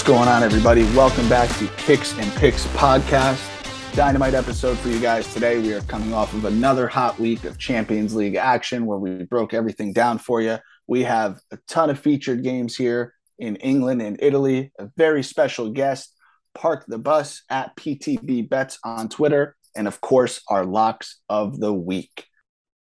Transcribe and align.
What's 0.00 0.08
going 0.08 0.28
on, 0.30 0.42
everybody? 0.42 0.84
Welcome 0.96 1.28
back 1.28 1.54
to 1.58 1.66
Kicks 1.76 2.16
and 2.16 2.32
Picks 2.36 2.66
podcast. 2.68 3.94
Dynamite 3.94 4.32
episode 4.32 4.78
for 4.78 4.88
you 4.88 4.98
guys 4.98 5.30
today. 5.34 5.58
We 5.58 5.74
are 5.74 5.82
coming 5.82 6.14
off 6.14 6.32
of 6.32 6.46
another 6.46 6.88
hot 6.88 7.18
week 7.18 7.44
of 7.44 7.58
Champions 7.58 8.14
League 8.14 8.34
action 8.34 8.86
where 8.86 8.96
we 8.96 9.24
broke 9.24 9.52
everything 9.52 9.92
down 9.92 10.16
for 10.16 10.40
you. 10.40 10.56
We 10.86 11.02
have 11.02 11.38
a 11.52 11.58
ton 11.68 11.90
of 11.90 11.98
featured 11.98 12.42
games 12.42 12.74
here 12.74 13.12
in 13.38 13.56
England 13.56 14.00
and 14.00 14.16
Italy. 14.22 14.72
A 14.78 14.88
very 14.96 15.22
special 15.22 15.68
guest, 15.68 16.16
Park 16.54 16.86
the 16.88 16.96
Bus 16.96 17.42
at 17.50 17.76
PTB 17.76 18.48
Bets 18.48 18.78
on 18.82 19.10
Twitter, 19.10 19.54
and 19.76 19.86
of 19.86 20.00
course, 20.00 20.40
our 20.48 20.64
locks 20.64 21.20
of 21.28 21.60
the 21.60 21.74
week. 21.74 22.24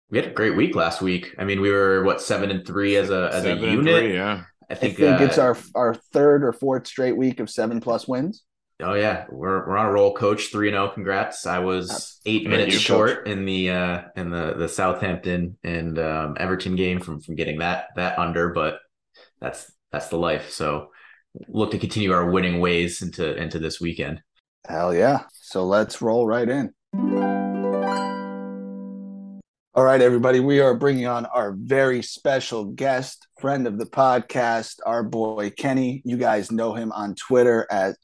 We 0.09 0.17
had 0.17 0.29
a 0.29 0.33
great 0.33 0.57
week 0.57 0.75
last 0.75 1.03
week. 1.03 1.35
I 1.39 1.45
mean, 1.45 1.61
we 1.61 1.71
were 1.71 2.05
what 2.05 2.23
seven 2.23 2.51
and 2.51 2.67
three 2.67 2.97
as 2.97 3.11
a 3.11 3.29
as 3.35 3.43
Seven 3.43 3.65
a 3.65 3.67
and 3.67 3.77
unit. 3.87 4.03
three, 4.03 4.15
yeah. 4.15 4.45
I 4.73 4.75
I 4.75 4.79
think, 4.79 4.97
think 4.97 5.21
uh, 5.21 5.25
it's 5.25 5.37
our 5.37 5.57
our 5.75 5.95
third 5.95 6.43
or 6.43 6.53
fourth 6.53 6.87
straight 6.87 7.17
week 7.17 7.41
of 7.41 7.51
seven 7.51 7.81
plus 7.81 8.09
wins. 8.09 8.43
Oh 8.81 8.95
yeah, 8.95 9.27
we're 9.29 9.67
we're 9.67 9.77
on 9.77 9.87
a 9.87 9.93
roll, 9.93 10.15
coach. 10.15 10.51
Three 10.51 10.69
and 10.69 10.75
zero. 10.75 10.89
Congrats. 10.89 11.47
I 11.47 11.59
was 11.59 12.21
eight 12.25 12.49
minutes 12.49 12.73
you, 12.73 12.81
short 12.81 13.29
in 13.29 13.45
the 13.45 13.71
uh 13.71 14.03
in 14.17 14.31
the 14.31 14.55
the 14.55 14.69
Southampton 14.69 15.59
and 15.63 15.99
um, 15.99 16.37
Everton 16.41 16.75
game 16.75 17.01
from 17.01 17.21
from 17.21 17.35
getting 17.35 17.59
that 17.59 17.89
that 17.97 18.19
under, 18.19 18.49
but 18.49 18.79
that's 19.41 19.71
that's 19.93 20.09
the 20.09 20.17
life. 20.17 20.51
So 20.51 20.89
look 21.49 21.73
to 21.73 21.79
continue 21.79 22.13
our 22.13 22.31
winning 22.31 22.61
ways 22.61 23.03
into 23.03 23.37
into 23.37 23.59
this 23.59 23.79
weekend. 23.79 24.23
Hell 24.67 24.95
yeah. 24.95 25.25
So 25.33 25.67
let's 25.67 26.01
roll 26.01 26.27
right 26.27 26.49
in. 26.49 26.73
All 29.75 29.85
right, 29.85 30.03
everybody. 30.03 30.39
We 30.39 30.61
are 30.61 30.75
bringing 30.75 31.07
on 31.07 31.25
our 31.25 31.53
very 31.53 32.03
special 32.03 32.67
guest, 32.67 33.27
friend 33.41 33.67
of 33.67 33.79
the 33.79 33.87
podcast, 33.87 34.81
our 34.85 35.03
boy 35.03 35.49
Kenny. 35.49 36.03
You 36.05 36.19
guys 36.19 36.53
know 36.53 36.75
him 36.75 36.93
on 36.93 37.15
Twitter 37.15 37.67
at 37.71 37.97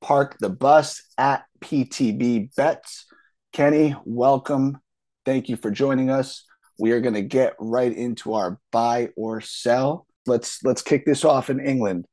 Park 0.00 0.36
the 0.40 0.48
Bus 0.48 1.00
at 1.16 1.44
PTB 1.60 2.52
Bets. 2.56 3.06
Kenny, 3.52 3.94
welcome. 4.04 4.78
Thank 5.24 5.48
you 5.48 5.56
for 5.56 5.70
joining 5.70 6.10
us. 6.10 6.44
We 6.80 6.90
are 6.90 7.00
going 7.00 7.14
to 7.14 7.22
get 7.22 7.54
right 7.60 7.96
into 7.96 8.34
our 8.34 8.58
buy 8.72 9.10
or 9.16 9.40
sell. 9.40 10.08
Let's 10.26 10.58
let's 10.64 10.82
kick 10.82 11.06
this 11.06 11.24
off 11.24 11.50
in 11.50 11.64
England. 11.64 12.06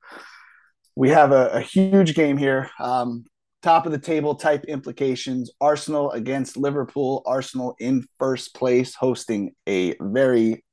We 0.96 1.10
have 1.10 1.32
a, 1.32 1.48
a 1.48 1.62
huge 1.62 2.14
game 2.14 2.38
here. 2.38 2.70
Um, 2.80 3.26
top 3.62 3.86
of 3.86 3.92
the 3.92 4.00
table 4.00 4.36
type 4.36 4.66
implications. 4.66 5.52
Arsenal 5.60 6.12
against 6.12 6.58
Liverpool. 6.58 7.24
Arsenal 7.26 7.76
in 7.80 8.06
first 8.18 8.56
place, 8.56 8.96
hosting 8.96 9.54
a 9.68 9.96
very 10.00 10.64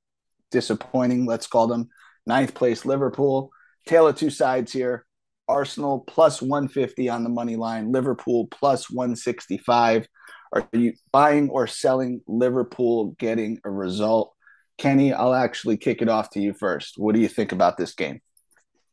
disappointing, 0.51 1.27
let's 1.27 1.47
call 1.47 1.67
them 1.67 1.89
ninth 2.27 2.55
place 2.55 2.85
Liverpool. 2.85 3.51
Tail 3.87 4.09
of 4.09 4.17
two 4.17 4.31
sides 4.31 4.73
here. 4.73 5.05
Arsenal 5.49 6.01
plus 6.01 6.43
150 6.43 7.09
on 7.09 7.23
the 7.23 7.31
money 7.31 7.57
line, 7.57 7.93
Liverpool 7.93 8.49
plus 8.51 8.91
165. 8.91 10.09
Are 10.53 10.69
you 10.73 10.95
buying 11.13 11.51
or 11.51 11.67
selling 11.67 12.21
Liverpool 12.27 13.15
getting 13.19 13.61
a 13.65 13.71
result? 13.71 14.35
Kenny, 14.79 15.13
I'll 15.13 15.35
actually 15.35 15.77
kick 15.77 16.03
it 16.03 16.09
off 16.09 16.31
to 16.31 16.41
you 16.41 16.53
first. 16.53 16.95
What 16.97 17.15
do 17.15 17.21
you 17.21 17.29
think 17.29 17.53
about 17.53 17.77
this 17.77 17.95
game? 17.95 18.21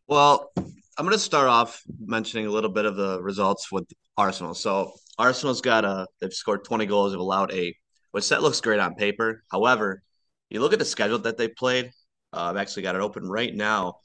Well, 0.08 0.52
I'm 0.98 1.06
going 1.06 1.14
to 1.14 1.20
start 1.20 1.48
off 1.48 1.82
mentioning 2.00 2.46
a 2.46 2.52
little 2.52 2.70
bit 2.70 2.86
of 2.86 2.96
the 2.96 3.22
results 3.22 3.72
with 3.72 3.86
Arsenal. 4.16 4.54
So 4.54 4.94
Arsenal's 5.18 5.62
got 5.62 5.86
a 5.86 6.08
they've 6.22 6.34
scored 6.34 6.64
20 6.64 6.86
goals, 6.86 7.12
they've 7.12 7.20
allowed 7.20 7.52
eight, 7.52 7.78
which 8.12 8.30
that 8.30 8.44
looks 8.44 8.62
great 8.62 8.80
on 8.80 8.94
paper. 8.94 9.44
However, 9.52 10.04
you 10.50 10.60
look 10.60 10.74
at 10.74 10.80
the 10.80 10.86
schedule 10.86 11.20
that 11.20 11.38
they 11.38 11.48
played. 11.48 11.92
Uh, 12.32 12.52
I've 12.52 12.58
actually 12.58 12.84
got 12.84 12.96
it 12.96 13.02
open 13.02 13.28
right 13.28 13.54
now. 13.54 13.96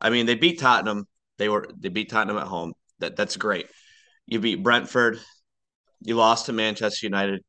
I 0.00 0.10
mean, 0.10 0.26
they 0.26 0.34
beat 0.34 0.60
Tottenham. 0.60 1.06
They 1.38 1.48
were 1.48 1.66
they 1.78 1.88
beat 1.88 2.10
Tottenham 2.10 2.36
at 2.36 2.46
home. 2.46 2.74
That 2.98 3.16
that's 3.16 3.36
great. 3.36 3.66
You 4.26 4.40
beat 4.40 4.62
Brentford. 4.62 5.20
You 6.02 6.16
lost 6.16 6.46
to 6.46 6.52
Manchester 6.52 7.06
United, 7.06 7.42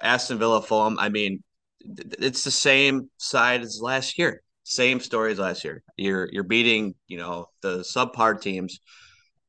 Aston 0.00 0.38
Villa, 0.38 0.60
Fulham. 0.60 0.98
I 0.98 1.08
mean, 1.08 1.44
it's 1.80 2.42
the 2.42 2.50
same 2.50 3.08
side 3.18 3.62
as 3.62 3.78
last 3.80 4.18
year. 4.18 4.42
Same 4.64 5.00
story 5.00 5.32
as 5.32 5.38
last 5.38 5.64
year. 5.64 5.82
You're 5.96 6.28
you're 6.32 6.44
beating, 6.44 6.94
you 7.08 7.18
know, 7.18 7.46
the 7.62 7.78
subpar 7.78 8.40
teams. 8.40 8.78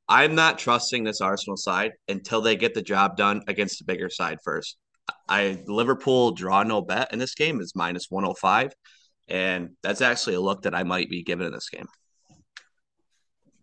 I'm 0.09 0.35
not 0.35 0.59
trusting 0.59 1.03
this 1.03 1.21
Arsenal 1.21 1.57
side 1.57 1.93
until 2.07 2.41
they 2.41 2.55
get 2.55 2.73
the 2.73 2.81
job 2.81 3.15
done 3.15 3.41
against 3.47 3.79
the 3.79 3.85
bigger 3.85 4.09
side 4.09 4.39
first. 4.43 4.77
I 5.29 5.63
Liverpool 5.67 6.31
draw 6.31 6.63
no 6.63 6.81
bet 6.81 7.13
in 7.13 7.19
this 7.19 7.35
game 7.35 7.61
is 7.61 7.73
minus 7.75 8.07
105, 8.09 8.73
and 9.27 9.69
that's 9.81 10.01
actually 10.01 10.35
a 10.35 10.41
look 10.41 10.63
that 10.63 10.75
I 10.75 10.83
might 10.83 11.09
be 11.09 11.23
giving 11.23 11.47
in 11.47 11.53
this 11.53 11.69
game. 11.69 11.87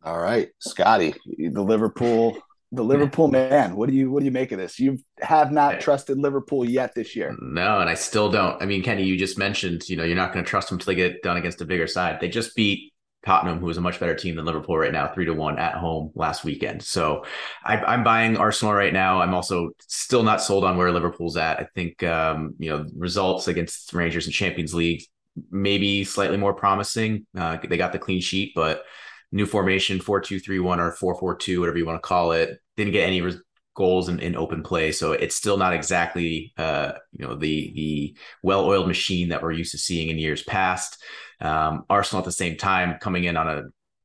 All 0.03 0.19
right, 0.19 0.49
Scotty, 0.60 1.15
the 1.37 1.62
Liverpool, 1.62 2.39
the 2.72 2.84
Liverpool 2.84 3.28
man. 3.28 3.76
What 3.76 3.88
do 3.88 3.94
you 3.94 4.10
what 4.10 4.20
do 4.20 4.25
you 4.25 4.31
make 4.31 4.53
of 4.53 4.58
this? 4.58 4.78
You 4.78 4.98
have 5.20 5.53
not 5.53 5.81
trusted 5.81 6.19
Liverpool 6.19 6.64
yet 6.64 6.94
this 6.94 7.16
year. 7.16 7.36
No, 7.41 7.81
and 7.81 7.91
I 7.91 7.94
still 7.94 8.31
don't. 8.31 8.60
I 8.62 8.66
mean, 8.66 8.82
Kenny, 8.82 9.04
you 9.04 9.16
just 9.16 9.38
mentioned, 9.38 9.88
you 9.88 9.97
know, 9.97 10.04
you're 10.04 10.16
not 10.16 10.32
going 10.32 10.44
to 10.44 10.48
trust 10.48 10.69
them 10.69 10.76
until 10.76 10.92
they 10.92 10.97
get 10.97 11.22
done 11.22 11.36
against 11.36 11.60
a 11.60 11.64
bigger 11.64 11.86
side. 11.86 12.20
They 12.20 12.28
just 12.28 12.54
beat 12.54 12.92
Tottenham, 13.26 13.59
who 13.59 13.69
is 13.69 13.76
a 13.76 13.80
much 13.82 14.00
better 14.00 14.14
team 14.14 14.36
than 14.36 14.44
Liverpool 14.44 14.78
right 14.78 14.92
now, 14.92 15.12
three 15.12 15.26
to 15.26 15.34
one 15.34 15.59
at 15.59 15.75
home 15.75 16.10
last 16.14 16.44
weekend. 16.44 16.82
So 16.82 17.25
I, 17.64 17.76
I'm 17.76 18.04
buying 18.04 18.36
Arsenal 18.36 18.72
right 18.72 18.92
now. 18.92 19.20
I'm 19.20 19.34
also 19.34 19.70
still 19.88 20.22
not 20.22 20.41
sold 20.41 20.64
on 20.64 20.76
where 20.76 20.92
Liverpool's 20.92 21.36
at. 21.36 21.60
I 21.60 21.66
think, 21.75 22.03
um, 22.03 22.54
you 22.59 22.70
know, 22.70 22.86
results 22.97 23.48
against 23.48 23.92
Rangers 23.92 24.26
in 24.26 24.32
Champions 24.32 24.75
League 24.75 25.03
maybe 25.50 26.04
slightly 26.04 26.36
more 26.36 26.54
promising. 26.54 27.26
Uh, 27.36 27.59
they 27.69 27.76
got 27.76 27.92
the 27.92 27.98
clean 27.98 28.20
sheet, 28.20 28.53
but 28.54 28.84
new 29.32 29.46
formation 29.46 29.98
4-2-3-1 29.98 31.00
or 31.00 31.14
4-4-2 31.36 31.60
whatever 31.60 31.78
you 31.78 31.86
want 31.86 32.02
to 32.02 32.06
call 32.06 32.32
it. 32.32 32.58
Didn't 32.76 32.92
get 32.92 33.06
any 33.06 33.20
res- 33.20 33.41
goals 33.76 34.08
in, 34.08 34.18
in 34.18 34.36
open 34.36 34.62
play 34.62 34.92
so 34.92 35.12
it's 35.12 35.36
still 35.36 35.56
not 35.56 35.72
exactly 35.72 36.52
uh, 36.58 36.92
you 37.12 37.26
know 37.26 37.34
the 37.34 37.72
the 37.74 38.16
well-oiled 38.42 38.86
machine 38.86 39.28
that 39.28 39.42
we're 39.42 39.52
used 39.52 39.72
to 39.72 39.78
seeing 39.78 40.08
in 40.08 40.18
years 40.18 40.42
past. 40.42 41.02
Um, 41.41 41.84
arsenal 41.88 42.18
at 42.20 42.26
the 42.26 42.32
same 42.32 42.56
time 42.56 42.98
coming 43.00 43.24
in 43.24 43.36
on 43.36 43.48
a 43.48 43.62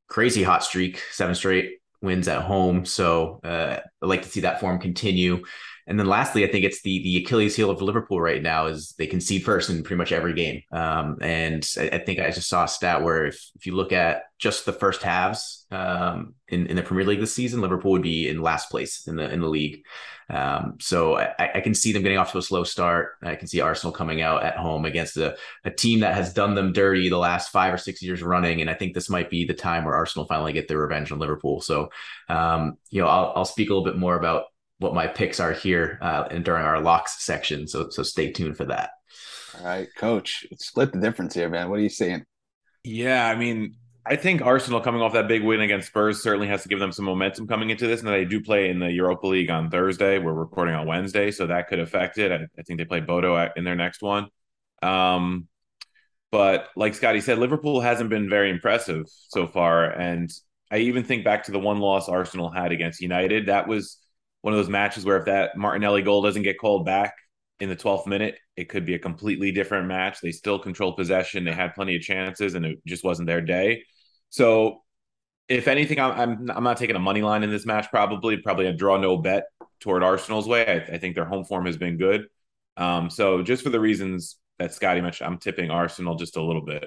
crazy 0.08 0.42
hot 0.42 0.64
streak 0.64 1.02
seven 1.10 1.34
straight 1.34 1.78
wins 2.00 2.28
at 2.28 2.42
home 2.42 2.84
so 2.84 3.40
uh, 3.44 3.78
i'd 4.02 4.06
like 4.06 4.22
to 4.22 4.28
see 4.28 4.40
that 4.40 4.60
form 4.60 4.78
continue 4.78 5.42
and 5.86 5.98
then 5.98 6.06
lastly, 6.06 6.44
I 6.44 6.50
think 6.50 6.64
it's 6.64 6.82
the 6.82 7.02
the 7.02 7.18
Achilles 7.18 7.54
heel 7.54 7.70
of 7.70 7.80
Liverpool 7.80 8.20
right 8.20 8.42
now 8.42 8.66
is 8.66 8.94
they 8.98 9.06
concede 9.06 9.44
first 9.44 9.70
in 9.70 9.82
pretty 9.82 9.98
much 9.98 10.12
every 10.12 10.34
game. 10.34 10.62
Um, 10.72 11.18
and 11.20 11.68
I, 11.78 11.88
I, 11.90 11.98
think 11.98 12.18
I 12.18 12.30
just 12.30 12.48
saw 12.48 12.64
a 12.64 12.68
stat 12.68 13.02
where 13.02 13.26
if, 13.26 13.50
if 13.54 13.66
you 13.66 13.74
look 13.74 13.92
at 13.92 14.24
just 14.38 14.66
the 14.66 14.72
first 14.72 15.02
halves 15.02 15.64
um, 15.70 16.34
in, 16.48 16.66
in 16.66 16.76
the 16.76 16.82
Premier 16.82 17.04
League 17.04 17.20
this 17.20 17.34
season, 17.34 17.60
Liverpool 17.60 17.92
would 17.92 18.02
be 18.02 18.28
in 18.28 18.42
last 18.42 18.68
place 18.68 19.06
in 19.06 19.16
the 19.16 19.30
in 19.30 19.40
the 19.40 19.48
league. 19.48 19.84
Um, 20.28 20.78
so 20.80 21.18
I, 21.18 21.52
I, 21.54 21.60
can 21.60 21.72
see 21.72 21.92
them 21.92 22.02
getting 22.02 22.18
off 22.18 22.32
to 22.32 22.38
a 22.38 22.42
slow 22.42 22.64
start. 22.64 23.12
I 23.22 23.36
can 23.36 23.46
see 23.46 23.60
Arsenal 23.60 23.92
coming 23.92 24.22
out 24.22 24.42
at 24.42 24.56
home 24.56 24.84
against 24.84 25.16
a, 25.18 25.36
a 25.64 25.70
team 25.70 26.00
that 26.00 26.16
has 26.16 26.34
done 26.34 26.56
them 26.56 26.72
dirty 26.72 27.08
the 27.08 27.16
last 27.16 27.52
five 27.52 27.72
or 27.72 27.78
six 27.78 28.02
years 28.02 28.24
running. 28.24 28.60
And 28.60 28.68
I 28.68 28.74
think 28.74 28.92
this 28.92 29.08
might 29.08 29.30
be 29.30 29.44
the 29.44 29.54
time 29.54 29.84
where 29.84 29.94
Arsenal 29.94 30.26
finally 30.26 30.52
get 30.52 30.66
their 30.66 30.78
revenge 30.78 31.12
on 31.12 31.20
Liverpool. 31.20 31.60
So, 31.60 31.90
um, 32.28 32.76
you 32.90 33.00
know, 33.00 33.06
I'll, 33.06 33.34
I'll 33.36 33.44
speak 33.44 33.70
a 33.70 33.72
little 33.72 33.84
bit 33.84 33.98
more 33.98 34.16
about 34.16 34.46
what 34.78 34.94
my 34.94 35.06
picks 35.06 35.40
are 35.40 35.52
here 35.52 35.98
uh, 36.02 36.28
and 36.30 36.44
during 36.44 36.64
our 36.64 36.80
locks 36.80 37.24
section. 37.24 37.66
So 37.66 37.88
so 37.90 38.02
stay 38.02 38.32
tuned 38.32 38.56
for 38.56 38.66
that. 38.66 38.90
All 39.58 39.66
right, 39.66 39.88
coach, 39.96 40.46
split 40.58 40.92
the 40.92 41.00
difference 41.00 41.34
here, 41.34 41.48
man. 41.48 41.70
What 41.70 41.78
are 41.78 41.82
you 41.82 41.88
saying? 41.88 42.24
Yeah, 42.84 43.26
I 43.26 43.34
mean, 43.34 43.74
I 44.04 44.14
think 44.14 44.42
Arsenal 44.42 44.80
coming 44.80 45.00
off 45.00 45.14
that 45.14 45.26
big 45.26 45.42
win 45.42 45.60
against 45.60 45.88
Spurs 45.88 46.22
certainly 46.22 46.46
has 46.46 46.62
to 46.62 46.68
give 46.68 46.78
them 46.78 46.92
some 46.92 47.04
momentum 47.06 47.48
coming 47.48 47.70
into 47.70 47.86
this. 47.86 48.00
And 48.00 48.08
they 48.08 48.24
do 48.24 48.40
play 48.40 48.70
in 48.70 48.78
the 48.78 48.90
Europa 48.90 49.26
League 49.26 49.50
on 49.50 49.70
Thursday. 49.70 50.18
We're 50.18 50.32
recording 50.32 50.74
on 50.74 50.86
Wednesday, 50.86 51.32
so 51.32 51.46
that 51.46 51.68
could 51.68 51.80
affect 51.80 52.18
it. 52.18 52.30
I, 52.30 52.46
I 52.58 52.62
think 52.62 52.78
they 52.78 52.84
play 52.84 53.00
Bodo 53.00 53.50
in 53.56 53.64
their 53.64 53.74
next 53.74 54.02
one. 54.02 54.28
Um, 54.82 55.48
but 56.30 56.68
like 56.76 56.94
Scotty 56.94 57.20
said, 57.20 57.38
Liverpool 57.38 57.80
hasn't 57.80 58.10
been 58.10 58.28
very 58.28 58.50
impressive 58.50 59.06
so 59.08 59.46
far. 59.46 59.86
And 59.86 60.30
I 60.70 60.78
even 60.78 61.02
think 61.02 61.24
back 61.24 61.44
to 61.44 61.52
the 61.52 61.58
one 61.58 61.78
loss 61.78 62.08
Arsenal 62.08 62.50
had 62.50 62.72
against 62.72 63.00
United. 63.00 63.46
That 63.46 63.66
was 63.66 63.98
one 64.46 64.54
of 64.54 64.60
those 64.60 64.70
matches 64.70 65.04
where 65.04 65.16
if 65.16 65.24
that 65.24 65.56
Martinelli 65.56 66.02
goal 66.02 66.22
doesn't 66.22 66.44
get 66.44 66.56
called 66.56 66.86
back 66.86 67.14
in 67.58 67.68
the 67.68 67.74
12th 67.74 68.06
minute, 68.06 68.36
it 68.56 68.68
could 68.68 68.86
be 68.86 68.94
a 68.94 68.98
completely 68.98 69.50
different 69.50 69.88
match. 69.88 70.20
They 70.20 70.30
still 70.30 70.60
controlled 70.60 70.96
possession. 70.96 71.44
They 71.44 71.52
had 71.52 71.74
plenty 71.74 71.96
of 71.96 72.02
chances, 72.02 72.54
and 72.54 72.64
it 72.64 72.78
just 72.86 73.02
wasn't 73.02 73.26
their 73.26 73.40
day. 73.40 73.82
So, 74.28 74.84
if 75.48 75.66
anything, 75.66 75.98
I'm 75.98 76.12
I'm, 76.12 76.50
I'm 76.58 76.62
not 76.62 76.76
taking 76.76 76.94
a 76.94 77.00
money 77.00 77.22
line 77.22 77.42
in 77.42 77.50
this 77.50 77.66
match. 77.66 77.90
Probably, 77.90 78.36
probably 78.36 78.66
a 78.68 78.72
draw 78.72 78.98
no 78.98 79.16
bet 79.16 79.46
toward 79.80 80.04
Arsenal's 80.04 80.46
way. 80.46 80.64
I, 80.64 80.94
I 80.94 80.98
think 80.98 81.16
their 81.16 81.24
home 81.24 81.44
form 81.44 81.66
has 81.66 81.76
been 81.76 81.96
good. 81.96 82.28
Um, 82.76 83.10
so 83.10 83.42
just 83.42 83.64
for 83.64 83.70
the 83.70 83.80
reasons 83.80 84.36
that 84.60 84.72
Scotty 84.72 85.00
mentioned, 85.00 85.26
I'm 85.26 85.38
tipping 85.38 85.72
Arsenal 85.72 86.14
just 86.14 86.36
a 86.36 86.42
little 86.42 86.64
bit. 86.64 86.84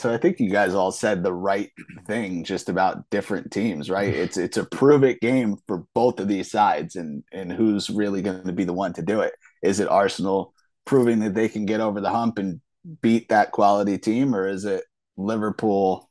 So 0.00 0.10
I 0.10 0.16
think 0.16 0.40
you 0.40 0.50
guys 0.50 0.74
all 0.74 0.92
said 0.92 1.22
the 1.22 1.34
right 1.34 1.70
thing 2.06 2.42
just 2.42 2.70
about 2.70 3.08
different 3.10 3.52
teams, 3.52 3.90
right? 3.90 4.08
It's 4.08 4.38
it's 4.38 4.56
a 4.56 4.64
prove 4.64 5.04
it 5.04 5.20
game 5.20 5.56
for 5.66 5.84
both 5.94 6.20
of 6.20 6.26
these 6.26 6.50
sides 6.50 6.96
and 6.96 7.22
and 7.32 7.52
who's 7.52 7.90
really 7.90 8.22
going 8.22 8.44
to 8.44 8.52
be 8.52 8.64
the 8.64 8.72
one 8.72 8.94
to 8.94 9.02
do 9.02 9.20
it. 9.20 9.34
Is 9.62 9.78
it 9.78 9.88
Arsenal 9.88 10.54
proving 10.86 11.20
that 11.20 11.34
they 11.34 11.50
can 11.50 11.66
get 11.66 11.80
over 11.80 12.00
the 12.00 12.08
hump 12.08 12.38
and 12.38 12.62
beat 13.02 13.28
that 13.28 13.52
quality 13.52 13.98
team 13.98 14.34
or 14.34 14.48
is 14.48 14.64
it 14.64 14.84
Liverpool 15.18 16.08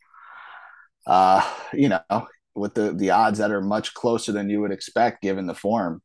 uh, 1.07 1.41
you 1.73 1.89
know, 1.89 2.27
with 2.53 2.75
the 2.75 2.91
the 2.93 3.09
odds 3.09 3.39
that 3.39 3.51
are 3.51 3.61
much 3.61 3.95
closer 3.95 4.31
than 4.31 4.49
you 4.51 4.61
would 4.61 4.71
expect 4.71 5.23
given 5.23 5.47
the 5.47 5.55
form, 5.55 6.01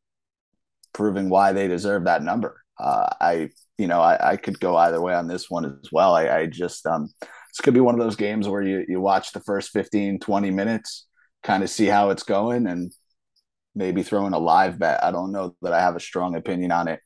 proving 0.93 1.29
why 1.29 1.53
they 1.53 1.67
deserve 1.67 2.05
that 2.05 2.23
number. 2.23 2.63
Uh, 2.79 3.07
I 3.21 3.49
you 3.77 3.85
know 3.85 4.01
I, 4.01 4.31
I 4.31 4.37
could 4.37 4.59
go 4.59 4.75
either 4.75 4.99
way 4.99 5.13
on 5.13 5.27
this 5.27 5.51
one 5.51 5.65
as 5.65 5.91
well. 5.91 6.15
I, 6.15 6.29
I 6.29 6.45
just 6.47 6.85
um 6.87 7.13
this 7.55 7.63
could 7.63 7.73
be 7.73 7.79
one 7.79 7.95
of 7.95 8.01
those 8.01 8.17
games 8.17 8.49
where 8.49 8.61
you 8.61 8.85
you 8.85 8.99
watch 8.99 9.31
the 9.31 9.39
first 9.39 9.71
15, 9.71 10.19
20 10.19 10.51
minutes, 10.51 11.07
kind 11.41 11.63
of 11.63 11.69
see 11.69 11.85
how 11.85 12.09
it's 12.09 12.23
going, 12.23 12.67
and 12.67 12.93
maybe 13.73 14.03
throw 14.03 14.27
in 14.27 14.33
a 14.33 14.39
live 14.39 14.77
bet. 14.77 15.01
I 15.01 15.11
don't 15.11 15.31
know 15.31 15.55
that 15.61 15.71
I 15.71 15.79
have 15.79 15.95
a 15.95 16.01
strong 16.01 16.35
opinion 16.35 16.73
on 16.73 16.89
it. 16.89 16.99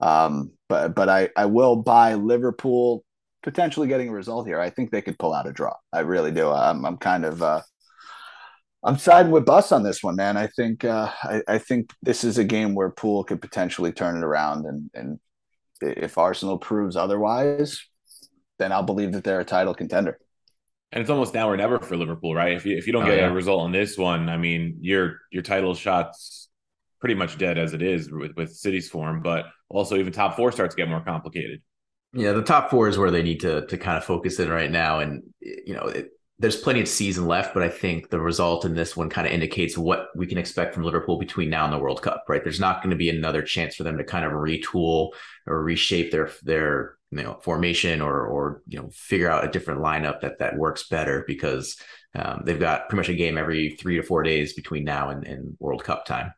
Um, 0.00 0.52
but 0.68 0.94
but 0.94 1.08
I, 1.08 1.30
I 1.36 1.46
will 1.46 1.74
buy 1.74 2.14
Liverpool 2.14 3.04
potentially 3.42 3.88
getting 3.88 4.10
a 4.10 4.12
result 4.12 4.46
here. 4.46 4.60
I 4.60 4.70
think 4.70 4.92
they 4.92 5.02
could 5.02 5.18
pull 5.18 5.34
out 5.34 5.48
a 5.48 5.52
draw. 5.52 5.74
I 5.92 6.00
really 6.00 6.30
do. 6.30 6.48
I'm, 6.48 6.84
I'm 6.84 6.96
kind 6.98 7.24
of 7.24 7.42
uh, 7.42 7.62
I'm 8.84 8.98
siding 8.98 9.32
with 9.32 9.46
Bus 9.46 9.72
on 9.72 9.82
this 9.82 10.00
one, 10.00 10.14
man. 10.14 10.36
I 10.36 10.46
think 10.46 10.84
uh, 10.84 11.10
I, 11.24 11.42
I 11.48 11.58
think 11.58 11.92
this 12.02 12.22
is 12.22 12.38
a 12.38 12.44
game 12.44 12.76
where 12.76 12.90
Pool 12.90 13.24
could 13.24 13.42
potentially 13.42 13.90
turn 13.90 14.16
it 14.16 14.22
around, 14.22 14.64
and 14.64 14.90
and 14.94 15.18
if 15.80 16.18
Arsenal 16.18 16.58
proves 16.58 16.94
otherwise, 16.94 17.80
then 18.58 18.72
I'll 18.72 18.82
believe 18.82 19.12
that 19.12 19.24
they're 19.24 19.40
a 19.40 19.44
title 19.44 19.74
contender. 19.74 20.18
And 20.90 21.00
it's 21.00 21.10
almost 21.10 21.34
now 21.34 21.50
or 21.50 21.56
never 21.56 21.78
for 21.78 21.96
Liverpool, 21.96 22.34
right? 22.34 22.54
If 22.54 22.64
you 22.64 22.76
if 22.76 22.86
you 22.86 22.92
don't 22.92 23.04
oh, 23.04 23.06
get 23.06 23.18
yeah. 23.18 23.28
a 23.28 23.32
result 23.32 23.62
on 23.62 23.72
this 23.72 23.98
one, 23.98 24.28
I 24.28 24.38
mean, 24.38 24.78
your 24.80 25.18
your 25.30 25.42
title 25.42 25.74
shots 25.74 26.48
pretty 27.00 27.14
much 27.14 27.38
dead 27.38 27.58
as 27.58 27.74
it 27.74 27.82
is 27.82 28.10
with, 28.10 28.32
with 28.36 28.56
City's 28.56 28.88
form, 28.88 29.22
but 29.22 29.46
also 29.68 29.96
even 29.96 30.12
top 30.12 30.36
four 30.36 30.50
starts 30.50 30.74
to 30.74 30.80
get 30.80 30.88
more 30.88 31.02
complicated. 31.02 31.62
Yeah, 32.12 32.32
the 32.32 32.42
top 32.42 32.70
four 32.70 32.88
is 32.88 32.96
where 32.96 33.10
they 33.10 33.22
need 33.22 33.40
to 33.40 33.66
to 33.66 33.76
kind 33.76 33.98
of 33.98 34.04
focus 34.04 34.40
in 34.40 34.48
right 34.48 34.70
now, 34.70 35.00
and 35.00 35.22
you 35.40 35.74
know, 35.74 35.84
it, 35.84 36.08
there's 36.38 36.56
plenty 36.56 36.80
of 36.80 36.88
season 36.88 37.26
left, 37.26 37.52
but 37.52 37.62
I 37.62 37.68
think 37.68 38.08
the 38.08 38.20
result 38.20 38.64
in 38.64 38.74
this 38.74 38.96
one 38.96 39.10
kind 39.10 39.26
of 39.26 39.32
indicates 39.32 39.76
what 39.76 40.06
we 40.14 40.26
can 40.26 40.38
expect 40.38 40.72
from 40.72 40.84
Liverpool 40.84 41.18
between 41.18 41.50
now 41.50 41.64
and 41.64 41.72
the 41.72 41.78
World 41.78 42.00
Cup. 42.00 42.24
Right, 42.28 42.42
there's 42.42 42.60
not 42.60 42.82
going 42.82 42.90
to 42.90 42.96
be 42.96 43.10
another 43.10 43.42
chance 43.42 43.76
for 43.76 43.82
them 43.82 43.98
to 43.98 44.04
kind 44.04 44.24
of 44.24 44.32
retool 44.32 45.10
or 45.46 45.62
reshape 45.62 46.10
their 46.10 46.30
their 46.44 46.97
you 47.10 47.22
know 47.22 47.38
formation 47.42 48.00
or 48.00 48.26
or 48.26 48.62
you 48.66 48.78
know 48.78 48.88
figure 48.92 49.30
out 49.30 49.44
a 49.44 49.50
different 49.50 49.80
lineup 49.80 50.20
that 50.20 50.38
that 50.38 50.56
works 50.56 50.88
better 50.88 51.24
because 51.26 51.76
um, 52.14 52.42
they've 52.44 52.60
got 52.60 52.88
pretty 52.88 52.96
much 52.96 53.08
a 53.08 53.14
game 53.14 53.38
every 53.38 53.76
three 53.80 53.96
to 53.96 54.02
four 54.02 54.22
days 54.22 54.54
between 54.54 54.84
now 54.84 55.10
and, 55.10 55.26
and 55.26 55.56
World 55.58 55.84
Cup 55.84 56.04
time. 56.04 56.32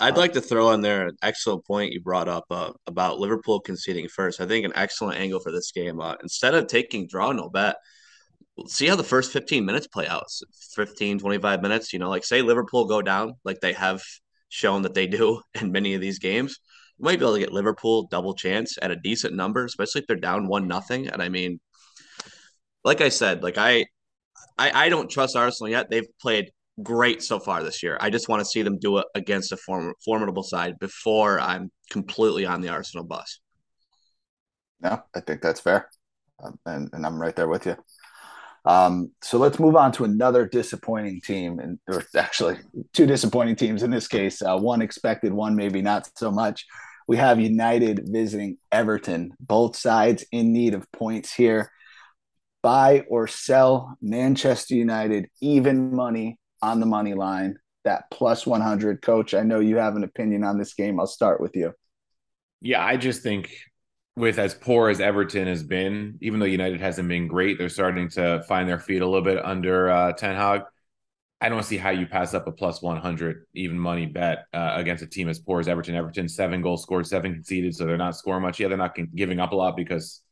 I'd 0.00 0.16
like 0.16 0.32
to 0.32 0.40
throw 0.40 0.70
in 0.70 0.80
there 0.80 1.08
an 1.08 1.16
excellent 1.22 1.66
point 1.66 1.92
you 1.92 2.00
brought 2.00 2.28
up 2.28 2.46
uh, 2.50 2.72
about 2.86 3.18
Liverpool 3.18 3.60
conceding 3.60 4.08
first. 4.08 4.40
I 4.40 4.46
think 4.46 4.64
an 4.64 4.72
excellent 4.74 5.18
angle 5.18 5.40
for 5.40 5.52
this 5.52 5.70
game. 5.70 6.00
Uh, 6.00 6.14
instead 6.22 6.54
of 6.54 6.66
taking 6.66 7.06
draw 7.06 7.32
no 7.32 7.50
bet, 7.50 7.76
see 8.66 8.86
how 8.86 8.96
the 8.96 9.04
first 9.04 9.32
15 9.32 9.64
minutes 9.64 9.86
play 9.86 10.06
out 10.06 10.24
15 10.74 11.18
25 11.18 11.62
minutes 11.62 11.92
you 11.92 11.98
know 11.98 12.08
like 12.08 12.24
say 12.24 12.42
liverpool 12.42 12.86
go 12.86 13.02
down 13.02 13.34
like 13.44 13.60
they 13.60 13.72
have 13.72 14.02
shown 14.48 14.82
that 14.82 14.94
they 14.94 15.06
do 15.06 15.40
in 15.60 15.72
many 15.72 15.94
of 15.94 16.00
these 16.00 16.18
games 16.18 16.58
you 16.98 17.04
might 17.04 17.18
be 17.18 17.24
able 17.24 17.34
to 17.34 17.40
get 17.40 17.52
liverpool 17.52 18.06
double 18.10 18.34
chance 18.34 18.76
at 18.80 18.90
a 18.90 18.96
decent 18.96 19.34
number 19.34 19.64
especially 19.64 20.00
if 20.00 20.06
they're 20.06 20.16
down 20.16 20.46
one 20.46 20.66
nothing 20.66 21.08
and 21.08 21.22
i 21.22 21.28
mean 21.28 21.60
like 22.84 23.00
i 23.00 23.08
said 23.08 23.42
like 23.42 23.58
I, 23.58 23.86
I 24.58 24.86
i 24.86 24.88
don't 24.88 25.10
trust 25.10 25.36
arsenal 25.36 25.70
yet 25.70 25.90
they've 25.90 26.08
played 26.20 26.50
great 26.82 27.22
so 27.22 27.38
far 27.38 27.62
this 27.62 27.82
year. 27.82 27.96
I 28.00 28.10
just 28.10 28.28
want 28.28 28.40
to 28.40 28.44
see 28.44 28.62
them 28.62 28.78
do 28.78 28.98
it 28.98 29.06
against 29.14 29.52
a 29.52 29.56
form, 29.56 29.94
formidable 30.04 30.42
side 30.42 30.78
before 30.78 31.40
I'm 31.40 31.70
completely 31.90 32.44
on 32.46 32.60
the 32.60 32.68
Arsenal 32.68 33.04
bus. 33.04 33.40
No, 34.80 35.02
I 35.14 35.20
think 35.20 35.40
that's 35.40 35.60
fair. 35.60 35.88
Um, 36.42 36.58
and, 36.66 36.90
and 36.92 37.06
I'm 37.06 37.20
right 37.20 37.34
there 37.34 37.48
with 37.48 37.66
you. 37.66 37.76
Um, 38.66 39.12
so 39.22 39.38
let's 39.38 39.60
move 39.60 39.76
on 39.76 39.92
to 39.92 40.04
another 40.04 40.44
disappointing 40.44 41.20
team, 41.20 41.60
and 41.60 41.78
or 41.88 42.04
actually 42.16 42.58
two 42.92 43.06
disappointing 43.06 43.54
teams 43.54 43.84
in 43.84 43.90
this 43.90 44.08
case. 44.08 44.42
Uh, 44.42 44.58
one 44.58 44.82
expected, 44.82 45.32
one 45.32 45.54
maybe 45.54 45.80
not 45.80 46.10
so 46.16 46.32
much. 46.32 46.66
We 47.06 47.16
have 47.18 47.40
United 47.40 48.08
visiting 48.08 48.58
Everton. 48.72 49.32
Both 49.38 49.76
sides 49.76 50.24
in 50.32 50.52
need 50.52 50.74
of 50.74 50.90
points 50.90 51.32
here. 51.32 51.70
Buy 52.62 53.04
or 53.08 53.28
sell 53.28 53.96
Manchester 54.02 54.74
United 54.74 55.28
even 55.40 55.94
money 55.94 56.40
on 56.60 56.80
the 56.80 56.86
money 56.86 57.14
line, 57.14 57.58
that 57.84 58.10
plus 58.10 58.44
100. 58.44 59.00
Coach, 59.02 59.34
I 59.34 59.42
know 59.42 59.60
you 59.60 59.76
have 59.76 59.94
an 59.94 60.02
opinion 60.02 60.42
on 60.42 60.58
this 60.58 60.74
game. 60.74 60.98
I'll 60.98 61.06
start 61.06 61.40
with 61.40 61.54
you. 61.54 61.72
Yeah, 62.60 62.84
I 62.84 62.96
just 62.96 63.22
think 63.22 63.52
with 64.16 64.38
as 64.38 64.54
poor 64.54 64.88
as 64.88 65.00
Everton 65.00 65.46
has 65.46 65.62
been, 65.62 66.18
even 66.22 66.40
though 66.40 66.46
United 66.46 66.80
hasn't 66.80 67.08
been 67.08 67.28
great, 67.28 67.58
they're 67.58 67.68
starting 67.68 68.08
to 68.10 68.42
find 68.48 68.68
their 68.68 68.78
feet 68.78 69.02
a 69.02 69.06
little 69.06 69.22
bit 69.22 69.44
under 69.44 69.90
uh, 69.90 70.12
Ten 70.12 70.34
Hag. 70.34 70.62
I 71.38 71.50
don't 71.50 71.62
see 71.62 71.76
how 71.76 71.90
you 71.90 72.06
pass 72.06 72.32
up 72.32 72.46
a 72.46 72.52
plus 72.52 72.80
100 72.80 73.44
even 73.54 73.78
money 73.78 74.06
bet 74.06 74.46
uh, 74.54 74.72
against 74.76 75.04
a 75.04 75.06
team 75.06 75.28
as 75.28 75.38
poor 75.38 75.60
as 75.60 75.68
Everton. 75.68 75.94
Everton, 75.94 76.30
seven 76.30 76.62
goals 76.62 76.82
scored, 76.82 77.06
seven 77.06 77.34
conceded. 77.34 77.74
So 77.74 77.84
they're 77.84 77.98
not 77.98 78.16
scoring 78.16 78.42
much. 78.42 78.58
Yeah, 78.58 78.68
they're 78.68 78.78
not 78.78 78.96
giving 79.14 79.38
up 79.38 79.52
a 79.52 79.56
lot 79.56 79.76
because 79.76 80.22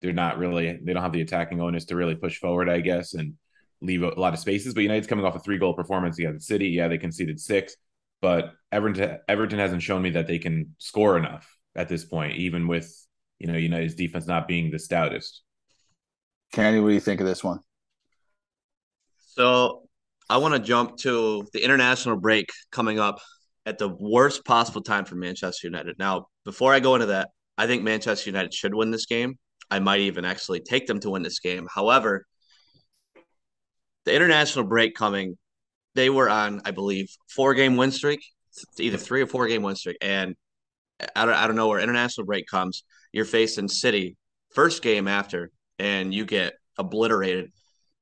they're 0.00 0.12
not 0.12 0.38
really, 0.38 0.78
they 0.80 0.92
don't 0.92 1.02
have 1.02 1.12
the 1.12 1.20
attacking 1.20 1.60
onus 1.60 1.86
to 1.86 1.96
really 1.96 2.14
push 2.14 2.38
forward, 2.38 2.68
I 2.68 2.78
guess. 2.78 3.14
And 3.14 3.34
leave 3.82 4.02
a 4.02 4.08
lot 4.08 4.32
of 4.32 4.38
spaces. 4.38 4.72
But 4.72 4.84
United's 4.84 5.06
coming 5.06 5.24
off 5.24 5.34
a 5.34 5.40
three 5.40 5.58
goal 5.58 5.74
performance 5.74 6.18
against 6.18 6.46
City. 6.46 6.68
Yeah, 6.68 6.88
they 6.88 6.98
conceded 6.98 7.40
six, 7.40 7.76
but 8.20 8.52
Everton 8.70 9.18
Everton 9.28 9.58
hasn't 9.58 9.82
shown 9.82 10.00
me 10.00 10.10
that 10.10 10.26
they 10.26 10.38
can 10.38 10.74
score 10.78 11.18
enough 11.18 11.58
at 11.74 11.88
this 11.88 12.04
point, 12.04 12.36
even 12.36 12.68
with 12.68 13.01
you 13.42 13.48
know 13.48 13.58
United's 13.58 13.96
defense 13.96 14.26
not 14.28 14.46
being 14.46 14.70
the 14.70 14.78
stoutest. 14.78 15.40
Kenny, 16.52 16.78
what 16.78 16.88
do 16.88 16.94
you 16.94 17.00
think 17.00 17.20
of 17.20 17.26
this 17.26 17.42
one? 17.42 17.58
So 19.18 19.82
I 20.30 20.36
want 20.36 20.54
to 20.54 20.60
jump 20.60 20.96
to 20.98 21.44
the 21.52 21.64
international 21.64 22.16
break 22.16 22.50
coming 22.70 23.00
up 23.00 23.18
at 23.66 23.78
the 23.78 23.88
worst 23.88 24.44
possible 24.44 24.80
time 24.80 25.04
for 25.04 25.16
Manchester 25.16 25.66
United. 25.66 25.98
Now, 25.98 26.26
before 26.44 26.72
I 26.72 26.78
go 26.78 26.94
into 26.94 27.06
that, 27.06 27.30
I 27.58 27.66
think 27.66 27.82
Manchester 27.82 28.30
United 28.30 28.54
should 28.54 28.74
win 28.74 28.92
this 28.92 29.06
game. 29.06 29.34
I 29.72 29.80
might 29.80 30.00
even 30.00 30.24
actually 30.24 30.60
take 30.60 30.86
them 30.86 31.00
to 31.00 31.10
win 31.10 31.22
this 31.22 31.40
game. 31.40 31.66
However, 31.74 32.26
the 34.04 34.14
international 34.14 34.66
break 34.66 34.94
coming, 34.94 35.36
they 35.96 36.10
were 36.10 36.28
on, 36.30 36.62
I 36.64 36.70
believe, 36.70 37.08
four 37.28 37.54
game 37.54 37.76
win 37.76 37.90
streak, 37.90 38.20
either 38.78 38.98
three 38.98 39.22
or 39.22 39.26
four 39.26 39.48
game 39.48 39.62
win 39.62 39.74
streak. 39.74 39.96
And 40.00 40.36
I 41.16 41.24
don't, 41.24 41.34
I 41.34 41.46
don't 41.48 41.56
know 41.56 41.66
where 41.66 41.80
international 41.80 42.26
break 42.26 42.46
comes. 42.46 42.84
You're 43.12 43.24
facing 43.24 43.68
City 43.68 44.16
first 44.54 44.82
game 44.82 45.08
after, 45.08 45.50
and 45.78 46.12
you 46.12 46.24
get 46.24 46.54
obliterated. 46.78 47.50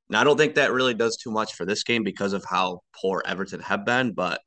Now, 0.09 0.21
I 0.21 0.23
don't 0.23 0.37
think 0.37 0.55
that 0.55 0.73
really 0.73 0.93
does 0.93 1.17
too 1.17 1.31
much 1.31 1.53
for 1.53 1.65
this 1.65 1.83
game 1.83 2.03
because 2.03 2.33
of 2.33 2.43
how 2.43 2.81
poor 2.95 3.23
Everton 3.25 3.61
have 3.61 3.85
been, 3.85 4.13
but 4.13 4.41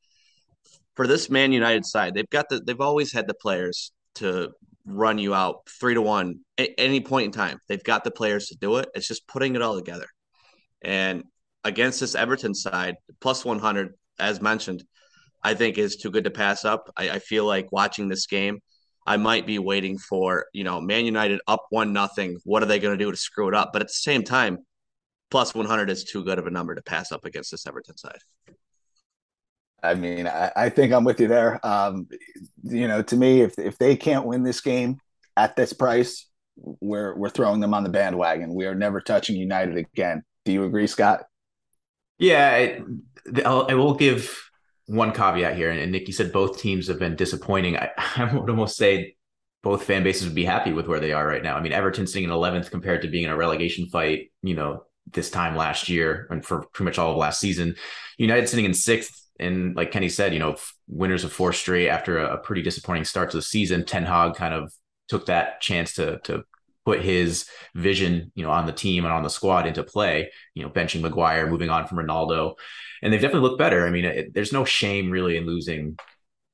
for 0.94 1.06
this 1.06 1.30
Man 1.30 1.52
United 1.52 1.85
side, 1.85 2.14
they've 2.14 2.28
got 2.30 2.49
the 2.49 2.61
they've 2.61 2.80
always 2.80 3.12
had 3.12 3.26
the 3.26 3.35
players 3.35 3.92
to 4.16 4.50
run 4.87 5.18
you 5.18 5.35
out 5.35 5.62
three 5.80 5.94
to 5.94 6.02
one 6.02 6.40
at 6.59 6.71
any 6.78 7.00
point 7.00 7.26
in 7.26 7.33
time. 7.33 7.59
They've 7.68 7.83
got 7.83 8.04
the 8.04 8.11
players 8.11 8.47
to 8.47 8.56
do 8.56 8.76
it. 8.76 8.88
It's 8.94 9.09
just 9.09 9.26
putting 9.26 9.56
it 9.56 9.62
all 9.62 9.76
together. 9.76 10.06
And 10.83 11.25
against 11.64 12.00
this 12.00 12.14
Everton 12.14 12.54
side, 12.54 12.97
plus 13.21 13.44
100, 13.44 13.94
as 14.18 14.42
mentioned, 14.42 14.85
I 15.42 15.54
think 15.54 15.78
is 15.78 15.97
too 15.97 16.11
good 16.11 16.25
to 16.25 16.30
pass 16.30 16.64
up. 16.64 16.90
I, 16.97 17.11
I 17.11 17.18
feel 17.18 17.47
like 17.47 17.73
watching 17.73 18.09
this 18.09 18.26
game, 18.26 18.59
I 19.06 19.16
might 19.16 19.46
be 19.46 19.58
waiting 19.58 19.99
for, 19.99 20.46
you 20.52 20.64
know, 20.64 20.80
Man 20.80 21.04
United 21.04 21.40
up 21.46 21.66
one 21.70 21.92
nothing. 21.92 22.38
What 22.44 22.62
are 22.62 22.66
they 22.66 22.78
going 22.78 22.96
to 22.99 23.04
do 23.04 23.11
to 23.11 23.16
screw 23.16 23.49
it 23.49 23.54
up? 23.54 23.73
But 23.73 23.82
at 23.82 23.88
the 23.88 23.94
same 23.94 24.23
time, 24.23 24.58
plus 25.30 25.54
100 25.54 25.90
is 25.90 26.04
too 26.04 26.25
good 26.25 26.38
of 26.38 26.46
a 26.46 26.50
number 26.50 26.75
to 26.75 26.82
pass 26.82 27.12
up 27.12 27.25
against 27.25 27.50
this 27.50 27.66
Everton 27.66 27.96
side. 27.96 28.18
I 29.82 29.94
mean, 29.94 30.26
I, 30.26 30.50
I 30.56 30.68
think 30.70 30.92
I'm 30.92 31.04
with 31.04 31.20
you 31.20 31.28
there. 31.28 31.64
Um, 31.66 32.08
you 32.62 32.88
know, 32.88 33.02
to 33.02 33.16
me, 33.16 33.42
if 33.42 33.58
if 33.58 33.76
they 33.76 33.96
can't 33.96 34.25
win 34.25 34.42
this 34.42 34.62
game 34.62 34.99
at 35.37 35.56
this 35.56 35.75
price, 35.75 36.26
we're 36.56 37.14
we're 37.14 37.28
throwing 37.28 37.61
them 37.61 37.75
on 37.75 37.84
the 37.84 37.90
bandwagon. 37.90 38.54
We 38.54 38.64
are 38.64 38.75
never 38.75 39.02
touching 39.02 39.37
United 39.37 39.76
again. 39.76 40.23
Do 40.46 40.52
you 40.52 40.64
agree, 40.64 40.87
Scott? 40.87 41.25
Yeah, 42.18 42.78
I'll, 43.44 43.66
I 43.68 43.75
will 43.75 43.94
give 43.94 44.50
one 44.86 45.12
caveat 45.12 45.56
here. 45.56 45.70
And 45.70 45.92
Nick, 45.92 46.06
you 46.06 46.14
said 46.14 46.32
both 46.32 46.60
teams 46.60 46.88
have 46.88 46.98
been 46.98 47.16
disappointing. 47.16 47.76
I, 47.76 47.90
I 48.16 48.34
would 48.34 48.50
almost 48.50 48.76
say 48.76 49.16
both 49.62 49.84
fan 49.84 50.04
bases 50.04 50.26
would 50.26 50.34
be 50.34 50.44
happy 50.44 50.72
with 50.72 50.86
where 50.86 51.00
they 51.00 51.12
are 51.12 51.26
right 51.26 51.42
now. 51.42 51.56
I 51.56 51.62
mean, 51.62 51.72
Everton 51.72 52.06
sitting 52.06 52.24
in 52.24 52.30
11th 52.30 52.70
compared 52.70 53.02
to 53.02 53.08
being 53.08 53.24
in 53.24 53.30
a 53.30 53.36
relegation 53.36 53.86
fight, 53.86 54.30
you 54.42 54.54
know, 54.54 54.84
this 55.12 55.30
time 55.30 55.56
last 55.56 55.88
year 55.88 56.26
and 56.30 56.44
for 56.44 56.66
pretty 56.72 56.84
much 56.84 56.98
all 56.98 57.12
of 57.12 57.16
last 57.16 57.40
season. 57.40 57.76
United 58.18 58.48
sitting 58.48 58.64
in 58.64 58.74
sixth. 58.74 59.22
And 59.40 59.74
like 59.74 59.90
Kenny 59.90 60.08
said, 60.08 60.32
you 60.32 60.38
know, 60.38 60.56
winners 60.86 61.24
of 61.24 61.32
four 61.32 61.52
straight 61.52 61.88
after 61.88 62.18
a, 62.18 62.34
a 62.34 62.38
pretty 62.38 62.62
disappointing 62.62 63.04
start 63.04 63.30
to 63.30 63.38
the 63.38 63.42
season. 63.42 63.84
Ten 63.84 64.04
Hag 64.04 64.34
kind 64.34 64.54
of 64.54 64.72
took 65.08 65.26
that 65.26 65.60
chance 65.60 65.94
to 65.94 66.18
to 66.24 66.44
put 66.84 67.00
his 67.00 67.46
vision, 67.74 68.30
you 68.34 68.44
know, 68.44 68.50
on 68.50 68.66
the 68.66 68.72
team 68.72 69.04
and 69.04 69.12
on 69.12 69.22
the 69.22 69.30
squad 69.30 69.66
into 69.66 69.82
play, 69.82 70.30
you 70.54 70.62
know, 70.62 70.70
benching 70.70 71.00
Maguire, 71.00 71.46
moving 71.46 71.70
on 71.70 71.86
from 71.86 71.98
Ronaldo. 71.98 72.54
And 73.02 73.12
they've 73.12 73.20
definitely 73.20 73.48
looked 73.48 73.58
better. 73.58 73.86
I 73.86 73.90
mean, 73.90 74.04
it, 74.04 74.34
there's 74.34 74.52
no 74.52 74.64
shame 74.64 75.10
really 75.10 75.36
in 75.36 75.46
losing 75.46 75.96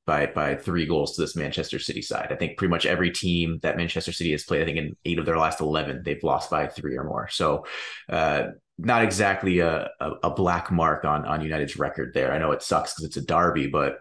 by 0.07 0.25
by 0.25 0.55
three 0.55 0.85
goals 0.85 1.15
to 1.15 1.21
this 1.21 1.35
Manchester 1.35 1.79
City 1.79 2.01
side. 2.01 2.29
I 2.31 2.35
think 2.35 2.57
pretty 2.57 2.71
much 2.71 2.85
every 2.85 3.11
team 3.11 3.59
that 3.61 3.77
Manchester 3.77 4.11
City 4.11 4.31
has 4.31 4.43
played, 4.43 4.61
I 4.63 4.65
think 4.65 4.77
in 4.77 4.95
eight 5.05 5.19
of 5.19 5.25
their 5.25 5.37
last 5.37 5.61
eleven, 5.61 6.01
they've 6.03 6.23
lost 6.23 6.49
by 6.49 6.67
three 6.67 6.97
or 6.97 7.03
more. 7.03 7.29
So 7.29 7.65
uh, 8.09 8.47
not 8.77 9.03
exactly 9.03 9.59
a, 9.59 9.89
a, 9.99 10.11
a 10.23 10.29
black 10.31 10.71
mark 10.71 11.05
on 11.05 11.25
on 11.25 11.41
United's 11.41 11.77
record 11.77 12.13
there. 12.13 12.33
I 12.33 12.39
know 12.39 12.51
it 12.51 12.63
sucks 12.63 12.93
because 12.93 13.05
it's 13.05 13.17
a 13.17 13.25
derby, 13.25 13.67
but 13.67 13.99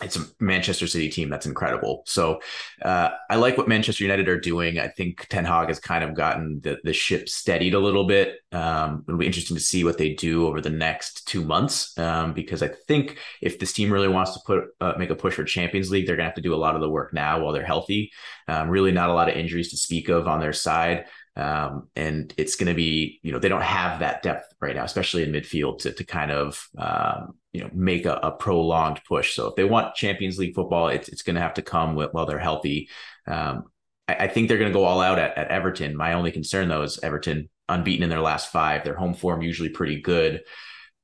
it's 0.00 0.16
a 0.16 0.24
Manchester 0.38 0.86
City 0.86 1.08
team 1.08 1.28
that's 1.28 1.46
incredible. 1.46 2.02
So 2.06 2.40
uh, 2.82 3.10
I 3.28 3.36
like 3.36 3.58
what 3.58 3.66
Manchester 3.66 4.04
United 4.04 4.28
are 4.28 4.38
doing. 4.38 4.78
I 4.78 4.88
think 4.88 5.26
Ten 5.28 5.44
Hag 5.44 5.68
has 5.68 5.80
kind 5.80 6.04
of 6.04 6.14
gotten 6.14 6.60
the, 6.62 6.78
the 6.84 6.92
ship 6.92 7.28
steadied 7.28 7.74
a 7.74 7.80
little 7.80 8.06
bit. 8.06 8.36
Um, 8.52 9.04
it'll 9.08 9.18
be 9.18 9.26
interesting 9.26 9.56
to 9.56 9.62
see 9.62 9.82
what 9.82 9.98
they 9.98 10.14
do 10.14 10.46
over 10.46 10.60
the 10.60 10.70
next 10.70 11.26
two 11.26 11.44
months 11.44 11.98
um, 11.98 12.32
because 12.32 12.62
I 12.62 12.68
think 12.68 13.18
if 13.42 13.58
this 13.58 13.72
team 13.72 13.92
really 13.92 14.08
wants 14.08 14.34
to 14.34 14.40
put 14.46 14.64
uh, 14.80 14.92
make 14.98 15.10
a 15.10 15.16
push 15.16 15.34
for 15.34 15.44
Champions 15.44 15.90
League, 15.90 16.06
they're 16.06 16.16
gonna 16.16 16.28
have 16.28 16.34
to 16.36 16.42
do 16.42 16.54
a 16.54 16.56
lot 16.56 16.76
of 16.76 16.80
the 16.80 16.90
work 16.90 17.12
now 17.12 17.40
while 17.40 17.52
they're 17.52 17.64
healthy. 17.64 18.12
Um, 18.46 18.68
really, 18.68 18.92
not 18.92 19.10
a 19.10 19.14
lot 19.14 19.28
of 19.28 19.36
injuries 19.36 19.70
to 19.70 19.76
speak 19.76 20.08
of 20.08 20.28
on 20.28 20.40
their 20.40 20.52
side. 20.52 21.06
Um, 21.38 21.88
and 21.94 22.34
it's 22.36 22.56
going 22.56 22.66
to 22.66 22.74
be, 22.74 23.20
you 23.22 23.30
know, 23.30 23.38
they 23.38 23.48
don't 23.48 23.62
have 23.62 24.00
that 24.00 24.22
depth 24.22 24.52
right 24.60 24.74
now, 24.74 24.82
especially 24.82 25.22
in 25.22 25.30
midfield 25.30 25.78
to, 25.82 25.92
to 25.92 26.04
kind 26.04 26.32
of, 26.32 26.68
um, 26.76 27.36
you 27.58 27.64
know, 27.64 27.70
make 27.74 28.06
a, 28.06 28.14
a, 28.22 28.30
prolonged 28.30 29.00
push. 29.08 29.34
So 29.34 29.48
if 29.48 29.56
they 29.56 29.64
want 29.64 29.96
Champions 29.96 30.38
League 30.38 30.54
football, 30.54 30.86
it's, 30.88 31.08
it's 31.08 31.22
going 31.22 31.34
to 31.34 31.42
have 31.42 31.54
to 31.54 31.62
come 31.62 31.96
with, 31.96 32.14
while 32.14 32.24
they're 32.24 32.38
healthy. 32.38 32.88
Um, 33.26 33.64
I, 34.06 34.14
I, 34.14 34.28
think 34.28 34.46
they're 34.48 34.58
going 34.58 34.70
to 34.70 34.78
go 34.78 34.84
all 34.84 35.00
out 35.00 35.18
at, 35.18 35.36
at 35.36 35.48
Everton. 35.48 35.96
My 35.96 36.12
only 36.12 36.30
concern 36.30 36.68
though 36.68 36.82
is 36.82 37.00
Everton 37.02 37.48
unbeaten 37.68 38.04
in 38.04 38.10
their 38.10 38.20
last 38.20 38.52
five. 38.52 38.84
Their 38.84 38.94
home 38.94 39.12
form 39.12 39.42
usually 39.42 39.70
pretty 39.70 40.00
good. 40.00 40.42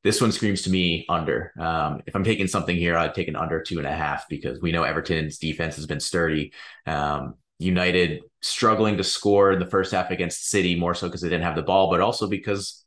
This 0.04 0.20
one 0.20 0.30
screams 0.30 0.62
to 0.62 0.70
me 0.70 1.06
under. 1.08 1.52
Um, 1.58 2.02
if 2.06 2.14
I'm 2.14 2.22
taking 2.22 2.46
something 2.46 2.76
here, 2.76 2.96
I'd 2.96 3.14
take 3.14 3.26
an 3.26 3.34
under 3.34 3.60
two 3.60 3.78
and 3.78 3.86
a 3.86 3.92
half 3.92 4.28
because 4.28 4.60
we 4.60 4.70
know 4.70 4.84
Everton's 4.84 5.38
defense 5.38 5.74
has 5.74 5.86
been 5.86 5.98
sturdy. 5.98 6.52
Um, 6.86 7.34
United 7.58 8.20
struggling 8.42 8.96
to 8.98 9.04
score 9.04 9.50
in 9.50 9.58
the 9.58 9.66
first 9.66 9.90
half 9.90 10.12
against 10.12 10.50
City, 10.50 10.76
more 10.76 10.94
so 10.94 11.08
because 11.08 11.20
they 11.20 11.30
didn't 11.30 11.44
have 11.44 11.56
the 11.56 11.62
ball, 11.62 11.90
but 11.90 12.00
also 12.00 12.28
because 12.28 12.83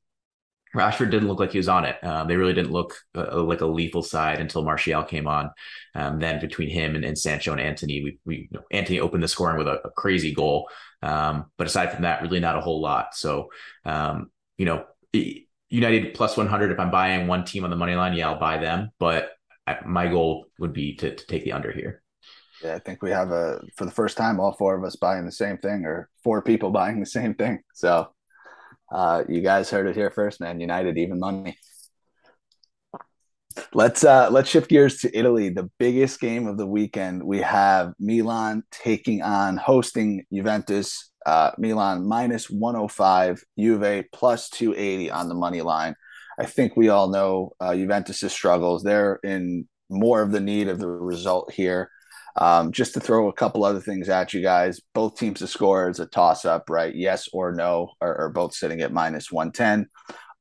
Rashford 0.78 1.10
didn't 1.10 1.28
look 1.28 1.40
like 1.40 1.52
he 1.52 1.58
was 1.58 1.68
on 1.68 1.86
it. 1.86 2.02
Um, 2.04 2.28
they 2.28 2.36
really 2.36 2.54
didn't 2.54 2.72
look 2.72 2.96
uh, 3.16 3.42
like 3.42 3.62
a 3.62 3.66
lethal 3.66 4.04
side 4.04 4.40
until 4.40 4.64
Martial 4.64 5.04
came 5.04 5.28
on. 5.28 5.50
Um, 5.96 6.20
then 6.20 6.40
between 6.40 6.70
him 6.70 6.96
and, 6.96 7.04
and, 7.04 7.18
Sancho 7.18 7.52
and 7.52 7.60
Antony, 7.60 8.04
we, 8.04 8.20
we 8.26 8.36
you 8.36 8.48
know, 8.52 8.64
Antony 8.72 9.00
opened 9.00 9.24
the 9.24 9.28
scoring 9.28 9.58
with 9.58 9.68
a, 9.68 9.82
a 9.88 9.92
crazy 9.92 10.34
goal. 10.34 10.70
Um, 11.02 11.46
but 11.58 11.68
aside 11.68 11.92
from 11.92 12.04
that, 12.04 12.22
really 12.22 12.40
not 12.40 12.58
a 12.58 12.62
whole 12.62 12.80
lot. 12.80 13.16
So, 13.16 13.50
um, 13.86 14.30
you 14.58 14.66
know, 14.66 14.86
United 15.70 16.14
plus 16.14 16.38
100, 16.38 16.72
if 16.72 16.80
I'm 16.80 16.92
buying 16.92 17.28
one 17.28 17.44
team 17.44 17.64
on 17.64 17.70
the 17.70 17.76
money 17.76 17.96
line, 17.96 18.14
yeah, 18.14 18.30
I'll 18.30 18.40
buy 18.40 18.58
them. 18.58 18.92
But 19.00 19.32
I, 19.66 19.80
my 19.86 20.08
goal 20.08 20.46
would 20.60 20.74
be 20.74 20.96
to, 20.98 21.16
to 21.16 21.26
take 21.26 21.44
the 21.44 21.52
under 21.52 21.72
here. 21.72 22.02
Yeah, 22.64 22.76
I 22.76 22.80
think 22.80 23.02
we 23.02 23.12
have 23.12 23.32
a 23.32 23.62
for 23.76 23.86
the 23.86 23.92
first 23.92 24.18
time 24.18 24.40
all 24.40 24.54
four 24.54 24.76
of 24.76 24.84
us 24.84 24.96
buying 24.96 25.26
the 25.26 25.32
same 25.32 25.58
thing, 25.58 25.86
or 25.86 26.10
four 26.24 26.42
people 26.42 26.70
buying 26.82 27.00
the 27.00 27.06
same 27.06 27.36
thing. 27.36 27.62
So, 27.74 28.10
uh, 28.92 29.24
you 29.28 29.42
guys 29.42 29.70
heard 29.70 29.88
it 29.88 29.96
here 29.96 30.12
first, 30.12 30.40
man. 30.40 30.60
United 30.60 30.98
even 30.98 31.20
money. 31.20 31.58
Let's 33.74 34.04
uh 34.04 34.30
let's 34.30 34.50
shift 34.50 34.70
gears 34.70 35.00
to 35.00 35.18
Italy. 35.18 35.50
The 35.50 35.70
biggest 35.80 36.20
game 36.20 36.48
of 36.48 36.58
the 36.58 36.68
weekend. 36.68 37.24
We 37.24 37.40
have 37.42 37.94
Milan 38.00 38.64
taking 38.72 39.22
on 39.24 39.58
hosting 39.58 40.26
Juventus. 40.32 41.12
Uh, 41.26 41.52
Milan 41.58 42.08
minus 42.08 42.50
105, 42.50 43.44
Juve 43.60 44.06
plus 44.14 44.50
280 44.50 45.12
on 45.12 45.28
the 45.28 45.36
money 45.36 45.62
line. 45.62 45.94
I 46.40 46.46
think 46.46 46.78
we 46.78 46.88
all 46.88 47.10
know 47.10 47.52
uh, 47.60 47.76
Juventus' 47.76 48.32
struggles. 48.32 48.82
They're 48.82 49.20
in 49.24 49.68
more 49.90 50.22
of 50.22 50.32
the 50.32 50.40
need 50.40 50.70
of 50.70 50.80
the 50.80 50.88
result 50.88 51.52
here. 51.52 51.92
Um, 52.40 52.72
just 52.72 52.94
to 52.94 53.00
throw 53.00 53.30
a 53.30 53.34
couple 53.34 53.64
other 53.64 53.80
things 53.80 54.10
at 54.10 54.34
you 54.34 54.42
guys, 54.42 54.80
both 54.94 55.18
teams 55.18 55.40
to 55.40 55.48
score 55.48 55.90
is 55.90 56.00
a 56.00 56.06
toss 56.06 56.46
up, 56.46 56.70
right? 56.70 56.94
Yes 56.94 57.28
or 57.34 57.52
no 57.52 57.92
are, 58.00 58.16
are 58.16 58.30
both 58.30 58.54
sitting 58.54 58.82
at 58.82 58.94
minus 58.94 59.32
110. 59.32 59.88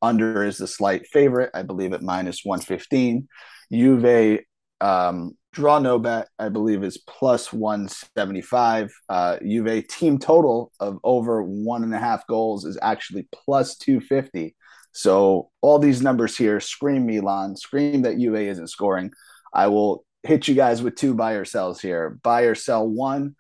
Under 0.03 0.45
is 0.45 0.59
the 0.59 0.67
slight 0.67 1.07
favorite, 1.07 1.51
I 1.55 1.63
believe, 1.63 1.95
at 1.95 2.03
minus 2.03 2.45
115. 2.45 3.29
Juve 3.73 4.41
um, 4.81 5.37
draw 5.53 5.79
no 5.79 5.99
bet, 5.99 6.29
I 6.39 6.51
believe, 6.51 6.85
is 6.85 6.99
plus 6.99 7.51
175. 7.53 8.93
Uh, 9.09 9.39
Juve 9.39 9.89
team 9.89 10.19
total 10.19 10.73
of 10.79 10.99
over 11.03 11.43
one 11.43 11.83
and 11.83 11.95
a 11.95 11.99
half 11.99 12.27
goals 12.27 12.67
is 12.67 12.79
actually 12.83 13.27
plus 13.33 13.77
250. 13.79 14.55
So 14.93 15.51
all 15.63 15.79
these 15.79 16.03
numbers 16.03 16.37
here 16.37 16.61
scream 16.61 17.07
Milan, 17.07 17.57
scream 17.57 18.03
that 18.03 18.19
Juve 18.19 18.37
isn't 18.37 18.69
scoring. 18.69 19.13
I 19.53 19.69
will 19.69 20.05
hit 20.27 20.49
you 20.49 20.55
guys 20.55 20.83
with 20.83 20.97
two 20.97 21.15
buy 21.15 21.33
or 21.33 21.45
sells 21.45 21.81
here. 21.81 22.19
Buy 22.23 22.43
or 22.43 22.55
sell 22.55 22.87
one. 22.87 23.37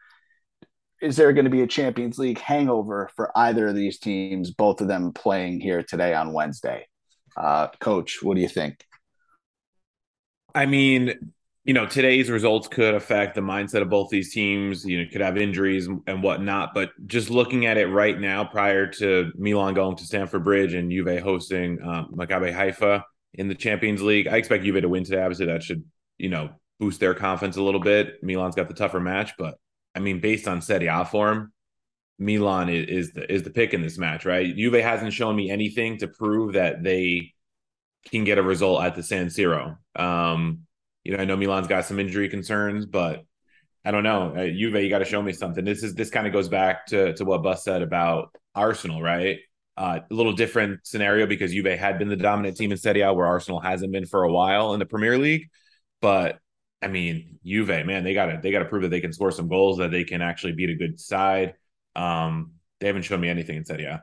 Is 1.02 1.16
there 1.16 1.32
going 1.32 1.44
to 1.44 1.50
be 1.50 1.60
a 1.60 1.66
Champions 1.66 2.18
League 2.18 2.38
hangover 2.38 3.10
for 3.16 3.30
either 3.36 3.68
of 3.68 3.74
these 3.74 3.98
teams, 3.98 4.50
both 4.50 4.80
of 4.80 4.88
them 4.88 5.12
playing 5.12 5.60
here 5.60 5.82
today 5.82 6.14
on 6.14 6.32
Wednesday? 6.32 6.86
Uh, 7.36 7.68
Coach, 7.80 8.22
what 8.22 8.34
do 8.34 8.40
you 8.40 8.48
think? 8.48 8.82
I 10.54 10.64
mean, 10.64 11.32
you 11.64 11.74
know, 11.74 11.84
today's 11.84 12.30
results 12.30 12.66
could 12.68 12.94
affect 12.94 13.34
the 13.34 13.42
mindset 13.42 13.82
of 13.82 13.90
both 13.90 14.08
these 14.08 14.32
teams. 14.32 14.86
You 14.86 15.02
know, 15.02 15.10
could 15.10 15.20
have 15.20 15.36
injuries 15.36 15.86
and 16.06 16.22
whatnot. 16.22 16.72
But 16.72 16.92
just 17.06 17.28
looking 17.28 17.66
at 17.66 17.76
it 17.76 17.88
right 17.88 18.18
now, 18.18 18.44
prior 18.44 18.86
to 18.92 19.32
Milan 19.36 19.74
going 19.74 19.96
to 19.96 20.04
Stamford 20.04 20.44
Bridge 20.44 20.72
and 20.72 20.90
Juve 20.90 21.20
hosting 21.20 21.82
um, 21.82 22.14
Maccabi 22.16 22.54
Haifa 22.54 23.04
in 23.34 23.48
the 23.48 23.54
Champions 23.54 24.00
League, 24.00 24.28
I 24.28 24.36
expect 24.36 24.64
Juve 24.64 24.80
to 24.80 24.88
win 24.88 25.04
today. 25.04 25.20
Obviously, 25.20 25.46
that 25.46 25.62
should, 25.62 25.84
you 26.16 26.30
know, 26.30 26.50
boost 26.78 27.00
their 27.00 27.14
confidence 27.14 27.56
a 27.56 27.62
little 27.62 27.80
bit. 27.80 28.22
Milan's 28.22 28.54
got 28.54 28.68
the 28.68 28.74
tougher 28.74 29.00
match, 29.00 29.32
but 29.38 29.56
I 29.94 30.00
mean, 30.00 30.20
based 30.20 30.46
on 30.46 30.60
Serie 30.60 30.88
A 30.88 31.04
form, 31.04 31.52
Milan 32.18 32.68
is, 32.68 32.88
is 32.88 33.12
the 33.12 33.32
is 33.32 33.42
the 33.42 33.50
pick 33.50 33.74
in 33.74 33.82
this 33.82 33.98
match, 33.98 34.24
right? 34.24 34.54
Juve 34.54 34.74
hasn't 34.74 35.12
shown 35.12 35.36
me 35.36 35.50
anything 35.50 35.98
to 35.98 36.08
prove 36.08 36.54
that 36.54 36.82
they 36.82 37.32
can 38.10 38.24
get 38.24 38.38
a 38.38 38.42
result 38.42 38.82
at 38.82 38.94
the 38.94 39.02
San 39.02 39.26
Siro. 39.26 39.76
Um, 39.94 40.60
you 41.04 41.16
know, 41.16 41.22
I 41.22 41.24
know 41.24 41.36
Milan's 41.36 41.68
got 41.68 41.84
some 41.84 42.00
injury 42.00 42.28
concerns, 42.28 42.86
but 42.86 43.24
I 43.84 43.90
don't 43.90 44.02
know. 44.02 44.34
Uh, 44.34 44.46
Juve, 44.46 44.82
you 44.82 44.88
got 44.88 44.98
to 44.98 45.04
show 45.04 45.22
me 45.22 45.32
something. 45.32 45.64
This 45.64 45.82
is 45.82 45.94
this 45.94 46.10
kind 46.10 46.26
of 46.26 46.32
goes 46.32 46.48
back 46.48 46.86
to 46.86 47.14
to 47.14 47.24
what 47.24 47.42
Bus 47.42 47.64
said 47.64 47.82
about 47.82 48.34
Arsenal, 48.54 49.02
right? 49.02 49.38
Uh, 49.76 50.00
a 50.10 50.14
little 50.14 50.32
different 50.32 50.80
scenario 50.86 51.26
because 51.26 51.52
Juve 51.52 51.78
had 51.78 51.98
been 51.98 52.08
the 52.08 52.16
dominant 52.16 52.56
team 52.56 52.72
in 52.72 52.78
Serie 52.78 53.02
A, 53.02 53.12
where 53.12 53.26
Arsenal 53.26 53.60
hasn't 53.60 53.92
been 53.92 54.06
for 54.06 54.24
a 54.24 54.32
while 54.32 54.72
in 54.72 54.80
the 54.80 54.86
Premier 54.86 55.18
League. 55.18 55.50
But 56.00 56.38
I 56.86 56.88
mean, 56.88 57.40
Juve, 57.44 57.84
man, 57.84 58.04
they 58.04 58.14
gotta 58.14 58.38
they 58.40 58.52
gotta 58.52 58.64
prove 58.64 58.82
that 58.82 58.90
they 58.90 59.00
can 59.00 59.12
score 59.12 59.32
some 59.32 59.48
goals, 59.48 59.78
that 59.78 59.90
they 59.90 60.04
can 60.04 60.22
actually 60.22 60.52
beat 60.52 60.70
a 60.70 60.76
good 60.76 61.00
side. 61.00 61.54
Um, 61.96 62.52
they 62.78 62.86
haven't 62.86 63.02
shown 63.02 63.20
me 63.20 63.28
anything 63.28 63.56
and 63.56 63.66
said, 63.66 63.80
yeah. 63.80 64.00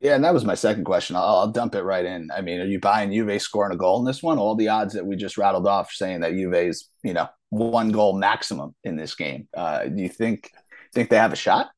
Yeah, 0.00 0.14
and 0.14 0.24
that 0.24 0.32
was 0.32 0.46
my 0.46 0.54
second 0.54 0.84
question. 0.84 1.16
I'll, 1.16 1.22
I'll, 1.22 1.52
dump 1.52 1.74
it 1.74 1.82
right 1.82 2.06
in. 2.06 2.30
I 2.34 2.40
mean, 2.40 2.60
are 2.60 2.66
you 2.66 2.80
buying 2.80 3.12
Juve 3.12 3.42
scoring 3.42 3.74
a 3.74 3.76
goal 3.76 3.98
in 3.98 4.06
this 4.06 4.22
one? 4.22 4.38
All 4.38 4.54
the 4.54 4.68
odds 4.68 4.94
that 4.94 5.04
we 5.04 5.16
just 5.16 5.36
rattled 5.36 5.66
off 5.66 5.92
saying 5.92 6.20
that 6.20 6.32
Juve's, 6.32 6.88
you 7.02 7.12
know, 7.12 7.28
one 7.50 7.92
goal 7.92 8.16
maximum 8.16 8.74
in 8.82 8.96
this 8.96 9.14
game. 9.14 9.46
Uh, 9.54 9.84
do 9.84 10.02
you 10.02 10.08
think 10.08 10.50
think 10.94 11.10
they 11.10 11.16
have 11.16 11.34
a 11.34 11.36
shot? 11.36 11.68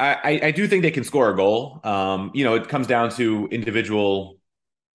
I, 0.00 0.40
I 0.44 0.50
do 0.52 0.66
think 0.66 0.82
they 0.82 0.92
can 0.92 1.04
score 1.04 1.28
a 1.28 1.36
goal. 1.36 1.80
Um, 1.84 2.30
you 2.32 2.44
know, 2.44 2.54
it 2.54 2.68
comes 2.68 2.86
down 2.86 3.10
to 3.16 3.48
individual 3.50 4.37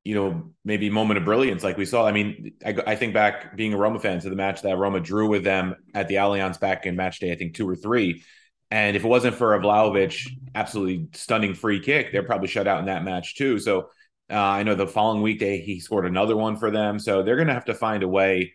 you 0.03 0.15
know, 0.15 0.51
maybe 0.65 0.89
moment 0.89 1.17
of 1.17 1.25
brilliance 1.25 1.63
like 1.63 1.77
we 1.77 1.85
saw. 1.85 2.05
I 2.05 2.11
mean, 2.11 2.53
I, 2.65 2.75
I, 2.87 2.95
think 2.95 3.13
back 3.13 3.55
being 3.55 3.73
a 3.73 3.77
Roma 3.77 3.99
fan 3.99 4.19
to 4.19 4.29
the 4.29 4.35
match 4.35 4.61
that 4.63 4.77
Roma 4.77 4.99
drew 4.99 5.29
with 5.29 5.45
them 5.45 5.75
at 5.93 6.09
the 6.09 6.15
Allianz 6.15 6.59
back 6.59 6.85
in 6.85 6.97
match 6.97 7.19
day, 7.19 7.31
I 7.31 7.35
think 7.35 7.55
two 7.55 7.67
or 7.67 7.75
three. 7.75 8.23
And 8.69 8.97
if 8.97 9.05
it 9.05 9.07
wasn't 9.07 9.35
for 9.35 9.55
a 9.55 9.59
Vlahovic 9.59 10.27
absolutely 10.55 11.07
stunning 11.13 11.53
free 11.53 11.79
kick, 11.79 12.11
they're 12.11 12.23
probably 12.23 12.47
shut 12.49 12.67
out 12.67 12.79
in 12.79 12.87
that 12.87 13.03
match 13.03 13.35
too. 13.35 13.59
So 13.59 13.89
uh, 14.29 14.35
I 14.35 14.63
know 14.63 14.75
the 14.75 14.87
following 14.87 15.21
weekday 15.21 15.61
he 15.61 15.79
scored 15.79 16.05
another 16.05 16.35
one 16.35 16.57
for 16.57 16.71
them. 16.71 16.99
So 16.99 17.23
they're 17.23 17.35
going 17.35 17.47
to 17.47 17.53
have 17.53 17.65
to 17.65 17.73
find 17.73 18.03
a 18.03 18.07
way 18.07 18.53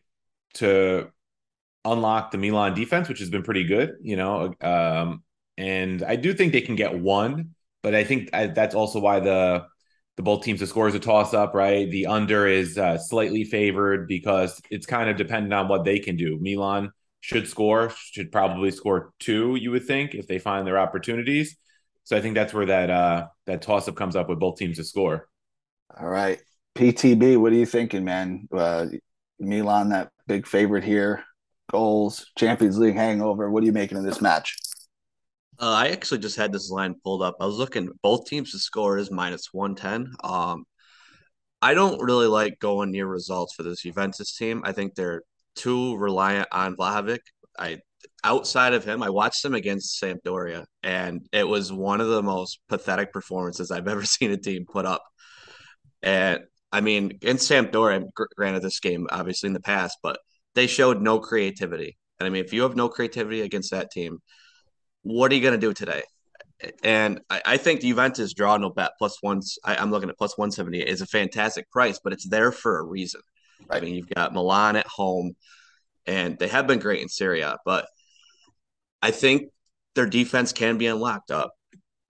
to 0.54 1.08
unlock 1.84 2.30
the 2.30 2.38
Milan 2.38 2.74
defense, 2.74 3.08
which 3.08 3.20
has 3.20 3.30
been 3.30 3.42
pretty 3.42 3.64
good, 3.64 3.94
you 4.02 4.16
know. 4.16 4.52
Um, 4.60 5.22
and 5.56 6.02
I 6.02 6.16
do 6.16 6.34
think 6.34 6.52
they 6.52 6.60
can 6.60 6.76
get 6.76 6.98
one, 6.98 7.54
but 7.82 7.94
I 7.94 8.04
think 8.04 8.30
I, 8.32 8.46
that's 8.48 8.74
also 8.74 9.00
why 9.00 9.20
the 9.20 9.66
the 10.18 10.22
both 10.24 10.42
teams 10.42 10.58
to 10.58 10.66
score 10.66 10.88
is 10.88 10.96
a 10.96 10.98
toss 10.98 11.32
up, 11.32 11.54
right? 11.54 11.88
The 11.88 12.08
under 12.08 12.48
is 12.48 12.76
uh, 12.76 12.98
slightly 12.98 13.44
favored 13.44 14.08
because 14.08 14.60
it's 14.68 14.84
kind 14.84 15.08
of 15.08 15.16
dependent 15.16 15.54
on 15.54 15.68
what 15.68 15.84
they 15.84 16.00
can 16.00 16.16
do. 16.16 16.36
Milan 16.40 16.90
should 17.20 17.46
score, 17.46 17.92
should 17.94 18.32
probably 18.32 18.72
score 18.72 19.12
two, 19.20 19.54
you 19.54 19.70
would 19.70 19.86
think, 19.86 20.16
if 20.16 20.26
they 20.26 20.40
find 20.40 20.66
their 20.66 20.76
opportunities. 20.76 21.56
So 22.02 22.16
I 22.16 22.20
think 22.20 22.34
that's 22.34 22.52
where 22.52 22.66
that 22.66 22.90
uh, 22.90 23.26
that 23.46 23.62
toss 23.62 23.86
up 23.86 23.94
comes 23.94 24.16
up 24.16 24.28
with 24.28 24.40
both 24.40 24.58
teams 24.58 24.78
to 24.78 24.84
score. 24.84 25.28
All 25.96 26.08
right, 26.08 26.42
PTB, 26.74 27.40
what 27.40 27.52
are 27.52 27.56
you 27.56 27.66
thinking, 27.66 28.04
man? 28.04 28.48
Uh, 28.52 28.86
Milan, 29.38 29.90
that 29.90 30.10
big 30.26 30.48
favorite 30.48 30.82
here, 30.82 31.22
goals, 31.70 32.26
Champions 32.36 32.76
League 32.76 32.96
hangover. 32.96 33.52
What 33.52 33.62
are 33.62 33.66
you 33.66 33.72
making 33.72 33.98
of 33.98 34.02
this 34.02 34.20
match? 34.20 34.56
Uh, 35.60 35.70
I 35.72 35.88
actually 35.88 36.18
just 36.18 36.36
had 36.36 36.52
this 36.52 36.70
line 36.70 36.94
pulled 37.02 37.22
up. 37.22 37.36
I 37.40 37.46
was 37.46 37.56
looking 37.56 37.88
both 38.02 38.26
teams 38.26 38.52
to 38.52 38.58
score 38.58 38.98
is 38.98 39.10
minus 39.10 39.48
one 39.52 39.74
ten. 39.74 40.12
Um, 40.22 40.64
I 41.60 41.74
don't 41.74 42.00
really 42.00 42.28
like 42.28 42.60
going 42.60 42.92
near 42.92 43.06
results 43.06 43.54
for 43.54 43.64
this 43.64 43.82
Juventus 43.82 44.36
team. 44.36 44.62
I 44.64 44.72
think 44.72 44.94
they're 44.94 45.22
too 45.56 45.96
reliant 45.96 46.48
on 46.52 46.76
Vlahovic. 46.76 47.20
I 47.58 47.80
outside 48.24 48.74
of 48.74 48.84
him, 48.84 49.02
I 49.02 49.10
watched 49.10 49.44
him 49.44 49.54
against 49.54 50.00
Sampdoria, 50.00 50.64
and 50.82 51.26
it 51.32 51.46
was 51.46 51.72
one 51.72 52.00
of 52.00 52.08
the 52.08 52.22
most 52.22 52.60
pathetic 52.68 53.12
performances 53.12 53.70
I've 53.70 53.88
ever 53.94 54.04
seen 54.04 54.30
a 54.30 54.36
team 54.36 54.64
put 54.70 54.86
up. 54.86 55.02
And 56.02 56.40
I 56.72 56.80
mean, 56.80 57.18
in 57.22 57.36
Sampdoria, 57.38 58.04
granted 58.36 58.62
this 58.62 58.80
game 58.80 59.06
obviously 59.10 59.48
in 59.48 59.54
the 59.54 59.60
past, 59.60 59.98
but 60.02 60.18
they 60.54 60.66
showed 60.66 61.02
no 61.02 61.18
creativity. 61.18 61.98
And 62.20 62.26
I 62.26 62.30
mean, 62.30 62.44
if 62.44 62.52
you 62.52 62.62
have 62.62 62.76
no 62.76 62.88
creativity 62.88 63.40
against 63.42 63.70
that 63.72 63.90
team, 63.90 64.18
what 65.08 65.32
are 65.32 65.34
you 65.34 65.40
going 65.40 65.58
to 65.58 65.66
do 65.66 65.72
today? 65.72 66.02
And 66.82 67.20
I, 67.30 67.42
I, 67.46 67.56
think 67.56 67.80
Juventus 67.80 68.34
draw 68.34 68.56
no 68.56 68.70
bet 68.70 68.92
plus 68.98 69.22
ones. 69.22 69.58
I, 69.64 69.80
am 69.80 69.92
looking 69.92 70.08
at 70.08 70.18
plus 70.18 70.36
178 70.36 70.88
is 70.88 71.00
a 71.00 71.06
fantastic 71.06 71.70
price, 71.70 72.00
but 72.02 72.12
it's 72.12 72.28
there 72.28 72.50
for 72.50 72.78
a 72.78 72.82
reason. 72.82 73.20
Right. 73.68 73.80
I 73.80 73.84
mean, 73.84 73.94
you've 73.94 74.08
got 74.08 74.34
Milan 74.34 74.74
at 74.76 74.86
home, 74.86 75.36
and 76.06 76.36
they 76.38 76.48
have 76.48 76.66
been 76.66 76.80
great 76.80 77.00
in 77.00 77.08
Serie 77.08 77.42
A, 77.42 77.58
but 77.64 77.86
I 79.02 79.12
think 79.12 79.50
their 79.94 80.06
defense 80.06 80.52
can 80.52 80.78
be 80.78 80.86
unlocked 80.86 81.30
up. 81.30 81.52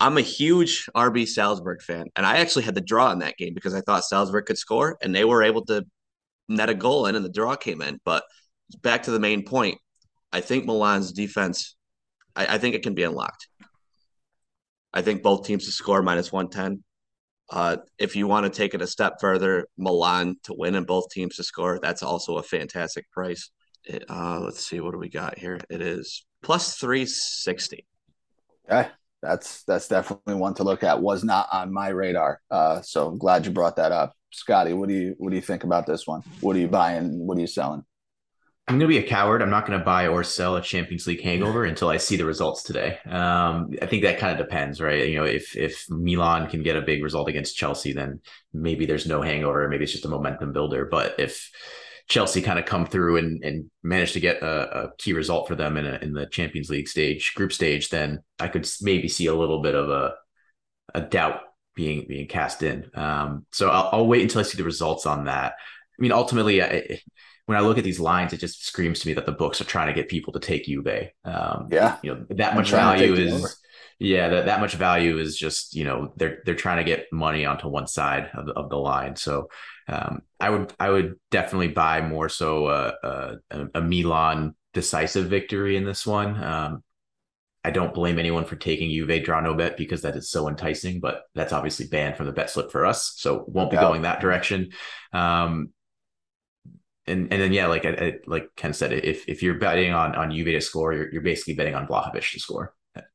I'm 0.01 0.17
a 0.17 0.23
huge 0.23 0.87
RB 0.95 1.27
Salzburg 1.27 1.83
fan, 1.83 2.07
and 2.17 2.25
I 2.25 2.39
actually 2.39 2.63
had 2.63 2.75
the 2.75 2.81
draw 2.81 3.11
in 3.11 3.19
that 3.19 3.37
game 3.37 3.53
because 3.53 3.75
I 3.75 3.81
thought 3.81 4.05
Salzburg 4.05 4.47
could 4.47 4.59
score, 4.59 4.97
and 5.03 5.15
they 5.15 5.25
were 5.25 5.43
able 5.43 5.65
to 5.67 5.85
net 6.49 6.71
a 6.71 6.75
goal 6.75 7.07
in, 7.07 7.17
and 7.17 7.25
the 7.25 7.31
draw 7.31 7.57
came 7.57 7.83
in. 7.83 8.01
But 8.05 8.25
back 8.83 9.05
to 9.05 9.11
the 9.11 9.21
main 9.21 9.45
point, 9.45 9.79
I 10.33 10.41
think 10.41 10.67
Milan's 10.67 11.13
defense, 11.13 11.77
I, 12.39 12.55
I 12.55 12.59
think 12.59 12.75
it 12.75 12.83
can 12.83 12.95
be 12.95 13.03
unlocked. 13.03 13.49
I 14.95 15.03
think 15.03 15.23
both 15.23 15.45
teams 15.45 15.67
to 15.67 15.73
score 15.73 16.03
minus 16.03 16.33
110. 16.33 16.83
Uh, 17.51 17.79
if 17.99 18.15
you 18.15 18.27
want 18.27 18.45
to 18.45 18.57
take 18.57 18.75
it 18.75 18.83
a 18.83 18.87
step 18.87 19.15
further, 19.21 19.67
Milan 19.77 20.37
to 20.45 20.55
win 20.55 20.75
and 20.75 20.87
both 20.87 21.11
teams 21.11 21.37
to 21.37 21.43
score, 21.43 21.79
that's 21.83 22.03
also 22.03 22.37
a 22.37 22.43
fantastic 22.43 23.11
price. 23.11 23.51
It, 23.85 24.05
uh, 24.09 24.41
let's 24.41 24.65
see, 24.65 24.81
what 24.81 24.93
do 24.93 24.99
we 24.99 25.09
got 25.09 25.39
here? 25.39 25.59
It 25.69 25.83
is 25.83 26.25
plus 26.43 26.77
360. 26.77 27.87
Okay. 28.71 28.89
That's 29.21 29.65
that's 29.65 29.89
definitely 29.89 30.35
one 30.35 30.55
to 30.55 30.63
look 30.63 30.85
at. 30.85 31.03
Was 31.03 31.25
not 31.25 31.49
on 31.51 31.73
my 31.73 31.89
radar. 31.89 32.41
Uh, 32.53 32.83
so 32.83 33.09
I'm 33.09 33.19
glad 33.19 33.47
you 33.47 33.53
brought 33.53 33.75
that 33.75 33.91
up. 33.91 34.13
Scotty, 34.31 34.75
what 34.75 34.89
do 34.89 34.95
you 34.95 35.15
what 35.19 35.31
do 35.31 35.37
you 35.37 35.43
think 35.43 35.65
about 35.65 35.87
this 35.87 36.07
one? 36.07 36.23
What 36.41 36.55
are 36.55 36.61
you 36.61 36.69
buying? 36.69 37.27
What 37.27 37.37
are 37.37 37.41
you 37.41 37.49
selling? 37.49 37.83
I'm 38.69 38.79
going 38.79 38.91
to 38.91 39.01
be 39.01 39.05
a 39.05 39.09
coward. 39.09 39.41
I'm 39.41 39.49
not 39.49 39.67
going 39.67 39.79
to 39.79 39.85
buy 39.85 40.09
or 40.09 40.23
sell 40.23 40.57
a 40.57 40.61
Champions 40.61 41.07
League 41.07 41.23
hangover 41.23 41.65
until 41.65 41.89
I 41.89 41.97
see 41.97 42.17
the 42.17 42.27
results 42.27 42.63
today. 42.63 42.99
Um, 43.07 43.71
I 43.81 43.87
think 43.87 44.03
that 44.03 44.19
kind 44.19 44.39
of 44.39 44.47
depends, 44.47 44.79
right? 44.79 45.09
You 45.09 45.17
know, 45.17 45.25
if 45.25 45.57
if 45.57 45.87
Milan 45.89 46.51
can 46.51 46.63
get 46.63 46.77
a 46.77 46.83
big 46.83 47.03
result 47.03 47.31
against 47.31 47.57
Chelsea, 47.57 47.95
then 47.95 48.21
maybe 48.53 48.85
there's 48.85 49.07
no 49.07 49.23
hangover. 49.23 49.67
Maybe 49.69 49.85
it's 49.85 49.93
just 49.93 50.05
a 50.05 50.09
momentum 50.09 50.53
builder. 50.53 50.85
But 50.85 51.15
if 51.19 51.51
Chelsea 52.09 52.43
kind 52.43 52.59
of 52.59 52.67
come 52.67 52.85
through 52.85 53.17
and, 53.17 53.43
and 53.43 53.71
manage 53.83 54.13
to 54.13 54.21
get 54.21 54.43
a, 54.43 54.85
a 54.85 54.93
key 54.99 55.15
result 55.15 55.49
for 55.49 55.55
them 55.55 55.79
in, 55.79 55.87
a, 55.87 55.99
in 56.03 56.13
the 56.13 56.27
Champions 56.27 56.69
League 56.69 56.89
stage, 56.89 57.35
group 57.35 57.55
stage, 57.55 57.89
then 57.89 58.23
I 58.39 58.49
could 58.49 58.69
maybe 58.83 59.09
see 59.09 59.27
a 59.27 59.35
little 59.35 59.63
bit 59.63 59.75
of 59.77 59.89
a 59.89 60.13
a 60.95 61.01
doubt 61.01 61.41
being 61.75 62.05
being 62.07 62.29
cast 62.29 62.63
in. 62.63 62.91
Um, 62.93 63.47
so 63.51 63.71
I'll, 63.71 63.89
I'll, 63.93 64.07
wait 64.07 64.23
until 64.23 64.41
I 64.41 64.45
see 64.45 64.59
the 64.59 64.65
results 64.65 65.07
on 65.07 65.25
that. 65.25 65.55
I 65.55 66.03
mean, 66.03 66.13
ultimately, 66.13 66.63
I, 66.63 67.01
when 67.49 67.57
I 67.57 67.63
look 67.63 67.79
at 67.79 67.85
these 67.85 67.99
lines, 67.99 68.35
it 68.35 68.41
just 68.41 68.67
screams 68.67 69.01
to 69.01 69.09
me 69.09 69.15
that 69.15 69.25
the 69.25 69.33
books 69.33 69.59
are 69.59 69.65
trying 69.65 69.87
to 69.87 69.95
get 69.95 70.11
people 70.11 70.35
to 70.35 70.39
take 70.39 70.67
Juve. 70.67 71.09
Um, 71.25 71.69
yeah, 71.71 71.97
you 72.03 72.15
know 72.15 72.27
that 72.29 72.55
much 72.55 72.71
value 72.71 73.15
is. 73.15 73.59
Yeah, 73.99 74.29
that, 74.29 74.47
that 74.47 74.61
much 74.61 74.75
value 74.75 75.19
is 75.19 75.35
just 75.35 75.75
you 75.75 75.85
know 75.85 76.13
they're 76.17 76.43
they're 76.45 76.55
trying 76.55 76.77
to 76.77 76.85
get 76.85 77.07
money 77.11 77.47
onto 77.47 77.67
one 77.67 77.87
side 77.87 78.29
of 78.35 78.45
the, 78.45 78.53
of 78.53 78.69
the 78.69 78.77
line. 78.77 79.17
So 79.17 79.49
um, 79.89 80.21
I 80.39 80.51
would 80.51 80.75
I 80.79 80.91
would 80.91 81.15
definitely 81.31 81.69
buy 81.69 82.03
more 82.03 82.29
so 82.29 82.67
uh, 82.67 82.93
uh, 83.03 83.35
a, 83.51 83.67
a 83.77 83.81
Milan 83.81 84.55
decisive 84.75 85.31
victory 85.31 85.79
in 85.79 85.87
this 85.87 86.07
one. 86.07 86.41
Um, 86.45 86.85
I 87.65 87.71
don't 87.71 87.95
blame 87.95 88.19
anyone 88.19 88.45
for 88.45 88.57
taking 88.57 88.91
Juve 88.91 89.25
draw 89.25 89.41
no 89.41 89.55
bet 89.55 89.79
because 89.79 90.03
that 90.03 90.17
is 90.17 90.31
so 90.31 90.49
enticing, 90.49 91.01
but 91.01 91.23
that's 91.35 91.55
obviously 91.55 91.87
banned 91.87 92.19
from 92.19 92.27
the 92.27 92.33
bet 92.33 92.51
slip 92.51 92.71
for 92.71 92.85
us, 92.85 93.15
so 93.17 93.47
won't 93.49 93.71
be 93.71 93.79
going 93.79 94.03
that 94.03 94.21
direction. 94.21 94.73
Um, 95.15 95.73
and 97.09 97.33
and 97.33 97.43
then 97.43 97.53
yeah, 97.53 97.67
like 97.67 97.85
I, 97.85 98.19
like 98.27 98.49
Ken 98.57 98.73
said, 98.73 98.93
if 98.93 99.29
if 99.29 99.43
you're 99.43 99.59
betting 99.59 99.93
on 99.93 100.15
on 100.15 100.31
Juve 100.31 100.47
to 100.47 100.61
score, 100.61 100.93
you're, 100.93 101.13
you're 101.13 101.23
basically 101.23 101.55
betting 101.55 101.75
on 101.75 101.87
Vlahovic 101.87 102.33
to 102.33 102.41
score. 102.41 102.75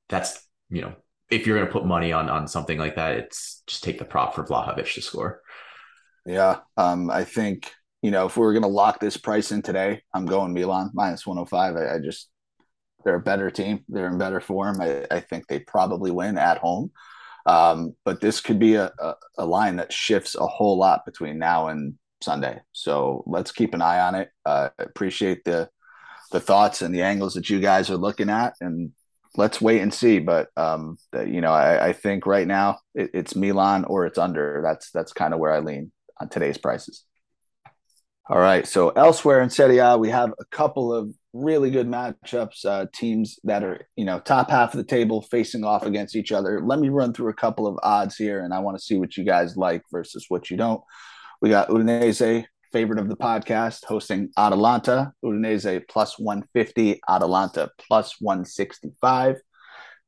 That's 0.10 0.48
you 0.70 0.82
know 0.82 0.94
if 1.30 1.48
you're 1.48 1.58
going 1.58 1.68
to 1.68 1.74
put 1.74 1.86
money 1.86 2.12
on 2.12 2.30
on 2.30 2.48
something 2.48 2.78
like 2.78 2.96
that, 2.96 3.18
it's 3.18 3.64
just 3.68 3.84
take 3.84 4.00
the 4.00 4.06
prop 4.06 4.36
for 4.36 4.44
Vlahovic 4.44 4.94
to 4.94 5.02
score. 5.02 5.42
Yeah, 6.26 6.60
um, 6.78 7.10
I 7.10 7.24
think 7.24 7.72
you 8.02 8.12
know 8.12 8.26
if 8.26 8.38
we 8.38 8.46
are 8.46 8.54
going 8.54 8.64
to 8.64 8.68
lock 8.68 9.00
this 9.00 9.18
price 9.18 9.52
in 9.52 9.62
today, 9.62 10.02
I'm 10.14 10.26
going 10.26 10.54
Milan 10.54 10.92
minus 10.94 11.26
105. 11.26 11.76
I, 11.76 11.96
I 11.96 12.00
just 12.00 12.30
they're 13.04 13.16
a 13.16 13.22
better 13.22 13.52
team. 13.52 13.84
They're 13.90 14.08
in 14.08 14.18
better 14.18 14.40
form. 14.40 14.82
I, 14.82 15.06
I 15.12 15.20
think 15.20 15.48
they 15.48 15.60
probably 15.60 16.12
win 16.12 16.38
at 16.38 16.60
home. 16.60 16.92
Um, 17.46 17.96
but 18.06 18.22
this 18.22 18.40
could 18.40 18.60
be 18.60 18.76
a, 18.76 18.92
a, 19.00 19.16
a 19.40 19.46
line 19.46 19.76
that 19.78 19.92
shifts 19.92 20.36
a 20.36 20.48
whole 20.48 20.78
lot 20.78 21.06
between 21.06 21.38
now 21.38 21.68
and 21.68 21.96
Sunday. 22.24 22.62
So 22.72 23.24
let's 23.28 23.52
keep 23.52 23.74
an 23.74 23.82
eye 23.82 24.00
on 24.02 24.16
it. 24.16 24.30
Uh, 24.46 24.70
appreciate 24.80 25.44
the 25.44 25.70
the 26.32 26.40
thoughts 26.40 26.82
and 26.82 26.94
the 26.94 27.04
angles 27.04 27.36
that 27.36 27.50
you 27.50 27.60
guys 27.60 27.90
are 27.90 27.98
looking 27.98 28.30
at, 28.30 28.56
and 28.60 28.92
let's 29.38 29.62
wait 29.62 29.82
and 29.82 29.94
see. 29.94 30.20
But 30.20 30.50
um, 30.58 30.98
you 31.14 31.42
know, 31.42 31.52
I, 31.52 31.90
I, 31.90 31.94
think 31.94 32.26
right 32.26 32.48
now 32.48 32.80
it, 32.96 33.12
it's 33.14 33.36
Milan 33.36 33.86
or 33.86 34.06
it's 34.06 34.18
under. 34.18 34.62
That's 34.64 34.92
that's 34.92 35.14
kind 35.14 35.34
of 35.34 35.40
where 35.40 35.52
I 35.52 35.60
lean 35.60 35.92
on 36.20 36.30
today's 36.30 36.58
prices. 36.58 37.04
All 38.30 38.40
right. 38.40 38.66
So 38.66 38.90
elsewhere 38.90 39.42
in 39.42 39.50
Serie 39.50 39.80
A, 39.80 39.98
we 39.98 40.10
have 40.10 40.34
a 40.40 40.46
couple 40.46 40.94
of 40.94 41.14
really 41.34 41.70
good 41.70 41.88
matchups. 41.88 42.64
Uh, 42.64 42.86
teams 42.94 43.38
that 43.44 43.64
are 43.64 43.86
you 43.96 44.06
know 44.06 44.20
top 44.20 44.50
half 44.50 44.74
of 44.74 44.78
the 44.78 44.86
table 44.86 45.22
facing 45.22 45.64
off 45.64 45.86
against 45.86 46.16
each 46.16 46.32
other. 46.32 46.62
Let 46.64 46.80
me 46.80 46.90
run 46.90 47.14
through 47.14 47.30
a 47.30 47.34
couple 47.34 47.68
of 47.68 47.78
odds 47.84 48.16
here, 48.16 48.44
and 48.44 48.54
I 48.54 48.60
want 48.60 48.78
to 48.78 48.84
see 48.84 48.98
what 48.98 49.18
you 49.18 49.24
guys 49.26 49.58
like 49.58 49.84
versus 49.92 50.26
what 50.30 50.50
you 50.50 50.58
don't. 50.58 50.82
We 51.44 51.50
got 51.50 51.68
Udinese, 51.68 52.46
favorite 52.72 53.00
of 53.00 53.10
the 53.10 53.18
podcast, 53.18 53.84
hosting 53.84 54.30
Atalanta. 54.38 55.12
Udinese 55.26 55.86
plus 55.90 56.18
150, 56.18 57.02
Atalanta 57.10 57.70
plus 57.78 58.16
165. 58.22 59.42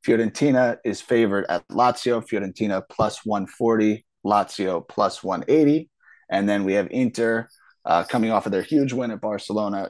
Fiorentina 0.07 0.77
is 0.85 1.01
favored 1.01 1.45
at 1.49 1.67
Lazio. 1.67 2.25
Fiorentina 2.25 2.83
plus 2.89 3.25
140, 3.25 4.05
Lazio 4.25 4.87
plus 4.87 5.25
180. 5.25 5.89
And 6.29 6.47
then 6.47 6.63
we 6.63 6.71
have 6.71 6.87
Inter 6.89 7.49
uh, 7.83 8.05
coming 8.05 8.31
off 8.31 8.45
of 8.45 8.53
their 8.53 8.61
huge 8.61 8.93
win 8.93 9.11
at 9.11 9.19
Barcelona. 9.19 9.89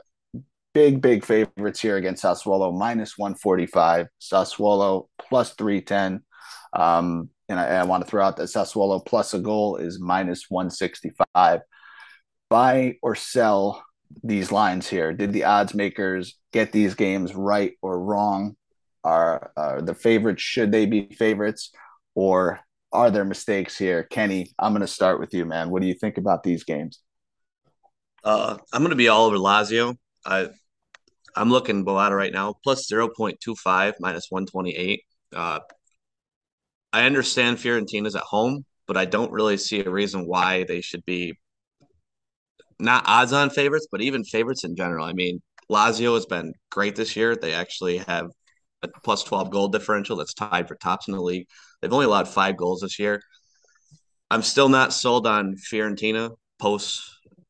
Big, 0.74 1.00
big 1.00 1.24
favorites 1.24 1.80
here 1.80 1.96
against 1.96 2.24
Sassuolo, 2.24 2.76
minus 2.76 3.16
145. 3.16 4.08
Sassuolo 4.20 5.06
plus 5.20 5.54
310. 5.54 6.24
Um, 6.72 7.30
and 7.48 7.60
I, 7.60 7.66
I, 7.66 7.84
want 7.84 8.04
to 8.04 8.10
throw 8.10 8.24
out 8.24 8.36
that 8.36 8.44
Sassuolo 8.44 9.04
plus 9.04 9.34
a 9.34 9.38
goal 9.38 9.76
is 9.76 10.00
minus 10.00 10.46
165. 10.48 11.60
Buy 12.48 12.96
or 13.02 13.14
sell 13.14 13.84
these 14.22 14.52
lines 14.52 14.88
here? 14.88 15.12
Did 15.12 15.32
the 15.32 15.44
odds 15.44 15.74
makers 15.74 16.36
get 16.52 16.72
these 16.72 16.94
games 16.94 17.34
right 17.34 17.72
or 17.82 18.00
wrong? 18.00 18.56
Are, 19.04 19.52
are 19.56 19.82
the 19.82 19.94
favorites, 19.94 20.42
should 20.42 20.72
they 20.72 20.86
be 20.86 21.08
favorites, 21.08 21.70
or 22.14 22.60
are 22.92 23.10
there 23.10 23.24
mistakes 23.24 23.78
here? 23.78 24.02
Kenny, 24.02 24.50
I'm 24.58 24.72
going 24.72 24.80
to 24.80 24.86
start 24.88 25.20
with 25.20 25.32
you, 25.32 25.44
man. 25.44 25.70
What 25.70 25.82
do 25.82 25.88
you 25.88 25.94
think 25.94 26.18
about 26.18 26.42
these 26.42 26.64
games? 26.64 27.00
Uh, 28.24 28.56
I'm 28.72 28.82
going 28.82 28.90
to 28.90 28.96
be 28.96 29.08
all 29.08 29.26
over 29.26 29.36
Lazio. 29.36 29.96
I, 30.24 30.48
I'm 31.36 31.50
looking 31.50 31.84
Bovada 31.84 32.16
right 32.16 32.32
now, 32.32 32.54
plus 32.64 32.90
0.25, 32.90 33.94
minus 34.00 34.26
128. 34.30 35.02
Uh, 35.34 35.60
I 36.96 37.04
understand 37.04 37.58
Fiorentina's 37.58 38.16
at 38.16 38.22
home, 38.22 38.64
but 38.86 38.96
I 38.96 39.04
don't 39.04 39.30
really 39.30 39.58
see 39.58 39.84
a 39.84 39.90
reason 39.90 40.26
why 40.26 40.64
they 40.64 40.80
should 40.80 41.04
be 41.04 41.34
not 42.78 43.04
odds 43.06 43.34
on 43.34 43.50
favorites, 43.50 43.86
but 43.92 44.00
even 44.00 44.24
favorites 44.24 44.64
in 44.64 44.74
general. 44.74 45.04
I 45.04 45.12
mean, 45.12 45.42
Lazio 45.70 46.14
has 46.14 46.24
been 46.24 46.54
great 46.70 46.96
this 46.96 47.14
year. 47.14 47.36
They 47.36 47.52
actually 47.52 47.98
have 47.98 48.28
a 48.82 48.88
plus 49.04 49.24
12 49.24 49.50
goal 49.50 49.68
differential 49.68 50.16
that's 50.16 50.32
tied 50.32 50.68
for 50.68 50.74
tops 50.76 51.06
in 51.06 51.12
the 51.12 51.20
league. 51.20 51.46
They've 51.82 51.92
only 51.92 52.06
allowed 52.06 52.28
five 52.28 52.56
goals 52.56 52.80
this 52.80 52.98
year. 52.98 53.20
I'm 54.30 54.42
still 54.42 54.70
not 54.70 54.94
sold 54.94 55.26
on 55.26 55.56
Fiorentina 55.56 56.30
post 56.58 57.02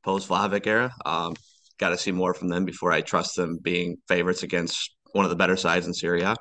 post 0.03 0.29
Vlahovic 0.29 0.67
era. 0.67 0.93
Um, 1.05 1.35
Got 1.79 1.91
to 1.91 1.99
see 1.99 2.11
more 2.11 2.35
from 2.35 2.49
them 2.49 2.65
before 2.65 2.91
I 2.91 3.01
trust 3.01 3.37
them 3.37 3.59
being 3.63 3.99
favorites 4.09 4.43
against 4.43 4.97
one 5.13 5.25
of 5.25 5.31
the 5.31 5.37
better 5.37 5.57
sides 5.57 5.87
in 5.87 5.95
Serie 5.95 6.23
A 6.23 6.35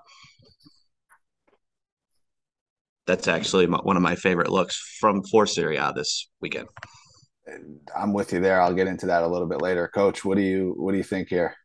that's 3.07 3.27
actually 3.27 3.67
my, 3.67 3.77
one 3.77 3.97
of 3.97 4.03
my 4.03 4.15
favorite 4.15 4.49
looks 4.49 4.97
from 4.99 5.23
for 5.23 5.45
Serie 5.45 5.77
A 5.77 5.93
this 5.95 6.29
weekend. 6.41 6.67
I'm 7.95 8.13
with 8.13 8.33
you 8.33 8.39
there. 8.39 8.59
I'll 8.61 8.73
get 8.73 8.87
into 8.87 9.05
that 9.07 9.23
a 9.23 9.27
little 9.27 9.47
bit 9.47 9.61
later. 9.61 9.87
Coach, 9.87 10.25
what 10.25 10.37
do 10.37 10.43
you 10.43 10.73
what 10.77 10.91
do 10.91 10.97
you 10.97 11.03
think 11.03 11.29
here? 11.29 11.55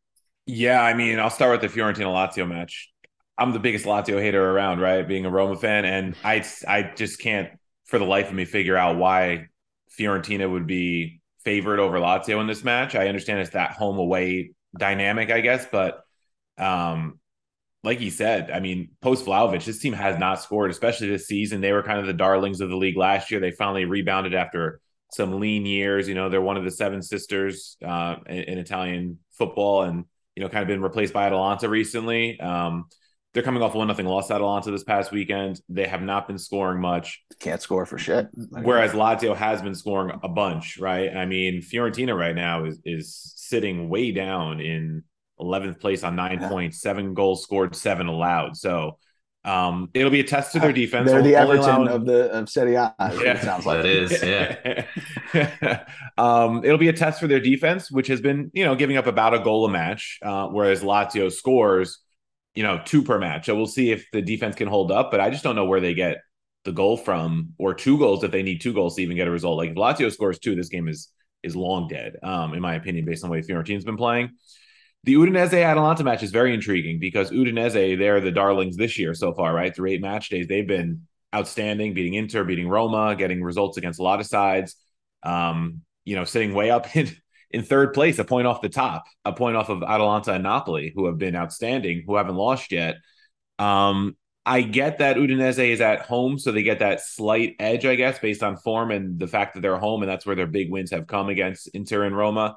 Yeah, 0.46 0.82
I 0.82 0.94
mean, 0.94 1.18
I'll 1.18 1.30
start 1.30 1.60
with 1.60 1.72
the 1.72 1.80
Fiorentina 1.80 2.06
Lazio 2.06 2.46
match. 2.46 2.90
I'm 3.38 3.52
the 3.52 3.58
biggest 3.58 3.86
Lazio 3.86 4.20
hater 4.20 4.44
around, 4.44 4.80
right? 4.80 5.06
Being 5.06 5.24
a 5.24 5.30
Roma 5.30 5.56
fan, 5.56 5.84
and 5.84 6.14
I 6.22 6.44
I 6.68 6.92
just 6.94 7.20
can't 7.20 7.50
for 7.86 7.98
the 7.98 8.04
life 8.04 8.28
of 8.28 8.34
me 8.34 8.44
figure 8.44 8.76
out 8.76 8.96
why 8.96 9.46
Fiorentina 9.98 10.50
would 10.50 10.66
be 10.66 11.20
favored 11.44 11.78
over 11.78 11.98
Lazio 11.98 12.40
in 12.40 12.46
this 12.46 12.62
match. 12.62 12.94
I 12.94 13.08
understand 13.08 13.40
it's 13.40 13.50
that 13.50 13.72
home 13.72 13.98
away 13.98 14.52
dynamic, 14.76 15.30
I 15.30 15.40
guess, 15.40 15.66
but 15.70 16.02
um, 16.58 17.19
like 17.82 17.98
he 17.98 18.10
said, 18.10 18.50
I 18.50 18.60
mean, 18.60 18.90
post 19.00 19.24
Vlahovic, 19.24 19.64
this 19.64 19.78
team 19.78 19.94
has 19.94 20.18
not 20.18 20.42
scored, 20.42 20.70
especially 20.70 21.08
this 21.08 21.26
season. 21.26 21.60
They 21.60 21.72
were 21.72 21.82
kind 21.82 21.98
of 21.98 22.06
the 22.06 22.12
darlings 22.12 22.60
of 22.60 22.68
the 22.68 22.76
league 22.76 22.96
last 22.96 23.30
year. 23.30 23.40
They 23.40 23.52
finally 23.52 23.86
rebounded 23.86 24.34
after 24.34 24.80
some 25.12 25.40
lean 25.40 25.64
years. 25.64 26.06
You 26.06 26.14
know, 26.14 26.28
they're 26.28 26.42
one 26.42 26.58
of 26.58 26.64
the 26.64 26.70
seven 26.70 27.02
sisters 27.02 27.76
uh, 27.84 28.16
in, 28.26 28.42
in, 28.42 28.58
Italian 28.58 29.18
football, 29.32 29.82
and 29.82 30.04
you 30.36 30.42
know, 30.42 30.48
kind 30.50 30.62
of 30.62 30.68
been 30.68 30.82
replaced 30.82 31.14
by 31.14 31.26
Atalanta 31.26 31.68
recently. 31.68 32.38
Um, 32.38 32.84
they're 33.32 33.42
coming 33.42 33.62
off 33.62 33.74
one 33.74 33.86
nothing 33.86 34.06
loss 34.06 34.30
at 34.30 34.36
Atalanta 34.36 34.72
this 34.72 34.82
past 34.82 35.12
weekend. 35.12 35.60
They 35.68 35.86
have 35.86 36.02
not 36.02 36.26
been 36.26 36.38
scoring 36.38 36.80
much. 36.80 37.22
Can't 37.38 37.62
score 37.62 37.86
for 37.86 37.96
shit. 37.96 38.28
Whereas 38.50 38.90
Lazio 38.90 39.36
has 39.36 39.62
been 39.62 39.74
scoring 39.74 40.18
a 40.22 40.28
bunch, 40.28 40.78
right? 40.78 41.16
I 41.16 41.26
mean, 41.26 41.62
Fiorentina 41.62 42.16
right 42.16 42.34
now 42.34 42.64
is 42.64 42.78
is 42.84 43.32
sitting 43.36 43.88
way 43.88 44.12
down 44.12 44.60
in 44.60 45.04
11th 45.40 45.80
place 45.80 46.04
on 46.04 46.16
nine 46.16 46.40
yeah. 46.40 46.48
points, 46.48 46.80
seven 46.80 47.14
goals 47.14 47.42
scored, 47.42 47.74
seven 47.74 48.06
allowed. 48.06 48.56
So 48.56 48.98
um, 49.44 49.88
it'll 49.94 50.10
be 50.10 50.20
a 50.20 50.24
test 50.24 50.52
to 50.52 50.60
their 50.60 50.72
defense. 50.82 51.10
They're 51.10 51.22
the 51.22 51.36
Everton 51.36 51.64
allowing... 51.64 51.88
of 51.88 52.06
the 52.06 52.30
of 52.30 52.48
Serie 52.48 52.74
A. 52.74 52.94
Yeah, 52.98 53.36
it 53.36 53.42
sounds 53.42 53.66
like 53.66 53.84
it 53.84 53.86
is. 53.86 54.22
Yeah. 54.22 55.84
um, 56.18 56.62
it'll 56.64 56.78
be 56.78 56.88
a 56.88 56.92
test 56.92 57.20
for 57.20 57.26
their 57.26 57.40
defense, 57.40 57.90
which 57.90 58.08
has 58.08 58.20
been 58.20 58.50
you 58.52 58.64
know 58.64 58.74
giving 58.74 58.96
up 58.96 59.06
about 59.06 59.34
a 59.34 59.38
goal 59.38 59.64
a 59.64 59.70
match, 59.70 60.18
uh, 60.22 60.48
whereas 60.48 60.82
Lazio 60.82 61.32
scores 61.32 62.00
you 62.54 62.62
know 62.62 62.80
two 62.84 63.02
per 63.02 63.18
match. 63.18 63.46
So 63.46 63.56
we'll 63.56 63.66
see 63.66 63.90
if 63.90 64.06
the 64.12 64.20
defense 64.20 64.56
can 64.56 64.68
hold 64.68 64.92
up. 64.92 65.10
But 65.10 65.20
I 65.20 65.30
just 65.30 65.42
don't 65.42 65.56
know 65.56 65.64
where 65.64 65.80
they 65.80 65.94
get 65.94 66.18
the 66.64 66.72
goal 66.72 66.98
from, 66.98 67.54
or 67.58 67.72
two 67.72 67.96
goals 67.98 68.22
if 68.22 68.30
they 68.30 68.42
need 68.42 68.60
two 68.60 68.74
goals 68.74 68.96
to 68.96 69.02
even 69.02 69.16
get 69.16 69.26
a 69.26 69.30
result. 69.30 69.56
Like 69.56 69.70
if 69.70 69.76
Lazio 69.76 70.12
scores 70.12 70.38
two, 70.38 70.54
this 70.54 70.68
game 70.68 70.88
is 70.88 71.08
is 71.42 71.56
long 71.56 71.88
dead, 71.88 72.16
um, 72.22 72.52
in 72.52 72.60
my 72.60 72.74
opinion, 72.74 73.06
based 73.06 73.24
on 73.24 73.30
the 73.30 73.32
way 73.32 73.40
Fiorentina's 73.40 73.84
been 73.84 73.96
playing. 73.96 74.30
The 75.04 75.14
Udinese 75.14 75.64
Atalanta 75.64 76.04
match 76.04 76.22
is 76.22 76.30
very 76.30 76.52
intriguing 76.52 76.98
because 76.98 77.30
Udinese, 77.30 77.98
they're 77.98 78.20
the 78.20 78.30
darlings 78.30 78.76
this 78.76 78.98
year 78.98 79.14
so 79.14 79.32
far, 79.32 79.54
right? 79.54 79.74
Through 79.74 79.90
eight 79.90 80.02
match 80.02 80.28
days, 80.28 80.46
they've 80.46 80.66
been 80.66 81.06
outstanding, 81.34 81.94
beating 81.94 82.14
Inter, 82.14 82.44
beating 82.44 82.68
Roma, 82.68 83.14
getting 83.16 83.42
results 83.42 83.78
against 83.78 83.98
a 83.98 84.02
lot 84.02 84.20
of 84.20 84.26
sides. 84.26 84.76
Um, 85.22 85.82
you 86.04 86.16
know, 86.16 86.24
sitting 86.24 86.54
way 86.54 86.70
up 86.70 86.94
in 86.96 87.10
in 87.50 87.62
third 87.62 87.94
place, 87.94 88.18
a 88.18 88.24
point 88.24 88.46
off 88.46 88.60
the 88.60 88.68
top, 88.68 89.04
a 89.24 89.32
point 89.32 89.56
off 89.56 89.70
of 89.70 89.82
Atalanta 89.82 90.34
and 90.34 90.44
Napoli, 90.44 90.92
who 90.94 91.06
have 91.06 91.18
been 91.18 91.34
outstanding, 91.34 92.04
who 92.06 92.16
haven't 92.16 92.36
lost 92.36 92.70
yet. 92.70 92.96
Um, 93.58 94.16
I 94.46 94.62
get 94.62 94.98
that 94.98 95.16
Udinese 95.16 95.58
is 95.58 95.80
at 95.80 96.02
home, 96.02 96.38
so 96.38 96.52
they 96.52 96.62
get 96.62 96.78
that 96.78 97.00
slight 97.00 97.56
edge, 97.58 97.84
I 97.84 97.96
guess, 97.96 98.18
based 98.18 98.42
on 98.42 98.56
form 98.56 98.90
and 98.90 99.18
the 99.18 99.26
fact 99.26 99.54
that 99.54 99.60
they're 99.60 99.78
home, 99.78 100.02
and 100.02 100.10
that's 100.10 100.24
where 100.24 100.36
their 100.36 100.46
big 100.46 100.70
wins 100.70 100.92
have 100.92 101.06
come 101.06 101.28
against 101.28 101.68
Inter 101.74 102.04
and 102.04 102.16
Roma. 102.16 102.56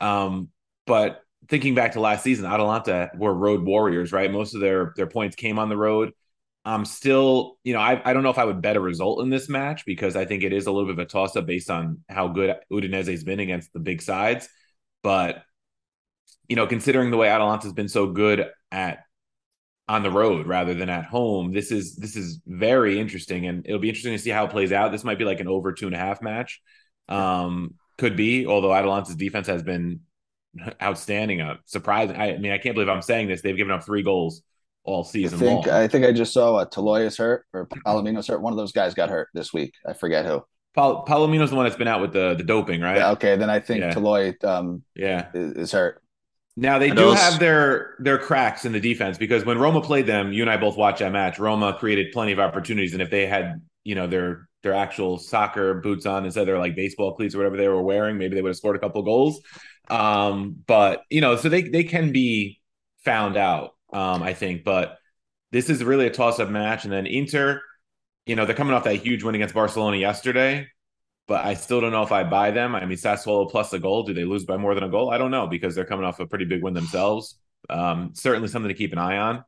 Um, 0.00 0.48
but 0.86 1.22
thinking 1.52 1.74
back 1.74 1.92
to 1.92 2.00
last 2.00 2.24
season, 2.24 2.46
Atalanta 2.46 3.10
were 3.14 3.34
road 3.34 3.62
warriors, 3.62 4.10
right? 4.10 4.32
Most 4.32 4.54
of 4.54 4.62
their 4.62 4.94
their 4.96 5.06
points 5.06 5.36
came 5.36 5.58
on 5.58 5.68
the 5.68 5.76
road. 5.76 6.12
I'm 6.64 6.86
still, 6.86 7.58
you 7.62 7.74
know, 7.74 7.80
I, 7.80 8.00
I 8.02 8.14
don't 8.14 8.22
know 8.22 8.30
if 8.30 8.38
I 8.38 8.46
would 8.46 8.62
bet 8.62 8.76
a 8.76 8.80
result 8.80 9.20
in 9.20 9.28
this 9.28 9.50
match 9.50 9.84
because 9.84 10.16
I 10.16 10.24
think 10.24 10.44
it 10.44 10.54
is 10.54 10.66
a 10.66 10.72
little 10.72 10.86
bit 10.86 10.98
of 10.98 10.98
a 11.00 11.04
toss 11.04 11.36
up 11.36 11.44
based 11.44 11.70
on 11.70 11.98
how 12.08 12.28
good 12.28 12.56
Udinese's 12.72 13.22
been 13.22 13.40
against 13.40 13.70
the 13.74 13.80
big 13.80 14.00
sides. 14.00 14.48
But, 15.02 15.42
you 16.48 16.56
know, 16.56 16.66
considering 16.66 17.10
the 17.10 17.18
way 17.18 17.28
Atalanta's 17.28 17.74
been 17.74 17.88
so 17.88 18.06
good 18.06 18.46
at 18.70 19.00
on 19.88 20.02
the 20.02 20.10
road 20.10 20.46
rather 20.46 20.72
than 20.72 20.88
at 20.88 21.04
home, 21.04 21.52
this 21.52 21.70
is 21.70 21.96
this 21.96 22.16
is 22.16 22.40
very 22.46 22.98
interesting, 22.98 23.46
and 23.46 23.66
it'll 23.66 23.78
be 23.78 23.90
interesting 23.90 24.14
to 24.14 24.22
see 24.22 24.30
how 24.30 24.46
it 24.46 24.52
plays 24.52 24.72
out. 24.72 24.90
This 24.90 25.04
might 25.04 25.18
be 25.18 25.26
like 25.26 25.40
an 25.40 25.48
over 25.48 25.74
two 25.74 25.86
and 25.86 25.94
a 25.94 25.98
half 25.98 26.22
match. 26.22 26.62
Um, 27.10 27.74
could 27.98 28.16
be, 28.16 28.46
although 28.46 28.72
Atalanta's 28.72 29.16
defense 29.16 29.48
has 29.48 29.62
been 29.62 30.00
outstanding. 30.82 31.40
Uh, 31.40 31.56
surprising. 31.64 32.16
I, 32.16 32.34
I, 32.34 32.38
mean, 32.38 32.52
I 32.52 32.58
can't 32.58 32.74
believe 32.74 32.88
I'm 32.88 33.02
saying 33.02 33.28
this. 33.28 33.42
They've 33.42 33.56
given 33.56 33.72
up 33.72 33.84
three 33.84 34.02
goals 34.02 34.42
all 34.84 35.04
season 35.04 35.38
I 35.38 35.40
think, 35.40 35.66
long. 35.66 35.74
I 35.74 35.88
think 35.88 36.04
I 36.04 36.12
just 36.12 36.32
saw 36.32 36.56
uh, 36.56 36.66
Toloi's 36.66 37.16
hurt 37.16 37.46
or 37.52 37.66
Palomino's 37.66 38.26
hurt. 38.26 38.42
One 38.42 38.52
of 38.52 38.56
those 38.56 38.72
guys 38.72 38.94
got 38.94 39.10
hurt 39.10 39.28
this 39.34 39.52
week. 39.52 39.74
I 39.86 39.92
forget 39.92 40.26
who. 40.26 40.42
Pal- 40.74 41.04
Palomino's 41.06 41.50
the 41.50 41.56
one 41.56 41.66
that's 41.66 41.76
been 41.76 41.88
out 41.88 42.00
with 42.00 42.12
the, 42.12 42.34
the 42.34 42.44
doping, 42.44 42.80
right? 42.80 42.96
Yeah, 42.96 43.10
okay, 43.12 43.36
then 43.36 43.50
I 43.50 43.60
think 43.60 43.80
yeah. 43.80 44.32
Um, 44.44 44.82
yeah. 44.94 45.28
Is, 45.34 45.52
is, 45.52 45.72
hurt. 45.72 46.02
Now 46.56 46.78
they 46.78 46.90
do 46.90 47.12
have 47.12 47.38
their 47.38 47.94
their 47.98 48.18
cracks 48.18 48.64
in 48.66 48.72
the 48.72 48.80
defense 48.80 49.16
because 49.16 49.44
when 49.44 49.58
Roma 49.58 49.80
played 49.80 50.06
them, 50.06 50.32
you 50.32 50.42
and 50.42 50.50
I 50.50 50.58
both 50.58 50.76
watched 50.76 50.98
that 50.98 51.12
match. 51.12 51.38
Roma 51.38 51.76
created 51.78 52.12
plenty 52.12 52.32
of 52.32 52.38
opportunities, 52.38 52.92
and 52.92 53.00
if 53.00 53.10
they 53.10 53.26
had 53.26 53.62
you 53.84 53.94
know 53.94 54.06
their 54.06 54.48
their 54.62 54.74
actual 54.74 55.18
soccer 55.18 55.74
boots 55.74 56.04
on 56.04 56.24
instead 56.26 56.42
of 56.42 56.46
their 56.46 56.58
like 56.58 56.76
baseball 56.76 57.14
cleats 57.14 57.34
or 57.34 57.38
whatever 57.38 57.56
they 57.56 57.68
were 57.68 57.82
wearing, 57.82 58.18
maybe 58.18 58.34
they 58.34 58.42
would 58.42 58.50
have 58.50 58.56
scored 58.56 58.76
a 58.76 58.78
couple 58.78 59.02
goals. 59.02 59.40
Um, 59.92 60.56
but 60.66 61.02
you 61.10 61.20
know, 61.20 61.36
so 61.36 61.50
they 61.50 61.62
they 61.62 61.84
can 61.84 62.12
be 62.12 62.60
found 63.04 63.36
out, 63.36 63.72
um, 63.92 64.22
I 64.22 64.32
think. 64.32 64.64
But 64.64 64.98
this 65.50 65.68
is 65.68 65.84
really 65.84 66.06
a 66.06 66.10
toss-up 66.10 66.48
match. 66.48 66.84
And 66.84 66.92
then 66.92 67.06
Inter, 67.06 67.60
you 68.24 68.34
know, 68.34 68.46
they're 68.46 68.56
coming 68.56 68.72
off 68.72 68.84
that 68.84 68.96
huge 68.96 69.22
win 69.22 69.34
against 69.34 69.54
Barcelona 69.54 69.98
yesterday. 69.98 70.66
But 71.28 71.44
I 71.44 71.54
still 71.54 71.80
don't 71.80 71.92
know 71.92 72.02
if 72.02 72.10
I 72.10 72.24
buy 72.24 72.50
them. 72.52 72.74
I 72.74 72.86
mean, 72.86 72.96
Sassuolo 72.96 73.50
plus 73.50 73.72
a 73.74 73.78
goal. 73.78 74.02
Do 74.02 74.14
they 74.14 74.24
lose 74.24 74.44
by 74.44 74.56
more 74.56 74.74
than 74.74 74.82
a 74.82 74.88
goal? 74.88 75.10
I 75.10 75.18
don't 75.18 75.30
know 75.30 75.46
because 75.46 75.74
they're 75.74 75.84
coming 75.84 76.06
off 76.06 76.20
a 76.20 76.26
pretty 76.26 76.46
big 76.46 76.62
win 76.62 76.74
themselves. 76.74 77.38
Um, 77.68 78.12
certainly 78.14 78.48
something 78.48 78.68
to 78.68 78.74
keep 78.74 78.92
an 78.92 78.98
eye 78.98 79.18
on. 79.18 79.44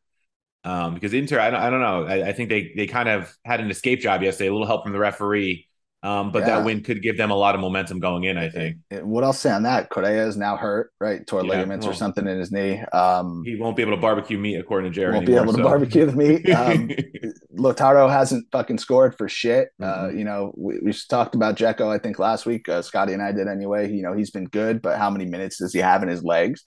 Um, 0.62 0.94
because 0.94 1.14
Inter, 1.14 1.40
I 1.40 1.50
don't, 1.50 1.60
I 1.60 1.70
don't 1.70 1.80
know. 1.80 2.04
I, 2.04 2.28
I, 2.28 2.32
think 2.32 2.48
they 2.48 2.72
they 2.74 2.86
kind 2.86 3.08
of 3.08 3.34
had 3.44 3.60
an 3.60 3.70
escape 3.70 4.00
job 4.00 4.22
yesterday. 4.22 4.48
A 4.48 4.52
little 4.52 4.66
help 4.66 4.84
from 4.84 4.92
the 4.92 4.98
referee 4.98 5.68
um, 6.04 6.30
but 6.32 6.40
yeah. 6.40 6.56
that 6.56 6.64
win 6.66 6.82
could 6.82 7.02
give 7.02 7.16
them 7.16 7.30
a 7.30 7.34
lot 7.34 7.54
of 7.54 7.62
momentum 7.62 7.98
going 7.98 8.24
in, 8.24 8.36
I 8.36 8.50
think. 8.50 8.76
What 8.90 9.24
I'll 9.24 9.32
say 9.32 9.50
on 9.50 9.62
that, 9.62 9.88
Correa 9.88 10.26
is 10.26 10.36
now 10.36 10.54
hurt, 10.58 10.92
right? 11.00 11.26
Tore 11.26 11.42
yeah, 11.42 11.52
ligaments 11.52 11.86
well, 11.86 11.94
or 11.94 11.96
something 11.96 12.26
in 12.26 12.38
his 12.38 12.52
knee. 12.52 12.82
Um, 12.92 13.42
he 13.46 13.56
won't 13.56 13.74
be 13.74 13.82
able 13.82 13.96
to 13.96 14.00
barbecue 14.00 14.36
meat, 14.36 14.56
according 14.56 14.92
to 14.92 14.94
Jerry. 14.94 15.12
He 15.12 15.16
won't 15.16 15.28
anymore, 15.28 15.44
be 15.44 15.48
able 15.48 15.52
so. 15.54 15.58
to 15.58 15.64
barbecue 15.64 16.04
the 16.04 16.12
meat. 16.12 16.50
Um, 16.50 16.90
Lautaro 17.58 18.10
hasn't 18.10 18.46
fucking 18.52 18.78
scored 18.78 19.16
for 19.16 19.30
shit. 19.30 19.70
Uh, 19.82 19.86
mm-hmm. 19.86 20.04
Uh, 20.04 20.08
you 20.10 20.24
know, 20.24 20.52
we, 20.58 20.78
we 20.82 20.92
talked 20.92 21.34
about 21.34 21.56
Dzeko, 21.56 21.88
I 21.88 21.98
think, 21.98 22.18
last 22.18 22.44
week. 22.44 22.68
Uh, 22.68 22.82
Scotty 22.82 23.14
and 23.14 23.22
I 23.22 23.32
did 23.32 23.48
anyway. 23.48 23.90
You 23.90 24.02
know, 24.02 24.12
he's 24.12 24.30
been 24.30 24.44
good, 24.44 24.82
but 24.82 24.98
how 24.98 25.08
many 25.08 25.24
minutes 25.24 25.58
does 25.58 25.72
he 25.72 25.78
have 25.78 26.02
in 26.02 26.10
his 26.10 26.22
legs? 26.22 26.66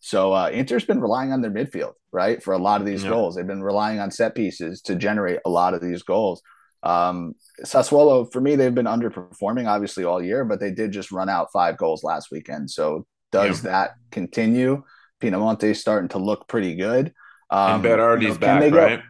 So 0.00 0.32
uh, 0.32 0.50
Inter's 0.52 0.84
been 0.84 1.00
relying 1.00 1.32
on 1.32 1.40
their 1.40 1.52
midfield, 1.52 1.92
right, 2.10 2.42
for 2.42 2.52
a 2.52 2.58
lot 2.58 2.80
of 2.80 2.86
these 2.88 3.04
yeah. 3.04 3.10
goals. 3.10 3.36
They've 3.36 3.46
been 3.46 3.62
relying 3.62 4.00
on 4.00 4.10
set 4.10 4.34
pieces 4.34 4.80
to 4.82 4.96
generate 4.96 5.38
a 5.46 5.50
lot 5.50 5.74
of 5.74 5.80
these 5.80 6.02
goals. 6.02 6.42
Um, 6.82 7.34
Sassuolo, 7.64 8.30
for 8.32 8.40
me, 8.40 8.56
they've 8.56 8.74
been 8.74 8.86
underperforming 8.86 9.68
obviously 9.68 10.04
all 10.04 10.22
year, 10.22 10.44
but 10.44 10.60
they 10.60 10.70
did 10.70 10.92
just 10.92 11.12
run 11.12 11.28
out 11.28 11.52
five 11.52 11.76
goals 11.76 12.02
last 12.02 12.30
weekend. 12.30 12.70
So 12.70 13.06
does 13.30 13.64
yeah. 13.64 13.70
that 13.70 13.94
continue? 14.10 14.82
Pinamonti 15.20 15.76
starting 15.76 16.08
to 16.10 16.18
look 16.18 16.48
pretty 16.48 16.74
good. 16.74 17.12
Um, 17.50 17.74
and 17.74 17.84
Berardi's 17.84 18.22
you 18.22 18.30
know, 18.30 18.38
back, 18.38 18.72
right? 18.72 19.02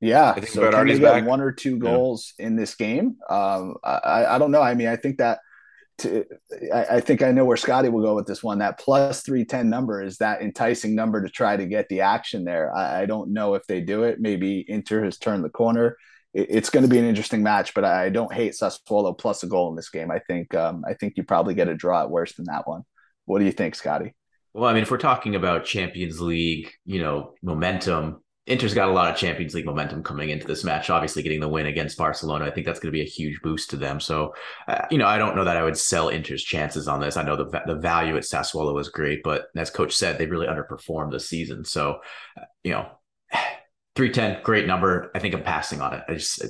yeah. 0.00 0.30
I 0.30 0.34
think 0.34 0.48
so 0.48 0.70
can 0.70 0.86
they 0.86 0.98
get 0.98 1.24
one 1.24 1.40
or 1.40 1.52
two 1.52 1.78
goals 1.78 2.34
yeah. 2.38 2.46
in 2.46 2.56
this 2.56 2.74
game? 2.74 3.16
Um, 3.30 3.76
I, 3.82 4.26
I 4.26 4.38
don't 4.38 4.50
know. 4.50 4.60
I 4.60 4.74
mean, 4.74 4.88
I 4.88 4.96
think 4.96 5.18
that 5.18 5.38
to, 5.98 6.24
I, 6.72 6.84
I, 6.96 7.00
think 7.00 7.22
I 7.22 7.32
know 7.32 7.44
where 7.44 7.56
Scotty 7.56 7.88
will 7.88 8.02
go 8.02 8.14
with 8.14 8.26
this 8.26 8.42
one. 8.42 8.58
That 8.58 8.78
plus 8.78 9.22
310 9.22 9.68
number 9.68 10.02
is 10.02 10.18
that 10.18 10.42
enticing 10.42 10.94
number 10.94 11.22
to 11.22 11.28
try 11.28 11.56
to 11.56 11.66
get 11.66 11.88
the 11.88 12.02
action 12.02 12.44
there. 12.44 12.74
I, 12.74 13.02
I 13.02 13.06
don't 13.06 13.32
know 13.32 13.54
if 13.54 13.66
they 13.66 13.80
do 13.80 14.04
it. 14.04 14.20
Maybe 14.20 14.64
Inter 14.68 15.04
has 15.04 15.18
turned 15.18 15.44
the 15.44 15.50
corner 15.50 15.96
it's 16.34 16.70
going 16.70 16.82
to 16.82 16.88
be 16.88 16.98
an 16.98 17.04
interesting 17.04 17.42
match, 17.42 17.74
but 17.74 17.84
I 17.84 18.10
don't 18.10 18.32
hate 18.32 18.52
Sassuolo 18.52 19.16
plus 19.16 19.42
a 19.42 19.46
goal 19.46 19.70
in 19.70 19.76
this 19.76 19.90
game. 19.90 20.10
I 20.10 20.18
think 20.20 20.54
um, 20.54 20.84
I 20.86 20.94
think 20.94 21.14
you 21.16 21.22
probably 21.22 21.54
get 21.54 21.68
a 21.68 21.74
draw 21.74 22.02
at 22.02 22.10
worse 22.10 22.34
than 22.34 22.46
that 22.46 22.68
one. 22.68 22.82
What 23.24 23.38
do 23.38 23.44
you 23.44 23.52
think, 23.52 23.74
Scotty? 23.74 24.14
Well, 24.54 24.68
I 24.68 24.72
mean, 24.72 24.82
if 24.82 24.90
we're 24.90 24.98
talking 24.98 25.34
about 25.34 25.64
Champions 25.64 26.20
League, 26.20 26.70
you 26.84 27.00
know, 27.00 27.34
momentum, 27.42 28.22
Inter's 28.46 28.72
got 28.72 28.88
a 28.88 28.92
lot 28.92 29.10
of 29.10 29.16
Champions 29.16 29.54
League 29.54 29.66
momentum 29.66 30.02
coming 30.02 30.30
into 30.30 30.46
this 30.46 30.64
match. 30.64 30.88
Obviously, 30.88 31.22
getting 31.22 31.40
the 31.40 31.48
win 31.48 31.66
against 31.66 31.98
Barcelona, 31.98 32.46
I 32.46 32.50
think 32.50 32.66
that's 32.66 32.80
going 32.80 32.90
to 32.90 32.96
be 32.96 33.02
a 33.02 33.08
huge 33.08 33.40
boost 33.42 33.70
to 33.70 33.76
them. 33.76 34.00
So, 34.00 34.34
uh, 34.66 34.86
you 34.90 34.96
know, 34.96 35.06
I 35.06 35.18
don't 35.18 35.36
know 35.36 35.44
that 35.44 35.58
I 35.58 35.62
would 35.62 35.76
sell 35.76 36.08
Inter's 36.08 36.42
chances 36.42 36.88
on 36.88 37.00
this. 37.00 37.16
I 37.16 37.22
know 37.22 37.36
the 37.36 37.62
the 37.66 37.76
value 37.76 38.16
at 38.16 38.22
Sassuolo 38.22 38.80
is 38.80 38.88
great, 38.88 39.22
but 39.22 39.46
as 39.54 39.70
Coach 39.70 39.94
said, 39.94 40.16
they 40.16 40.26
really 40.26 40.46
underperformed 40.46 41.12
this 41.12 41.28
season. 41.28 41.64
So, 41.64 42.00
uh, 42.38 42.44
you 42.64 42.72
know, 42.72 42.88
310, 43.98 44.44
great 44.44 44.64
number. 44.64 45.10
I 45.12 45.18
think 45.18 45.34
I'm 45.34 45.42
passing 45.42 45.80
on 45.80 45.92
it. 45.92 46.04
I 46.06 46.14
just 46.14 46.44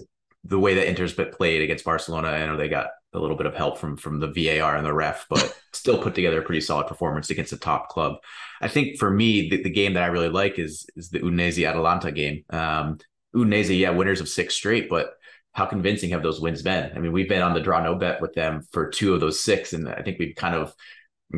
the 0.45 0.59
way 0.59 0.75
that 0.75 0.87
Inter's 0.87 1.15
been 1.15 1.31
played 1.31 1.63
against 1.63 1.83
Barcelona, 1.83 2.29
I 2.29 2.45
know 2.45 2.59
they 2.59 2.69
got 2.69 2.89
a 3.15 3.19
little 3.19 3.39
bit 3.39 3.47
of 3.47 3.55
help 3.55 3.79
from 3.79 3.97
from 3.97 4.21
the 4.21 4.27
VAR 4.27 4.77
and 4.77 4.85
the 4.85 4.93
ref, 4.93 5.25
but 5.31 5.59
still 5.73 6.03
put 6.03 6.15
together 6.15 6.43
a 6.43 6.45
pretty 6.45 6.61
solid 6.61 6.89
performance 6.89 7.31
against 7.31 7.55
a 7.55 7.57
top 7.57 7.89
club. 7.89 8.17
I 8.61 8.69
think 8.69 8.99
for 8.99 9.11
me, 9.11 9.49
the, 9.49 9.63
the 9.63 9.71
game 9.71 9.95
that 9.95 10.03
I 10.03 10.09
really 10.09 10.29
like 10.29 10.59
is 10.59 10.87
is 10.95 11.09
the 11.09 11.21
Udinese 11.21 11.67
Atalanta 11.67 12.13
game. 12.13 12.45
Um, 12.51 12.99
Udinese, 13.35 13.79
yeah, 13.79 13.91
winners 13.93 14.21
of 14.21 14.29
six 14.29 14.55
straight, 14.55 14.91
but 14.91 15.15
how 15.53 15.65
convincing 15.65 16.11
have 16.11 16.23
those 16.23 16.43
wins 16.43 16.61
been? 16.61 16.93
I 16.95 16.99
mean, 16.99 17.13
we've 17.13 17.31
been 17.31 17.41
on 17.41 17.55
the 17.55 17.61
draw 17.61 17.83
no 17.83 17.95
bet 17.95 18.21
with 18.21 18.35
them 18.35 18.61
for 18.73 18.91
two 18.91 19.15
of 19.15 19.21
those 19.21 19.41
six, 19.41 19.73
and 19.73 19.89
I 19.89 20.03
think 20.03 20.19
we've 20.19 20.37
kind 20.37 20.55
of 20.55 20.75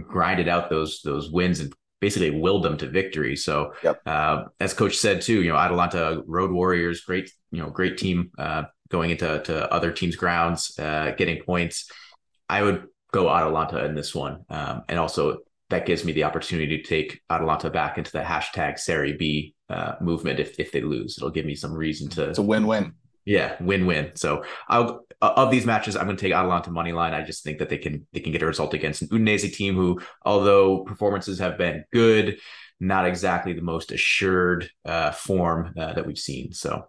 grinded 0.09 0.49
out 0.49 0.71
those 0.71 1.03
those 1.05 1.31
wins 1.31 1.61
and 1.61 1.73
basically 2.01 2.31
willed 2.31 2.63
them 2.63 2.77
to 2.79 2.87
victory. 2.87 3.37
So, 3.37 3.75
yep. 3.83 4.01
uh, 4.07 4.45
as 4.59 4.75
coach 4.75 4.97
said 4.97 5.21
too, 5.21 5.43
you 5.43 5.51
know, 5.51 5.57
Atalanta 5.57 6.23
Road 6.27 6.51
Warriors, 6.51 7.03
great, 7.03 7.31
you 7.51 7.63
know, 7.63 7.71
great 7.71 7.99
team 7.99 8.31
uh, 8.39 8.65
going 8.89 9.11
into 9.11 9.43
to 9.43 9.73
other 9.73 9.93
teams' 9.93 10.17
grounds, 10.17 10.79
uh, 10.79 11.13
getting 11.17 11.43
points. 11.43 11.91
I 12.49 12.63
would 12.63 12.87
go 13.13 13.29
Atalanta 13.31 13.85
in 13.85 13.95
this 13.95 14.15
one, 14.15 14.45
um, 14.49 14.83
and 14.89 14.99
also 14.99 15.39
that 15.69 15.87
gives 15.87 16.05
me 16.05 16.13
the 16.13 16.25
opportunity 16.25 16.79
to 16.79 16.83
take 16.83 17.21
Atalanta 17.31 17.71
back 17.71 17.97
into 17.97 18.11
the 18.11 18.21
hashtag 18.21 18.79
Serie 18.79 19.13
B 19.13 19.55
uh, 19.69 19.95
movement 20.01 20.41
if 20.41 20.59
if 20.59 20.73
they 20.73 20.81
lose. 20.81 21.17
It'll 21.17 21.31
give 21.31 21.47
me 21.47 21.55
some 21.55 21.73
reason 21.73 22.09
to. 22.11 22.29
It's 22.29 22.39
a 22.39 22.43
win-win. 22.43 22.95
Yeah, 23.31 23.55
win-win. 23.61 24.11
So 24.17 24.43
I'll 24.69 25.07
of 25.23 25.53
these 25.53 25.65
matches, 25.65 25.95
I'm 25.95 26.07
going 26.07 26.17
to 26.17 26.21
take 26.21 26.33
Atalanta 26.33 26.73
money 26.73 26.91
line. 26.91 27.15
I 27.15 27.23
just 27.23 27.45
think 27.45 27.61
that 27.61 27.69
they 27.69 27.79
can 27.79 28.05
they 28.13 28.19
can 28.19 28.33
get 28.33 28.43
a 28.43 28.47
result 28.47 28.75
against 28.75 29.03
an 29.03 29.09
Udinese 29.09 29.55
team 29.55 29.77
who, 29.77 30.01
although 30.25 30.81
performances 30.81 31.39
have 31.39 31.57
been 31.57 31.85
good, 31.93 32.41
not 32.81 33.07
exactly 33.07 33.53
the 33.53 33.63
most 33.63 33.93
assured 33.93 34.69
uh, 34.85 35.13
form 35.13 35.73
uh, 35.79 35.93
that 35.93 36.09
we've 36.09 36.19
seen. 36.19 36.53
So, 36.53 36.89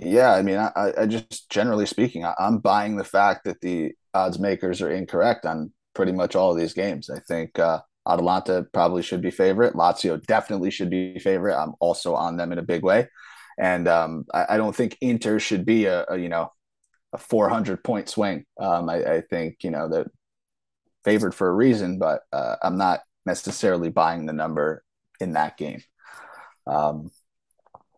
yeah, 0.00 0.32
I 0.32 0.42
mean, 0.42 0.58
I, 0.58 0.92
I 0.98 1.06
just 1.06 1.48
generally 1.50 1.86
speaking, 1.86 2.24
I, 2.24 2.34
am 2.40 2.58
buying 2.58 2.96
the 2.96 3.04
fact 3.04 3.44
that 3.44 3.60
the 3.60 3.92
odds 4.12 4.40
makers 4.40 4.82
are 4.82 4.90
incorrect 4.90 5.46
on 5.46 5.72
pretty 5.94 6.10
much 6.10 6.34
all 6.34 6.50
of 6.50 6.58
these 6.58 6.74
games. 6.74 7.08
I 7.10 7.20
think 7.20 7.60
uh, 7.60 7.78
Atalanta 8.08 8.66
probably 8.72 9.02
should 9.02 9.22
be 9.22 9.30
favorite. 9.30 9.74
Lazio 9.74 10.20
definitely 10.26 10.72
should 10.72 10.90
be 10.90 11.20
favorite. 11.20 11.56
I'm 11.56 11.74
also 11.78 12.16
on 12.16 12.38
them 12.38 12.50
in 12.50 12.58
a 12.58 12.62
big 12.62 12.82
way, 12.82 13.06
and 13.60 13.86
um, 13.86 14.24
I, 14.32 14.54
I, 14.54 14.56
don't 14.56 14.74
think 14.74 14.96
Inter 15.02 15.38
should 15.38 15.66
be 15.66 15.84
a, 15.84 16.06
a 16.08 16.16
you 16.16 16.30
know 16.30 16.50
a 17.12 17.18
400 17.18 17.84
point 17.84 18.08
swing. 18.08 18.46
Um, 18.58 18.88
I, 18.88 19.16
I, 19.16 19.20
think 19.20 19.62
you 19.62 19.70
know 19.70 19.88
that 19.90 20.06
favored 21.04 21.34
for 21.34 21.48
a 21.48 21.54
reason, 21.54 21.98
but 21.98 22.22
uh, 22.32 22.56
I'm 22.62 22.78
not 22.78 23.00
necessarily 23.26 23.90
buying 23.90 24.24
the 24.24 24.32
number 24.32 24.82
in 25.20 25.34
that 25.34 25.58
game. 25.58 25.82
Um, 26.66 27.10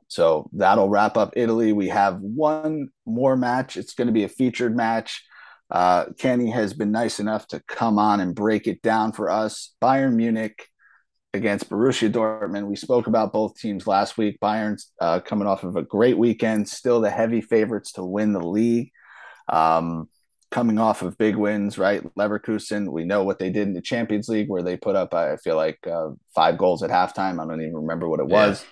so 0.08 0.50
that'll 0.52 0.88
wrap 0.88 1.16
up 1.16 1.34
Italy. 1.36 1.72
We 1.72 1.88
have 1.88 2.20
one 2.20 2.88
more 3.06 3.36
match. 3.36 3.76
It's 3.76 3.94
going 3.94 4.08
to 4.08 4.12
be 4.12 4.24
a 4.24 4.28
featured 4.28 4.76
match. 4.76 5.24
Uh, 5.70 6.06
Kenny 6.18 6.50
has 6.50 6.74
been 6.74 6.90
nice 6.90 7.18
enough 7.18 7.46
to 7.48 7.62
come 7.66 7.98
on 7.98 8.20
and 8.20 8.34
break 8.34 8.66
it 8.66 8.82
down 8.82 9.12
for 9.12 9.30
us. 9.30 9.74
Bayern 9.80 10.14
Munich 10.14 10.68
against 11.34 11.70
Borussia 11.70 12.10
Dortmund. 12.10 12.66
We 12.66 12.76
spoke 12.76 13.06
about 13.06 13.32
both 13.32 13.58
teams 13.58 13.86
last 13.86 14.18
week. 14.18 14.38
Bayern's 14.40 14.92
uh, 15.00 15.20
coming 15.20 15.48
off 15.48 15.64
of 15.64 15.76
a 15.76 15.82
great 15.82 16.18
weekend, 16.18 16.68
still 16.68 17.00
the 17.00 17.10
heavy 17.10 17.40
favorites 17.40 17.92
to 17.92 18.04
win 18.04 18.32
the 18.32 18.46
league. 18.46 18.90
Um, 19.48 20.08
coming 20.50 20.78
off 20.78 21.00
of 21.00 21.16
big 21.16 21.36
wins, 21.36 21.78
right? 21.78 22.02
Leverkusen, 22.14 22.92
we 22.92 23.04
know 23.04 23.24
what 23.24 23.38
they 23.38 23.50
did 23.50 23.66
in 23.66 23.72
the 23.72 23.80
Champions 23.80 24.28
League 24.28 24.50
where 24.50 24.62
they 24.62 24.76
put 24.76 24.94
up, 24.94 25.14
I 25.14 25.36
feel 25.36 25.56
like, 25.56 25.78
uh, 25.86 26.10
five 26.34 26.58
goals 26.58 26.82
at 26.82 26.90
halftime. 26.90 27.42
I 27.42 27.48
don't 27.48 27.62
even 27.62 27.74
remember 27.74 28.08
what 28.08 28.20
it 28.20 28.28
yeah. 28.28 28.48
was. 28.48 28.64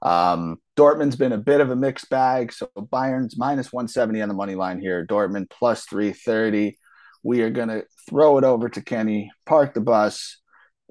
Um, 0.00 0.60
Dortmund's 0.76 1.16
been 1.16 1.32
a 1.32 1.38
bit 1.38 1.60
of 1.60 1.70
a 1.70 1.76
mixed 1.76 2.08
bag. 2.08 2.52
So 2.52 2.68
Bayern's 2.76 3.36
minus 3.36 3.72
170 3.72 4.22
on 4.22 4.28
the 4.28 4.34
money 4.34 4.54
line 4.54 4.80
here. 4.80 5.04
Dortmund 5.04 5.50
plus 5.50 5.84
330. 5.86 6.78
We 7.24 7.42
are 7.42 7.50
going 7.50 7.68
to 7.68 7.84
throw 8.08 8.38
it 8.38 8.44
over 8.44 8.68
to 8.68 8.82
Kenny, 8.82 9.32
park 9.46 9.74
the 9.74 9.80
bus. 9.80 10.38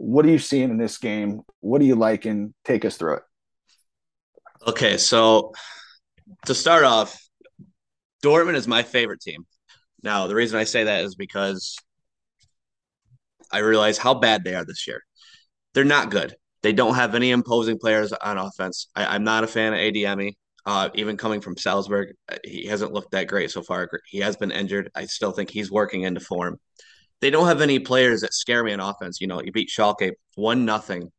What 0.04 0.26
are 0.26 0.30
you 0.30 0.38
seeing 0.38 0.70
in 0.70 0.78
this 0.78 0.98
game? 0.98 1.44
What 1.62 1.82
are 1.82 1.86
you 1.86 1.96
liking? 1.96 2.54
Take 2.66 2.84
us 2.84 2.98
through 2.98 3.16
it. 3.16 3.24
Okay. 4.68 4.98
So 4.98 5.54
to 6.46 6.54
start 6.54 6.84
off, 6.84 7.18
Dortmund 8.22 8.56
is 8.56 8.68
my 8.68 8.84
favorite 8.84 9.22
team. 9.22 9.46
Now, 10.04 10.28
the 10.28 10.36
reason 10.36 10.60
I 10.60 10.66
say 10.66 10.84
that 10.84 11.06
is 11.06 11.16
because 11.16 11.78
I 13.50 13.60
realize 13.60 13.98
how 13.98 14.14
bad 14.14 14.44
they 14.44 14.56
are 14.56 14.66
this 14.66 14.86
year. 14.88 15.02
They're 15.74 15.86
not 15.86 16.12
good. 16.12 16.36
They 16.64 16.74
don't 16.74 16.96
have 16.96 17.16
any 17.16 17.32
imposing 17.32 17.80
players 17.80 18.12
on 18.12 18.38
offense. 18.38 18.90
I, 18.98 19.16
am 19.16 19.24
not 19.24 19.46
a 19.46 19.48
fan 19.48 19.72
of 19.72 19.80
Adeyemi. 19.80 20.34
Uh, 20.66 20.90
even 20.96 21.16
coming 21.16 21.40
from 21.40 21.56
Salzburg, 21.56 22.10
he 22.44 22.66
hasn't 22.66 22.92
looked 22.92 23.12
that 23.12 23.28
great 23.28 23.52
so 23.52 23.62
far. 23.62 23.90
He 24.08 24.20
has 24.20 24.36
been 24.36 24.52
injured. 24.52 24.92
I 24.96 25.06
still 25.06 25.32
think 25.32 25.50
he's 25.50 25.72
working 25.72 26.04
into 26.04 26.20
form. 26.20 26.60
They 27.24 27.30
don't 27.30 27.48
have 27.48 27.62
any 27.62 27.80
players 27.80 28.20
that 28.20 28.34
scare 28.34 28.66
me 28.66 28.74
in 28.74 28.82
offense. 28.82 29.22
You 29.22 29.28
know, 29.28 29.42
you 29.42 29.54
beat 29.54 29.70
Schalke 29.70 30.12
one 30.36 30.66
nothing. 30.66 31.10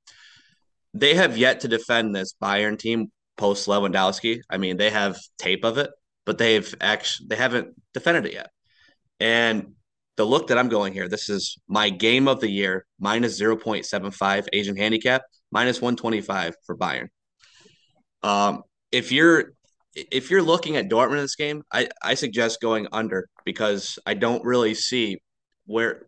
They 0.92 1.14
have 1.14 1.38
yet 1.38 1.60
to 1.60 1.68
defend 1.68 2.14
this 2.14 2.34
Bayern 2.42 2.78
team 2.78 3.10
post 3.38 3.66
Lewandowski. 3.66 4.40
I 4.50 4.58
mean, 4.58 4.76
they 4.76 4.90
have 4.90 5.18
tape 5.38 5.64
of 5.64 5.78
it, 5.78 5.88
but 6.26 6.36
they've 6.36 6.74
actually 6.78 7.28
they 7.28 7.36
haven't 7.36 7.68
defended 7.94 8.26
it 8.26 8.34
yet. 8.34 8.50
And 9.18 9.76
the 10.16 10.26
look 10.26 10.48
that 10.48 10.58
I'm 10.58 10.68
going 10.68 10.92
here, 10.92 11.08
this 11.08 11.30
is 11.30 11.56
my 11.68 11.88
game 11.88 12.28
of 12.28 12.38
the 12.38 12.50
year, 12.50 12.84
minus 13.00 13.40
0.75 13.40 14.46
Asian 14.52 14.76
handicap, 14.76 15.22
minus 15.50 15.80
125 15.80 16.54
for 16.66 16.76
Bayern. 16.76 17.08
Um, 18.22 18.62
if 18.92 19.10
you're 19.10 19.54
if 19.94 20.30
you're 20.30 20.42
looking 20.42 20.76
at 20.76 20.90
Dortmund 20.90 21.12
in 21.12 21.22
this 21.22 21.36
game, 21.36 21.62
I, 21.72 21.88
I 22.02 22.12
suggest 22.12 22.60
going 22.60 22.88
under 22.92 23.26
because 23.46 23.98
I 24.04 24.12
don't 24.12 24.44
really 24.44 24.74
see 24.74 25.22
where 25.66 26.02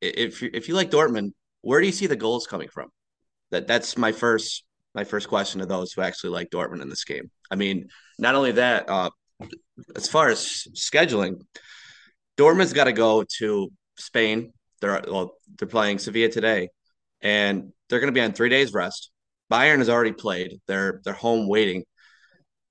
if 0.00 0.42
if 0.42 0.68
you 0.68 0.74
like 0.74 0.90
Dortmund, 0.90 1.32
where 1.62 1.80
do 1.80 1.86
you 1.86 1.92
see 1.92 2.06
the 2.06 2.16
goals 2.16 2.46
coming 2.46 2.68
from? 2.68 2.88
That 3.50 3.66
that's 3.66 3.98
my 3.98 4.12
first 4.12 4.64
my 4.94 5.04
first 5.04 5.28
question 5.28 5.60
to 5.60 5.66
those 5.66 5.92
who 5.92 6.02
actually 6.02 6.30
like 6.30 6.50
Dortmund 6.50 6.82
in 6.82 6.88
this 6.88 7.04
game. 7.04 7.30
I 7.50 7.56
mean, 7.56 7.88
not 8.18 8.34
only 8.34 8.52
that, 8.52 8.88
uh, 8.88 9.10
as 9.96 10.08
far 10.08 10.28
as 10.28 10.66
scheduling, 10.74 11.40
Dortmund's 12.36 12.72
got 12.72 12.84
to 12.84 12.92
go 12.92 13.24
to 13.38 13.70
Spain. 13.98 14.52
They're 14.80 15.02
well, 15.06 15.34
they're 15.58 15.68
playing 15.68 15.98
Sevilla 15.98 16.28
today, 16.28 16.70
and 17.20 17.72
they're 17.88 18.00
going 18.00 18.12
to 18.12 18.18
be 18.18 18.24
on 18.24 18.32
three 18.32 18.48
days 18.48 18.72
rest. 18.72 19.10
Bayern 19.50 19.78
has 19.78 19.88
already 19.88 20.12
played. 20.12 20.60
They're 20.66 21.00
they're 21.04 21.12
home 21.12 21.48
waiting. 21.48 21.84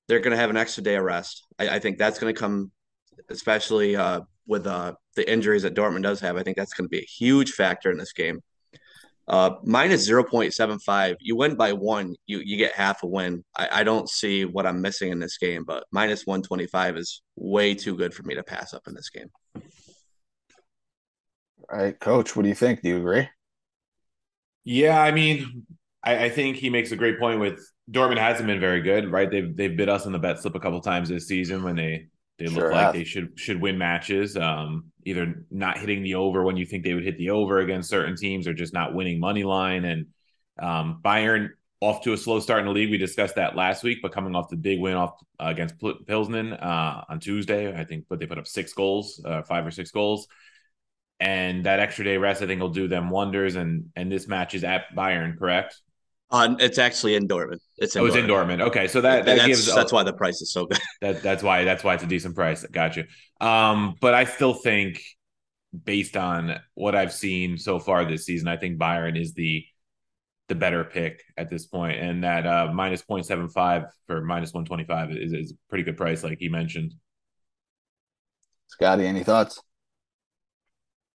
They're 0.07 0.19
going 0.19 0.31
to 0.31 0.37
have 0.37 0.49
an 0.49 0.57
extra 0.57 0.83
day 0.83 0.95
of 0.95 1.03
rest. 1.03 1.45
I, 1.59 1.69
I 1.69 1.79
think 1.79 1.97
that's 1.97 2.17
going 2.17 2.33
to 2.33 2.39
come, 2.39 2.71
especially 3.29 3.95
uh, 3.95 4.21
with 4.49 4.65
uh, 4.65 4.93
the 5.15 5.31
injuries 5.31 5.61
that 5.61 5.75
Dortmund 5.75 6.03
does 6.03 6.19
have. 6.19 6.35
I 6.35 6.43
think 6.43 6.57
that's 6.57 6.73
going 6.73 6.85
to 6.85 6.89
be 6.89 6.99
a 6.99 7.05
huge 7.05 7.51
factor 7.51 7.91
in 7.91 7.97
this 7.97 8.11
game. 8.11 8.41
Uh, 9.27 9.51
minus 9.63 10.09
0.75. 10.09 11.15
You 11.19 11.35
win 11.35 11.55
by 11.55 11.71
one, 11.73 12.15
you 12.25 12.39
you 12.39 12.57
get 12.57 12.73
half 12.73 13.03
a 13.03 13.07
win. 13.07 13.43
I, 13.55 13.69
I 13.71 13.83
don't 13.83 14.09
see 14.09 14.43
what 14.43 14.65
I'm 14.65 14.81
missing 14.81 15.11
in 15.11 15.19
this 15.19 15.37
game, 15.37 15.65
but 15.65 15.85
minus 15.91 16.25
125 16.25 16.97
is 16.97 17.21
way 17.35 17.75
too 17.75 17.95
good 17.95 18.11
for 18.11 18.23
me 18.23 18.33
to 18.35 18.43
pass 18.43 18.73
up 18.73 18.87
in 18.87 18.95
this 18.95 19.11
game. 19.11 19.27
All 21.71 21.77
right, 21.77 21.99
coach, 21.99 22.35
what 22.35 22.41
do 22.41 22.49
you 22.49 22.55
think? 22.55 22.81
Do 22.81 22.89
you 22.89 22.97
agree? 22.97 23.29
Yeah, 24.63 24.99
I 24.99 25.11
mean, 25.11 25.67
I, 26.03 26.25
I 26.25 26.29
think 26.29 26.57
he 26.57 26.71
makes 26.71 26.91
a 26.91 26.95
great 26.95 27.19
point 27.19 27.39
with 27.39 27.59
Dortmund 27.91 28.17
hasn't 28.17 28.47
been 28.47 28.59
very 28.59 28.81
good, 28.81 29.11
right? 29.11 29.29
They've 29.29 29.55
they've 29.55 29.77
bit 29.77 29.89
us 29.89 30.07
in 30.07 30.11
the 30.11 30.17
bet 30.17 30.39
slip 30.39 30.55
a 30.55 30.59
couple 30.59 30.81
times 30.81 31.09
this 31.09 31.27
season 31.27 31.61
when 31.61 31.75
they 31.75 32.07
they 32.39 32.47
sure 32.47 32.63
look 32.63 32.71
like 32.71 32.93
they 32.93 33.03
should 33.03 33.37
should 33.37 33.61
win 33.61 33.77
matches. 33.77 34.35
Um, 34.35 34.85
either 35.05 35.45
not 35.51 35.77
hitting 35.77 36.03
the 36.03 36.15
over 36.15 36.43
when 36.43 36.57
you 36.57 36.65
think 36.65 36.83
they 36.83 36.93
would 36.93 37.03
hit 37.03 37.17
the 37.17 37.29
over 37.29 37.59
against 37.59 37.89
certain 37.89 38.15
teams, 38.15 38.47
or 38.47 38.53
just 38.53 38.73
not 38.73 38.93
winning 38.93 39.19
money 39.19 39.43
line. 39.43 39.85
And 39.85 40.07
um, 40.59 41.01
Bayern 41.03 41.49
off 41.81 42.01
to 42.03 42.13
a 42.13 42.17
slow 42.17 42.39
start 42.39 42.59
in 42.59 42.65
the 42.65 42.71
league. 42.71 42.89
We 42.89 42.97
discussed 42.97 43.35
that 43.35 43.55
last 43.55 43.83
week, 43.83 43.99
but 44.01 44.11
coming 44.11 44.35
off 44.35 44.49
the 44.49 44.57
big 44.57 44.79
win 44.79 44.95
off 44.95 45.13
uh, 45.39 45.47
against 45.47 45.75
Pilsen 46.07 46.53
uh, 46.53 47.03
on 47.07 47.19
Tuesday, 47.19 47.73
I 47.73 47.85
think, 47.85 48.05
but 48.09 48.19
they 48.19 48.25
put 48.25 48.37
up 48.37 48.47
six 48.47 48.73
goals, 48.73 49.21
uh, 49.23 49.43
five 49.43 49.65
or 49.65 49.71
six 49.71 49.91
goals, 49.91 50.27
and 51.19 51.65
that 51.65 51.79
extra 51.79 52.03
day 52.05 52.17
rest, 52.17 52.41
I 52.41 52.47
think, 52.47 52.61
will 52.61 52.69
do 52.69 52.87
them 52.87 53.09
wonders. 53.09 53.55
And 53.55 53.91
and 53.95 54.11
this 54.11 54.27
match 54.27 54.55
is 54.55 54.63
at 54.63 54.93
Bayern, 54.95 55.37
correct? 55.37 55.79
Uh, 56.31 56.55
it's 56.59 56.77
actually 56.77 57.15
in 57.15 57.27
Dortmund. 57.27 57.59
It's 57.77 57.95
in 57.95 58.01
oh, 58.01 58.05
it's 58.05 58.15
Dortmund. 58.15 58.23
in 58.23 58.29
Dortmund. 58.29 58.61
Okay, 58.67 58.87
so 58.87 59.01
that, 59.01 59.25
that 59.25 59.37
that's, 59.37 59.47
gives 59.47 59.73
that's 59.73 59.91
why 59.91 60.03
the 60.03 60.13
price 60.13 60.41
is 60.41 60.51
so 60.51 60.65
good. 60.65 60.79
that 61.01 61.23
that's 61.23 61.41
why 61.41 61.63
that's 61.63 61.83
why 61.83 61.95
it's 61.95 62.03
a 62.03 62.07
decent 62.07 62.35
price. 62.35 62.65
Gotcha. 62.67 63.05
Um, 63.41 63.95
but 63.99 64.13
I 64.13 64.25
still 64.25 64.53
think, 64.53 65.01
based 65.83 66.15
on 66.15 66.59
what 66.75 66.95
I've 66.95 67.13
seen 67.13 67.57
so 67.57 67.79
far 67.79 68.05
this 68.05 68.25
season, 68.25 68.47
I 68.47 68.57
think 68.57 68.77
Bayern 68.79 69.19
is 69.19 69.33
the 69.33 69.65
the 70.49 70.55
better 70.55 70.83
pick 70.83 71.23
at 71.37 71.49
this 71.49 71.65
point, 71.65 71.99
and 71.99 72.23
that 72.23 72.45
uh, 72.45 72.71
minus 72.73 73.03
0.75 73.03 73.87
for 74.07 74.21
minus 74.21 74.53
one 74.53 74.65
twenty 74.65 74.83
five 74.83 75.11
is 75.11 75.33
is 75.33 75.51
a 75.51 75.55
pretty 75.69 75.83
good 75.83 75.97
price, 75.97 76.23
like 76.23 76.41
you 76.41 76.51
mentioned. 76.51 76.93
Scotty, 78.67 79.07
any 79.07 79.23
thoughts? 79.23 79.61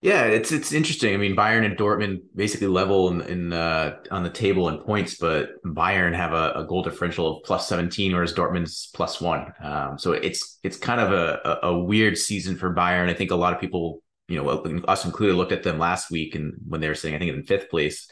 Yeah, 0.04 0.26
it's 0.26 0.52
it's 0.52 0.74
interesting. 0.74 1.14
I 1.14 1.18
mean, 1.18 1.34
Bayern 1.34 1.64
and 1.64 1.78
Dortmund 1.78 2.24
basically 2.36 2.68
level 2.68 3.08
in, 3.10 3.22
in 3.22 3.54
uh, 3.54 4.00
on 4.12 4.24
the 4.24 4.30
table 4.30 4.68
in 4.68 4.80
points, 4.80 5.16
but 5.16 5.64
Bayern 5.64 6.14
have 6.14 6.34
a, 6.34 6.52
a, 6.58 6.66
goal 6.66 6.84
differential 6.84 7.38
of 7.38 7.44
plus 7.46 7.70
seventeen, 7.70 8.12
whereas 8.12 8.34
Dortmund's 8.34 8.90
plus 8.94 9.22
one. 9.22 9.54
Um, 9.64 9.98
so 9.98 10.12
it's 10.12 10.60
it's 10.62 10.76
kind 10.76 11.00
of 11.00 11.14
a, 11.14 11.60
a, 11.64 11.80
weird 11.80 12.18
season 12.18 12.58
for 12.58 12.76
Bayern. 12.76 13.10
I 13.10 13.14
think 13.14 13.32
a 13.32 13.38
lot 13.38 13.54
of 13.54 13.62
people, 13.62 14.04
you 14.28 14.36
know, 14.36 14.50
us 14.90 15.06
included, 15.06 15.38
looked 15.38 15.54
at 15.54 15.64
them 15.64 15.80
last 15.80 16.12
week 16.12 16.36
and 16.36 16.52
when 16.68 16.82
they 16.82 16.90
were 16.90 16.96
sitting, 16.96 17.16
I 17.16 17.20
think, 17.20 17.32
in 17.32 17.44
fifth 17.44 17.70
place, 17.70 18.12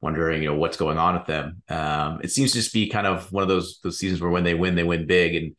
wondering, 0.00 0.44
you 0.44 0.48
know, 0.48 0.56
what's 0.56 0.76
going 0.76 0.98
on 0.98 1.14
with 1.14 1.26
them. 1.26 1.60
Um, 1.68 2.20
it 2.22 2.30
seems 2.30 2.52
to 2.52 2.58
just 2.58 2.72
be 2.72 2.88
kind 2.88 3.08
of 3.08 3.32
one 3.32 3.42
of 3.42 3.48
those 3.48 3.80
those 3.82 3.98
seasons 3.98 4.20
where 4.20 4.30
when 4.30 4.44
they 4.44 4.54
win, 4.54 4.76
they 4.76 4.84
win 4.84 5.08
big, 5.08 5.34
and 5.34 5.56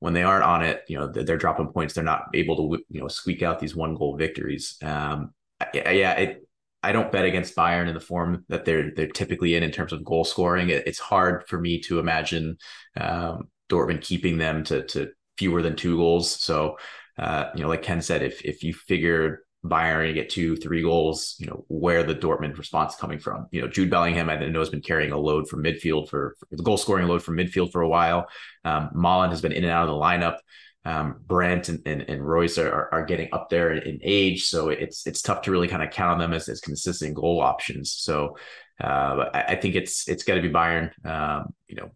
when 0.00 0.12
they 0.12 0.22
aren't 0.22 0.44
on 0.44 0.62
it, 0.62 0.82
you 0.88 0.98
know, 0.98 1.06
they're, 1.06 1.36
dropping 1.36 1.68
points. 1.68 1.94
They're 1.94 2.04
not 2.04 2.26
able 2.34 2.56
to, 2.56 2.84
you 2.88 3.00
know, 3.00 3.08
squeak 3.08 3.42
out 3.42 3.58
these 3.58 3.74
one 3.74 3.94
goal 3.94 4.16
victories. 4.16 4.76
Um, 4.82 5.32
yeah, 5.72 6.12
it, 6.12 6.46
I 6.82 6.92
don't 6.92 7.10
bet 7.10 7.24
against 7.24 7.56
Bayern 7.56 7.88
in 7.88 7.94
the 7.94 8.00
form 8.00 8.44
that 8.48 8.64
they're 8.64 8.92
they're 8.94 9.08
typically 9.08 9.54
in 9.54 9.62
in 9.62 9.72
terms 9.72 9.92
of 9.92 10.04
goal 10.04 10.24
scoring. 10.24 10.68
It, 10.68 10.86
it's 10.86 10.98
hard 10.98 11.48
for 11.48 11.58
me 11.58 11.80
to 11.82 11.98
imagine 11.98 12.58
um, 12.96 13.48
Dortmund 13.68 14.02
keeping 14.02 14.38
them 14.38 14.62
to 14.64 14.84
to 14.84 15.08
fewer 15.38 15.62
than 15.62 15.76
two 15.76 15.96
goals. 15.96 16.30
So, 16.30 16.76
uh, 17.18 17.46
you 17.54 17.62
know, 17.62 17.68
like 17.68 17.82
Ken 17.82 18.02
said, 18.02 18.22
if 18.22 18.40
if 18.44 18.62
you 18.62 18.74
figure 18.74 19.45
Bayern 19.68 20.14
get 20.14 20.30
two, 20.30 20.56
three 20.56 20.82
goals, 20.82 21.36
you 21.38 21.46
know, 21.46 21.64
where 21.68 22.02
the 22.02 22.14
Dortmund 22.14 22.58
response 22.58 22.96
coming 22.96 23.18
from. 23.18 23.46
You 23.50 23.62
know, 23.62 23.68
Jude 23.68 23.90
Bellingham, 23.90 24.30
I 24.30 24.36
know 24.36 24.58
has 24.58 24.70
been 24.70 24.80
carrying 24.80 25.12
a 25.12 25.18
load 25.18 25.48
from 25.48 25.62
midfield 25.62 26.08
for, 26.08 26.36
for 26.38 26.56
the 26.56 26.62
goal 26.62 26.76
scoring 26.76 27.08
load 27.08 27.22
from 27.22 27.36
midfield 27.36 27.72
for 27.72 27.82
a 27.82 27.88
while. 27.88 28.26
Um, 28.64 28.90
has 29.28 29.40
been 29.40 29.52
in 29.52 29.64
and 29.64 29.72
out 29.72 29.88
of 29.88 29.94
the 29.94 30.00
lineup. 30.00 30.38
Um, 30.84 31.16
Brandt 31.26 31.68
and, 31.68 31.82
and, 31.84 32.02
and 32.02 32.24
Reus 32.24 32.58
are, 32.58 32.88
are 32.92 33.04
getting 33.04 33.28
up 33.32 33.50
there 33.50 33.72
in, 33.72 33.82
in, 33.82 34.00
age, 34.04 34.44
so 34.44 34.68
it's 34.68 35.04
it's 35.04 35.20
tough 35.20 35.42
to 35.42 35.50
really 35.50 35.66
kind 35.66 35.82
of 35.82 35.90
count 35.90 36.12
on 36.12 36.18
them 36.20 36.32
as, 36.32 36.48
as 36.48 36.60
consistent 36.60 37.14
goal 37.14 37.40
options. 37.40 37.90
So 37.90 38.36
uh, 38.80 39.30
I, 39.34 39.42
I, 39.48 39.56
think 39.56 39.74
it's 39.74 40.08
it's 40.08 40.22
got 40.22 40.36
to 40.36 40.42
be 40.42 40.48
Bayern. 40.48 40.92
Um, 41.04 41.54
you 41.66 41.74
know, 41.74 41.90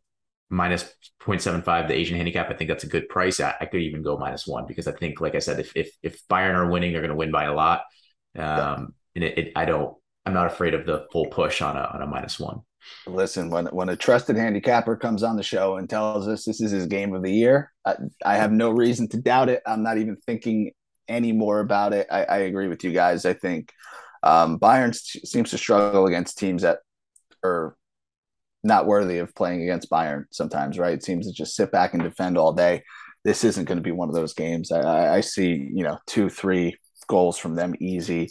minus 0.50 0.92
0.75 1.22 1.86
the 1.86 1.94
asian 1.94 2.16
handicap 2.16 2.50
i 2.50 2.54
think 2.54 2.68
that's 2.68 2.84
a 2.84 2.88
good 2.88 3.08
price. 3.08 3.38
I, 3.40 3.54
I, 3.60 3.66
could 3.66 3.80
even 3.80 4.02
go 4.02 4.18
minus 4.18 4.46
one 4.46 4.66
because 4.66 4.88
i 4.88 4.92
think 4.92 5.20
like 5.20 5.36
i 5.36 5.38
said 5.38 5.60
if 5.60 5.74
if, 5.76 5.92
if 6.02 6.26
bayern 6.28 6.54
are 6.54 6.68
winning 6.68 6.92
they're 6.92 7.00
going 7.00 7.10
to 7.10 7.16
win 7.16 7.30
by 7.30 7.44
a 7.44 7.54
lot. 7.54 7.82
Um 8.36 8.94
and 9.14 9.24
it, 9.24 9.38
it, 9.38 9.52
i 9.56 9.64
don't 9.64 9.96
i'm 10.26 10.34
not 10.34 10.46
afraid 10.46 10.74
of 10.74 10.86
the 10.86 11.06
full 11.12 11.26
push 11.26 11.62
on 11.62 11.76
a 11.76 11.90
on 11.94 12.02
a 12.02 12.06
minus 12.06 12.38
one. 12.38 12.60
Listen 13.06 13.48
when 13.50 13.66
when 13.66 13.88
a 13.88 13.96
trusted 13.96 14.36
handicapper 14.36 14.96
comes 14.96 15.22
on 15.22 15.36
the 15.36 15.42
show 15.42 15.76
and 15.76 15.88
tells 15.88 16.26
us 16.26 16.44
this 16.44 16.60
is 16.60 16.72
his 16.72 16.86
game 16.86 17.14
of 17.14 17.22
the 17.22 17.32
year 17.32 17.72
i, 17.86 17.94
I 18.24 18.36
have 18.36 18.52
no 18.52 18.70
reason 18.70 19.08
to 19.08 19.20
doubt 19.20 19.48
it. 19.48 19.62
I'm 19.64 19.82
not 19.82 19.98
even 19.98 20.16
thinking 20.16 20.72
any 21.08 21.32
more 21.32 21.60
about 21.60 21.92
it. 21.92 22.06
I, 22.10 22.24
I 22.24 22.36
agree 22.38 22.68
with 22.68 22.82
you 22.84 22.92
guys. 22.92 23.24
I 23.24 23.34
think 23.34 23.72
um 24.24 24.58
bayern 24.58 24.94
seems 24.94 25.50
to 25.50 25.58
struggle 25.58 26.06
against 26.06 26.38
teams 26.38 26.62
that 26.62 26.78
are 27.44 27.76
not 28.62 28.86
worthy 28.86 29.18
of 29.18 29.34
playing 29.34 29.62
against 29.62 29.90
Bayern 29.90 30.24
sometimes, 30.30 30.78
right? 30.78 30.94
It 30.94 31.04
seems 31.04 31.26
to 31.26 31.32
just 31.32 31.54
sit 31.54 31.72
back 31.72 31.94
and 31.94 32.02
defend 32.02 32.36
all 32.36 32.52
day. 32.52 32.82
This 33.24 33.44
isn't 33.44 33.64
going 33.64 33.78
to 33.78 33.82
be 33.82 33.92
one 33.92 34.08
of 34.08 34.14
those 34.14 34.34
games. 34.34 34.72
I, 34.72 35.16
I 35.16 35.20
see, 35.20 35.68
you 35.72 35.84
know, 35.84 35.98
two, 36.06 36.28
three 36.28 36.76
goals 37.06 37.38
from 37.38 37.54
them 37.54 37.74
easy. 37.80 38.30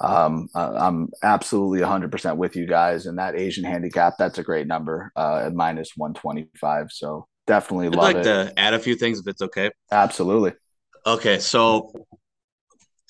Um, 0.00 0.48
I'm 0.54 1.08
absolutely 1.22 1.80
100% 1.80 2.36
with 2.36 2.54
you 2.54 2.66
guys. 2.66 3.06
And 3.06 3.18
that 3.18 3.38
Asian 3.38 3.64
handicap, 3.64 4.14
that's 4.18 4.38
a 4.38 4.42
great 4.42 4.66
number 4.66 5.10
uh, 5.16 5.42
at 5.46 5.54
minus 5.54 5.92
125. 5.96 6.88
So 6.90 7.26
definitely 7.46 7.88
I'd 7.88 7.94
love 7.96 8.04
like 8.04 8.16
it. 8.16 8.24
to 8.24 8.52
add 8.56 8.74
a 8.74 8.78
few 8.78 8.94
things 8.94 9.18
if 9.18 9.26
it's 9.26 9.42
okay. 9.42 9.70
Absolutely. 9.90 10.52
Okay. 11.06 11.38
So 11.40 11.92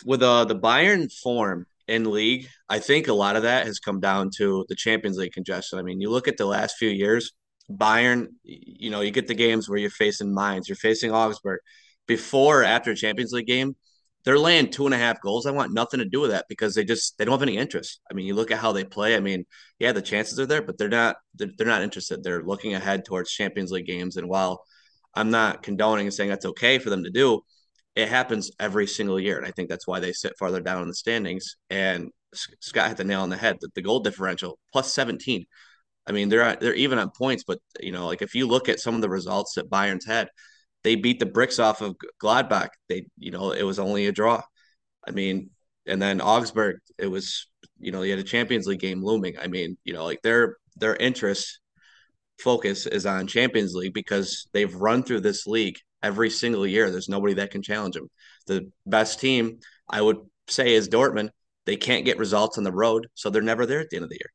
with 0.04 0.22
uh, 0.22 0.44
the 0.44 0.56
Bayern 0.56 1.12
form, 1.12 1.66
in 1.88 2.10
league. 2.10 2.48
I 2.68 2.78
think 2.78 3.08
a 3.08 3.14
lot 3.14 3.36
of 3.36 3.42
that 3.42 3.66
has 3.66 3.78
come 3.78 4.00
down 4.00 4.30
to 4.36 4.64
the 4.68 4.74
Champions 4.74 5.16
League 5.16 5.32
congestion. 5.32 5.78
I 5.78 5.82
mean, 5.82 6.00
you 6.00 6.10
look 6.10 6.28
at 6.28 6.36
the 6.36 6.46
last 6.46 6.76
few 6.76 6.90
years, 6.90 7.32
Bayern, 7.70 8.28
you 8.44 8.90
know, 8.90 9.00
you 9.00 9.10
get 9.10 9.26
the 9.26 9.34
games 9.34 9.68
where 9.68 9.78
you're 9.78 9.90
facing 9.90 10.34
Mainz, 10.34 10.68
you're 10.68 10.76
facing 10.76 11.12
Augsburg. 11.12 11.60
Before 12.06 12.64
after 12.64 12.92
a 12.92 12.96
Champions 12.96 13.32
League 13.32 13.46
game, 13.46 13.76
they're 14.24 14.38
laying 14.38 14.70
two 14.70 14.86
and 14.86 14.94
a 14.94 14.98
half 14.98 15.20
goals. 15.20 15.46
I 15.46 15.50
want 15.50 15.72
nothing 15.72 15.98
to 16.00 16.04
do 16.04 16.20
with 16.20 16.30
that 16.30 16.46
because 16.48 16.74
they 16.74 16.84
just 16.84 17.16
they 17.18 17.24
don't 17.24 17.32
have 17.32 17.42
any 17.42 17.56
interest. 17.56 18.00
I 18.10 18.14
mean, 18.14 18.26
you 18.26 18.34
look 18.34 18.50
at 18.50 18.58
how 18.58 18.72
they 18.72 18.84
play. 18.84 19.16
I 19.16 19.20
mean, 19.20 19.44
yeah, 19.78 19.92
the 19.92 20.02
chances 20.02 20.40
are 20.40 20.46
there, 20.46 20.62
but 20.62 20.76
they're 20.78 20.88
not 20.88 21.16
they're, 21.34 21.50
they're 21.56 21.66
not 21.66 21.82
interested. 21.82 22.22
They're 22.22 22.42
looking 22.42 22.74
ahead 22.74 23.04
towards 23.04 23.30
Champions 23.30 23.70
League 23.70 23.86
games. 23.86 24.16
And 24.16 24.28
while 24.28 24.62
I'm 25.14 25.30
not 25.30 25.62
condoning 25.62 26.06
and 26.06 26.14
saying 26.14 26.30
that's 26.30 26.46
okay 26.46 26.78
for 26.78 26.90
them 26.90 27.04
to 27.04 27.10
do, 27.10 27.42
it 27.94 28.08
happens 28.08 28.50
every 28.60 28.86
single 28.86 29.20
year. 29.20 29.38
And 29.38 29.46
I 29.46 29.50
think 29.50 29.68
that's 29.68 29.86
why 29.86 30.00
they 30.00 30.12
sit 30.12 30.38
farther 30.38 30.60
down 30.60 30.82
in 30.82 30.88
the 30.88 30.94
standings. 30.94 31.56
And 31.70 32.10
Scott 32.34 32.88
hit 32.88 32.96
the 32.96 33.04
nail 33.04 33.22
on 33.22 33.30
the 33.30 33.36
head 33.36 33.56
that 33.60 33.74
the 33.74 33.82
goal 33.82 34.00
differential 34.00 34.58
plus 34.72 34.92
17. 34.92 35.44
I 36.06 36.12
mean, 36.12 36.28
they're 36.28 36.56
they're 36.56 36.74
even 36.74 36.98
on 36.98 37.10
points, 37.10 37.44
but 37.46 37.58
you 37.80 37.92
know, 37.92 38.06
like 38.06 38.22
if 38.22 38.34
you 38.34 38.46
look 38.46 38.68
at 38.68 38.80
some 38.80 38.94
of 38.94 39.02
the 39.02 39.10
results 39.10 39.54
that 39.54 39.70
Bayern's 39.70 40.06
had, 40.06 40.28
they 40.84 40.94
beat 40.96 41.20
the 41.20 41.26
bricks 41.26 41.58
off 41.58 41.80
of 41.82 41.96
Gladbach. 42.22 42.70
They, 42.88 43.06
you 43.18 43.30
know, 43.30 43.52
it 43.52 43.62
was 43.62 43.78
only 43.78 44.06
a 44.06 44.12
draw. 44.12 44.42
I 45.06 45.10
mean, 45.10 45.50
and 45.86 46.00
then 46.00 46.20
Augsburg, 46.20 46.78
it 46.98 47.06
was, 47.06 47.48
you 47.78 47.92
know, 47.92 48.00
they 48.00 48.10
had 48.10 48.18
a 48.18 48.24
Champions 48.24 48.66
League 48.66 48.80
game 48.80 49.02
looming. 49.04 49.38
I 49.38 49.48
mean, 49.48 49.76
you 49.84 49.92
know, 49.92 50.04
like 50.04 50.22
their 50.22 50.56
their 50.76 50.96
interest 50.96 51.60
focus 52.38 52.86
is 52.86 53.06
on 53.06 53.26
Champions 53.26 53.74
League 53.74 53.94
because 53.94 54.48
they've 54.52 54.74
run 54.74 55.02
through 55.02 55.20
this 55.20 55.46
league 55.46 55.76
every 56.02 56.30
single 56.30 56.66
year. 56.66 56.90
There's 56.90 57.08
nobody 57.08 57.34
that 57.34 57.50
can 57.50 57.62
challenge 57.62 57.94
them. 57.94 58.08
The 58.46 58.70
best 58.86 59.20
team, 59.20 59.58
I 59.88 60.00
would 60.00 60.18
say, 60.48 60.74
is 60.74 60.88
Dortmund. 60.88 61.30
They 61.68 61.76
can't 61.76 62.06
get 62.06 62.16
results 62.16 62.56
on 62.56 62.64
the 62.64 62.72
road, 62.72 63.08
so 63.12 63.28
they're 63.28 63.42
never 63.42 63.66
there 63.66 63.78
at 63.78 63.90
the 63.90 63.96
end 63.96 64.04
of 64.04 64.08
the 64.08 64.16
year. 64.16 64.32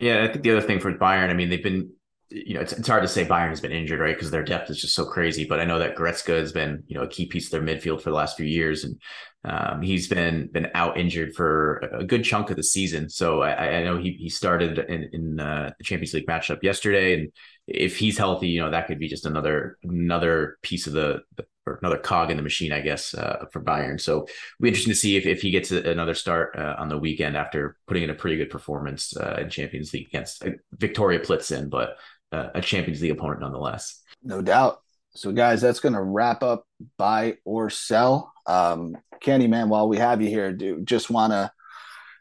Yeah, 0.00 0.24
I 0.24 0.32
think 0.32 0.42
the 0.42 0.50
other 0.50 0.60
thing 0.60 0.80
for 0.80 0.92
Bayern, 0.92 1.30
I 1.30 1.32
mean, 1.32 1.48
they've 1.48 1.62
been, 1.62 1.88
you 2.30 2.54
know, 2.54 2.60
it's, 2.60 2.72
it's 2.72 2.88
hard 2.88 3.04
to 3.04 3.08
say 3.08 3.24
Bayern 3.24 3.50
has 3.50 3.60
been 3.60 3.70
injured, 3.70 4.00
right? 4.00 4.16
Because 4.16 4.32
their 4.32 4.42
depth 4.42 4.70
is 4.70 4.80
just 4.80 4.96
so 4.96 5.04
crazy. 5.04 5.44
But 5.44 5.60
I 5.60 5.64
know 5.66 5.78
that 5.78 5.94
Goretzka 5.94 6.36
has 6.36 6.50
been, 6.50 6.82
you 6.88 6.96
know, 6.96 7.04
a 7.04 7.08
key 7.08 7.26
piece 7.26 7.46
of 7.46 7.52
their 7.52 7.62
midfield 7.62 8.02
for 8.02 8.10
the 8.10 8.16
last 8.16 8.36
few 8.36 8.44
years, 8.44 8.82
and 8.82 9.00
um, 9.44 9.82
he's 9.82 10.08
been 10.08 10.48
been 10.48 10.68
out 10.74 10.98
injured 10.98 11.36
for 11.36 11.76
a 11.92 12.02
good 12.02 12.24
chunk 12.24 12.50
of 12.50 12.56
the 12.56 12.64
season. 12.64 13.08
So 13.08 13.42
I, 13.42 13.78
I 13.78 13.84
know 13.84 13.96
he 13.96 14.14
he 14.14 14.28
started 14.28 14.80
in, 14.80 15.10
in 15.12 15.38
uh, 15.38 15.70
the 15.78 15.84
Champions 15.84 16.12
League 16.12 16.26
matchup 16.26 16.64
yesterday, 16.64 17.14
and 17.14 17.30
if 17.68 17.96
he's 17.96 18.18
healthy, 18.18 18.48
you 18.48 18.60
know, 18.60 18.72
that 18.72 18.88
could 18.88 18.98
be 18.98 19.06
just 19.06 19.26
another 19.26 19.78
another 19.84 20.58
piece 20.62 20.88
of 20.88 20.92
the, 20.92 21.20
the 21.36 21.44
or 21.66 21.78
another 21.82 21.98
cog 21.98 22.30
in 22.30 22.36
the 22.36 22.42
machine, 22.42 22.72
I 22.72 22.80
guess, 22.80 23.14
uh, 23.14 23.46
for 23.52 23.60
Bayern. 23.60 24.00
So 24.00 24.26
be 24.60 24.68
interesting 24.68 24.92
to 24.92 24.98
see 24.98 25.16
if, 25.16 25.26
if 25.26 25.40
he 25.42 25.50
gets 25.50 25.70
another 25.70 26.14
start 26.14 26.56
uh, 26.56 26.74
on 26.78 26.88
the 26.88 26.98
weekend 26.98 27.36
after 27.36 27.76
putting 27.86 28.02
in 28.02 28.10
a 28.10 28.14
pretty 28.14 28.36
good 28.36 28.50
performance 28.50 29.16
uh, 29.16 29.38
in 29.40 29.50
Champions 29.50 29.92
League 29.92 30.08
against 30.08 30.44
uh, 30.44 30.50
Viktoria 30.76 31.24
Plzen, 31.24 31.70
but 31.70 31.96
uh, 32.32 32.50
a 32.54 32.60
Champions 32.60 33.00
League 33.00 33.12
opponent 33.12 33.40
nonetheless. 33.40 34.02
No 34.22 34.42
doubt. 34.42 34.80
So, 35.16 35.32
guys, 35.32 35.60
that's 35.60 35.80
going 35.80 35.94
to 35.94 36.02
wrap 36.02 36.42
up 36.42 36.66
buy 36.98 37.36
or 37.44 37.70
sell. 37.70 38.32
Um, 38.46 38.96
Kenny, 39.20 39.46
man, 39.46 39.68
while 39.68 39.88
we 39.88 39.96
have 39.98 40.20
you 40.20 40.28
here, 40.28 40.52
do 40.52 40.82
just 40.82 41.08
want 41.08 41.32
to 41.32 41.50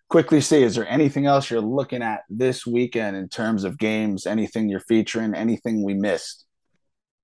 quickly 0.09 0.41
see 0.41 0.61
is 0.61 0.75
there 0.75 0.87
anything 0.87 1.25
else 1.25 1.49
you're 1.49 1.59
looking 1.59 2.03
at 2.03 2.21
this 2.29 2.67
weekend 2.67 3.17
in 3.17 3.27
terms 3.27 3.63
of 3.63 3.79
games 3.79 4.27
anything 4.27 4.69
you're 4.69 4.79
featuring 4.79 5.33
anything 5.33 5.83
we 5.83 5.95
missed 5.95 6.45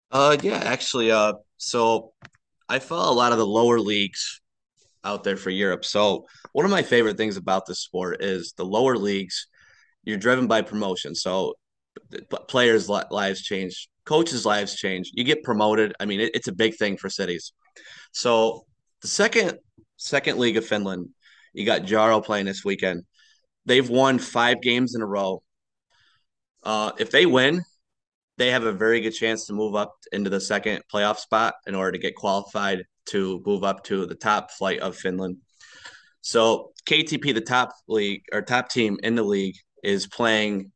uh 0.10 0.36
yeah 0.42 0.58
actually 0.66 1.12
uh 1.12 1.34
so 1.60 2.12
i 2.68 2.80
follow 2.80 3.14
a 3.14 3.16
lot 3.16 3.32
of 3.32 3.38
the 3.38 3.46
lower 3.46 3.80
leagues 3.80 4.42
out 5.04 5.24
there 5.24 5.38
for 5.38 5.52
europe 5.52 5.86
so 5.86 6.26
one 6.54 6.66
of 6.66 6.72
my 6.72 6.82
favorite 6.82 7.18
things 7.18 7.38
about 7.38 7.66
this 7.68 7.80
sport 7.80 8.24
is 8.24 8.54
the 8.58 8.66
lower 8.66 8.98
leagues 8.98 9.48
you're 10.04 10.18
driven 10.18 10.48
by 10.48 10.62
promotion 10.62 11.14
so 11.14 11.54
players 12.48 12.90
lives 12.90 13.44
change 13.44 13.90
coaches 14.06 14.46
lives 14.46 14.76
change 14.76 15.12
you 15.14 15.24
get 15.24 15.44
promoted 15.44 15.94
i 16.00 16.06
mean 16.06 16.20
it, 16.20 16.32
it's 16.34 16.48
a 16.48 16.54
big 16.54 16.76
thing 16.76 16.98
for 16.98 17.10
cities 17.10 17.54
so 18.12 18.66
the 19.04 19.08
second 19.08 19.60
second 19.98 20.40
league 20.40 20.58
of 20.58 20.66
finland 20.66 21.08
you 21.54 21.66
got 21.66 21.84
Jaro 21.84 22.24
playing 22.24 22.46
this 22.46 22.64
weekend. 22.64 23.04
They've 23.66 23.88
won 23.88 24.20
five 24.20 24.62
games 24.62 24.96
in 24.96 25.02
a 25.02 25.06
row. 25.06 25.44
Uh, 26.64 26.92
if 26.98 27.12
they 27.12 27.26
win, 27.26 27.64
they 28.40 28.52
have 28.52 28.64
a 28.64 28.72
very 28.72 29.02
good 29.02 29.12
chance 29.12 29.46
to 29.46 29.54
move 29.54 29.76
up 29.76 29.94
into 30.14 30.30
the 30.30 30.40
second 30.40 30.82
playoff 30.92 31.18
spot 31.18 31.56
in 31.68 31.76
order 31.76 31.92
to 31.92 31.98
get 31.98 32.16
qualified 32.16 32.86
to 33.08 33.44
move 33.46 33.66
up 33.66 33.84
to 33.84 34.06
the 34.06 34.16
top 34.16 34.50
flight 34.52 34.80
of 34.80 34.96
Finland. 34.96 35.38
So 36.22 36.72
KTP, 36.86 37.34
the 37.34 37.42
top 37.42 37.74
league 37.88 38.24
or 38.32 38.42
top 38.42 38.70
team 38.70 38.98
in 39.04 39.16
the 39.16 39.24
league, 39.24 39.56
is 39.84 40.08
playing 40.08 40.72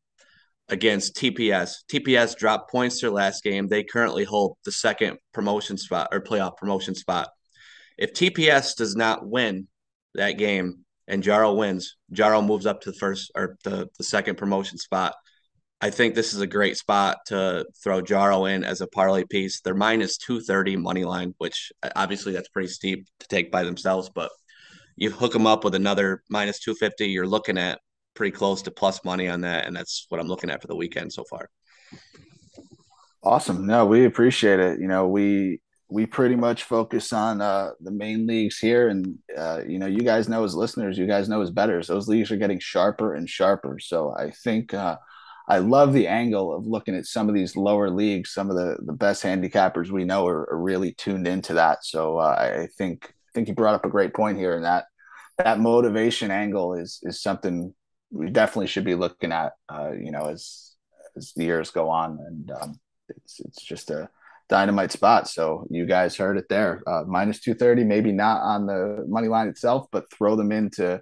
against 0.67 1.15
TPS. 1.15 1.75
TPS 1.89 2.37
dropped 2.37 2.69
points 2.69 2.99
their 2.99 3.11
last 3.11 3.43
game. 3.43 3.67
They 3.67 3.83
currently 3.83 4.25
hold 4.25 4.57
the 4.65 4.71
second 4.71 5.17
promotion 5.33 5.77
spot 5.77 6.09
or 6.11 6.21
playoff 6.21 6.57
promotion 6.57 6.95
spot. 6.95 7.29
If 7.97 8.13
TPS 8.13 8.75
does 8.75 8.95
not 8.95 9.25
win, 9.25 9.67
that 10.15 10.33
game 10.33 10.83
and 11.07 11.23
Jaro 11.23 11.55
wins, 11.55 11.95
Jaro 12.13 12.45
moves 12.45 12.65
up 12.65 12.81
to 12.81 12.91
the 12.91 12.97
first 12.97 13.31
or 13.35 13.57
the, 13.63 13.89
the 13.97 14.03
second 14.03 14.37
promotion 14.37 14.77
spot. 14.77 15.15
I 15.83 15.89
think 15.89 16.15
this 16.15 16.33
is 16.33 16.39
a 16.39 16.47
great 16.47 16.77
spot 16.77 17.17
to 17.25 17.65
throw 17.83 18.01
Jaro 18.01 18.49
in 18.49 18.63
as 18.63 18.79
a 18.79 18.87
parlay 18.87 19.25
piece. 19.29 19.59
They're 19.59 19.75
minus 19.75 20.15
230 20.15 20.77
money 20.77 21.03
line, 21.03 21.35
which 21.39 21.73
uh, 21.83 21.89
obviously 21.97 22.31
that's 22.31 22.47
pretty 22.47 22.69
steep 22.69 23.05
to 23.19 23.27
take 23.27 23.51
by 23.51 23.65
themselves, 23.65 24.09
but 24.09 24.31
you 24.95 25.11
hook 25.11 25.33
them 25.33 25.45
up 25.45 25.65
with 25.65 25.75
another 25.75 26.23
minus 26.29 26.61
250, 26.61 27.07
you're 27.07 27.27
looking 27.27 27.57
at 27.57 27.81
pretty 28.13 28.31
close 28.31 28.61
to 28.61 28.71
plus 28.71 29.03
money 29.03 29.27
on 29.27 29.41
that. 29.41 29.67
And 29.67 29.75
that's 29.75 30.05
what 30.07 30.21
I'm 30.21 30.27
looking 30.29 30.49
at 30.49 30.61
for 30.61 30.67
the 30.67 30.75
weekend 30.77 31.11
so 31.11 31.25
far. 31.29 31.49
Awesome. 33.21 33.65
No, 33.65 33.85
we 33.85 34.05
appreciate 34.05 34.61
it. 34.61 34.79
You 34.79 34.87
know, 34.87 35.09
we 35.09 35.59
we 35.89 36.05
pretty 36.05 36.37
much 36.37 36.63
focus 36.63 37.11
on 37.11 37.41
uh, 37.41 37.71
the 37.81 37.91
main 37.91 38.25
leagues 38.25 38.57
here, 38.57 38.87
and 38.87 39.19
uh, 39.37 39.59
you 39.67 39.79
know, 39.79 39.87
you 39.87 39.99
guys 39.99 40.29
know 40.29 40.45
as 40.45 40.55
listeners, 40.55 40.97
you 40.97 41.07
guys 41.07 41.27
know 41.27 41.41
as 41.41 41.51
betters, 41.51 41.87
those 41.87 42.07
leagues 42.07 42.31
are 42.31 42.37
getting 42.37 42.59
sharper 42.59 43.15
and 43.15 43.29
sharper. 43.29 43.79
So 43.79 44.15
I 44.17 44.31
think 44.31 44.73
uh, 44.73 44.95
I 45.47 45.57
love 45.57 45.93
the 45.93 46.07
angle 46.07 46.55
of 46.55 46.65
looking 46.65 46.95
at 46.95 47.05
some 47.05 47.27
of 47.27 47.35
these 47.35 47.57
lower 47.57 47.89
leagues. 47.89 48.33
Some 48.33 48.49
of 48.49 48.55
the 48.55 48.77
the 48.79 48.93
best 48.93 49.23
handicappers 49.23 49.89
we 49.89 50.05
know 50.05 50.25
are, 50.27 50.49
are 50.49 50.61
really 50.61 50.93
tuned 50.93 51.27
into 51.27 51.53
that. 51.55 51.83
So 51.83 52.17
uh, 52.17 52.35
I 52.63 52.67
think 52.77 53.05
I 53.05 53.31
think 53.33 53.47
you 53.47 53.53
brought 53.53 53.75
up 53.75 53.85
a 53.85 53.89
great 53.89 54.13
point 54.13 54.37
here, 54.37 54.55
and 54.55 54.63
that 54.63 54.85
that 55.37 55.59
motivation 55.59 56.31
angle 56.31 56.75
is 56.75 56.99
is 57.03 57.21
something 57.21 57.73
we 58.11 58.29
definitely 58.29 58.67
should 58.67 58.85
be 58.85 58.95
looking 58.95 59.31
at. 59.31 59.53
Uh, 59.67 59.91
you 59.91 60.11
know, 60.11 60.27
as 60.27 60.75
as 61.17 61.33
the 61.35 61.43
years 61.43 61.71
go 61.71 61.89
on, 61.89 62.19
and 62.25 62.51
um, 62.51 62.79
it's 63.09 63.39
it's 63.41 63.61
just 63.61 63.91
a 63.91 64.09
dynamite 64.49 64.91
spot. 64.91 65.27
So 65.27 65.67
you 65.69 65.85
guys 65.85 66.15
heard 66.15 66.37
it 66.37 66.47
there. 66.49 66.81
Uh, 66.87 67.03
minus 67.07 67.39
230, 67.39 67.83
maybe 67.83 68.11
not 68.11 68.41
on 68.41 68.65
the 68.65 69.03
money 69.07 69.27
line 69.27 69.47
itself, 69.47 69.87
but 69.91 70.11
throw 70.11 70.35
them 70.35 70.51
into 70.51 71.01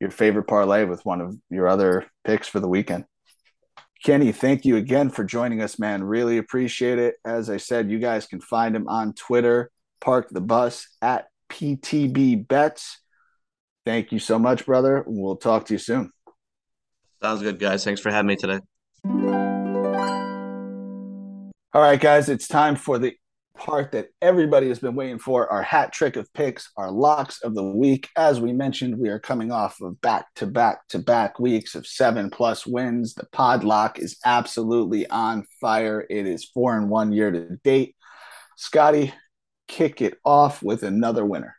your 0.00 0.10
favorite 0.10 0.46
parlay 0.46 0.84
with 0.84 1.04
one 1.04 1.20
of 1.20 1.36
your 1.50 1.68
other 1.68 2.06
picks 2.24 2.48
for 2.48 2.60
the 2.60 2.68
weekend. 2.68 3.04
Kenny, 4.04 4.30
thank 4.30 4.64
you 4.64 4.76
again 4.76 5.10
for 5.10 5.24
joining 5.24 5.60
us, 5.60 5.78
man. 5.78 6.04
Really 6.04 6.38
appreciate 6.38 6.98
it. 6.98 7.16
As 7.24 7.50
I 7.50 7.56
said, 7.56 7.90
you 7.90 7.98
guys 7.98 8.26
can 8.26 8.40
find 8.40 8.76
him 8.76 8.86
on 8.88 9.12
Twitter, 9.12 9.70
Park 10.00 10.28
the 10.30 10.40
Bus 10.40 10.86
at 11.02 11.26
PTB 11.50 12.46
Bets. 12.46 13.00
Thank 13.84 14.12
you 14.12 14.18
so 14.18 14.38
much, 14.38 14.66
brother. 14.66 15.02
We'll 15.06 15.36
talk 15.36 15.66
to 15.66 15.74
you 15.74 15.78
soon. 15.78 16.12
Sounds 17.20 17.42
good, 17.42 17.58
guys. 17.58 17.84
Thanks 17.84 18.00
for 18.00 18.10
having 18.10 18.28
me 18.28 18.36
today. 18.36 18.60
All 21.74 21.82
right, 21.82 22.00
guys, 22.00 22.28
it's 22.28 22.46
time 22.46 22.76
for 22.76 22.98
the 22.98 23.14
part 23.58 23.92
that 23.92 24.08
everybody 24.22 24.68
has 24.68 24.78
been 24.78 24.94
waiting 24.94 25.18
for 25.18 25.50
our 25.52 25.62
hat 25.62 25.92
trick 25.92 26.16
of 26.16 26.32
picks, 26.32 26.70
our 26.76 26.90
locks 26.90 27.42
of 27.42 27.54
the 27.54 27.62
week. 27.62 28.08
As 28.16 28.40
we 28.40 28.52
mentioned, 28.52 28.98
we 28.98 29.08
are 29.08 29.18
coming 29.18 29.52
off 29.52 29.80
of 29.80 30.00
back 30.00 30.26
to 30.36 30.46
back 30.46 30.86
to 30.88 30.98
back 30.98 31.38
weeks 31.38 31.74
of 31.74 31.86
seven 31.86 32.30
plus 32.30 32.66
wins. 32.66 33.14
The 33.14 33.26
pod 33.32 33.64
lock 33.64 33.98
is 33.98 34.18
absolutely 34.24 35.06
on 35.08 35.44
fire. 35.60 36.06
It 36.08 36.26
is 36.26 36.44
four 36.46 36.76
and 36.76 36.88
one 36.88 37.12
year 37.12 37.30
to 37.30 37.56
date. 37.64 37.96
Scotty, 38.56 39.12
kick 39.66 40.00
it 40.00 40.18
off 40.24 40.62
with 40.62 40.82
another 40.82 41.24
winner. 41.24 41.54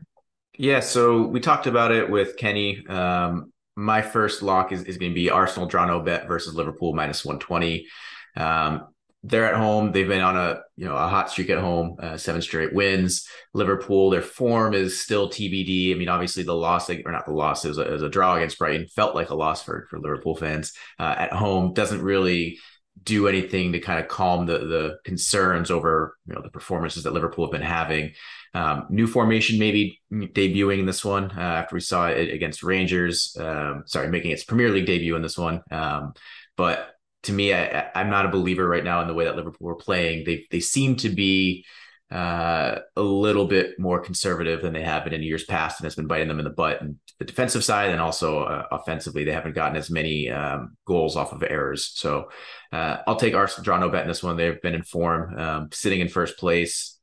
Yeah, 0.58 0.82
so 0.82 1.22
we 1.22 1.40
talked 1.40 1.68
about 1.68 1.92
it 1.92 2.10
with 2.10 2.36
Kenny. 2.36 2.86
Um, 2.88 3.54
my 3.76 4.02
first 4.02 4.42
lock 4.42 4.74
is, 4.74 4.84
is 4.84 4.98
going 4.98 5.12
to 5.12 5.16
be 5.16 5.30
Arsenal 5.30 5.68
draw 5.68 5.86
no 5.86 6.02
bet 6.02 6.28
versus 6.28 6.54
Liverpool 6.54 6.94
minus 6.94 7.24
120. 7.24 7.88
Um, 8.36 8.88
they're 9.24 9.46
at 9.46 9.56
home. 9.56 9.92
They've 9.92 10.08
been 10.08 10.22
on 10.22 10.38
a 10.38 10.62
you 10.78 10.86
know 10.86 10.96
a 10.96 11.08
hot 11.08 11.30
streak 11.30 11.50
at 11.50 11.60
home, 11.60 11.98
uh, 12.02 12.18
seven 12.18 12.42
straight 12.42 12.74
wins. 12.74 13.28
Liverpool, 13.54 14.10
their 14.10 14.22
form 14.22 14.74
is 14.74 15.02
still 15.02 15.30
TBD. 15.30 15.94
I 15.94 15.98
mean, 15.98 16.10
obviously 16.10 16.44
the 16.44 16.56
loss, 16.56 16.90
or 16.90 17.12
not 17.12 17.26
the 17.26 17.34
loss, 17.34 17.66
was 17.66 17.78
a, 17.78 17.84
a 17.84 18.10
draw 18.10 18.36
against 18.36 18.60
Brighton. 18.60 18.88
Felt 18.88 19.16
like 19.16 19.30
a 19.30 19.36
loss 19.36 19.64
for 19.64 19.88
for 19.90 20.00
Liverpool 20.00 20.36
fans 20.36 20.74
uh, 21.00 21.16
at 21.18 21.34
home. 21.34 21.74
Doesn't 21.74 22.02
really 22.02 22.60
do 23.04 23.28
anything 23.28 23.72
to 23.74 23.80
kind 23.80 24.00
of 24.00 24.08
calm 24.08 24.46
the 24.46 24.58
the 24.60 24.98
concerns 25.04 25.72
over 25.72 26.18
you 26.26 26.34
know 26.34 26.42
the 26.42 26.50
performances 26.50 27.04
that 27.04 27.14
Liverpool 27.14 27.46
have 27.46 27.52
been 27.52 27.62
having. 27.62 28.14
Um, 28.54 28.88
new 28.90 29.06
formation 29.06 29.60
maybe 29.60 30.02
debuting 30.12 30.80
in 30.80 30.86
this 30.86 31.06
one 31.06 31.32
uh, 31.38 31.42
after 31.42 31.76
we 31.76 31.82
saw 31.82 32.08
it 32.08 32.34
against 32.34 32.64
Rangers. 32.64 33.36
Um, 33.38 33.84
sorry, 33.86 34.08
making 34.08 34.32
its 34.32 34.46
Premier 34.46 34.70
League 34.70 34.88
debut 34.88 35.16
in 35.16 35.22
this 35.22 35.38
one. 35.38 35.62
Um, 35.72 36.14
but 36.56 36.96
to 37.24 37.34
me, 37.34 37.54
I, 37.54 37.90
am 37.96 38.10
not 38.10 38.26
a 38.26 38.30
believer 38.30 38.68
right 38.68 38.84
now 38.84 39.02
in 39.02 39.08
the 39.08 39.14
way 39.14 39.26
that 39.26 39.36
Liverpool 39.36 39.70
are 39.70 39.76
playing. 39.76 40.24
They 40.26 40.48
they 40.52 40.60
seem 40.60 40.96
to 40.98 41.10
be 41.10 41.66
uh, 42.12 42.80
a 42.96 43.02
little 43.02 43.46
bit 43.46 43.78
more 43.78 44.00
conservative 44.00 44.62
than 44.62 44.74
they 44.74 44.84
have 44.84 45.04
been 45.04 45.14
in 45.14 45.22
years 45.22 45.44
past, 45.44 45.80
and 45.80 45.86
it's 45.86 45.96
been 45.96 46.08
biting 46.08 46.28
them 46.28 46.40
in 46.40 46.46
the 46.46 46.52
butt. 46.52 46.82
And 46.82 46.96
the 47.20 47.26
defensive 47.26 47.64
side, 47.64 47.90
and 47.90 48.00
also 48.00 48.44
uh, 48.44 48.66
offensively, 48.72 49.26
they 49.26 49.34
haven't 49.34 49.56
gotten 49.56 49.76
as 49.76 49.92
many 49.92 50.30
um, 50.30 50.78
goals 50.86 51.18
off 51.18 51.34
of 51.34 51.44
errors. 51.44 51.92
So 51.96 52.30
uh, 52.72 52.98
I'll 53.06 53.18
take 53.18 53.36
Arsenal 53.36 53.66
draw 53.66 53.78
no 53.78 53.90
bet 53.90 54.04
in 54.04 54.08
this 54.08 54.24
one. 54.24 54.38
They've 54.38 54.62
been 54.62 54.76
in 54.76 54.84
form, 54.84 55.38
um, 55.38 55.70
sitting 55.72 56.00
in 56.00 56.08
first 56.08 56.38
place. 56.38 56.98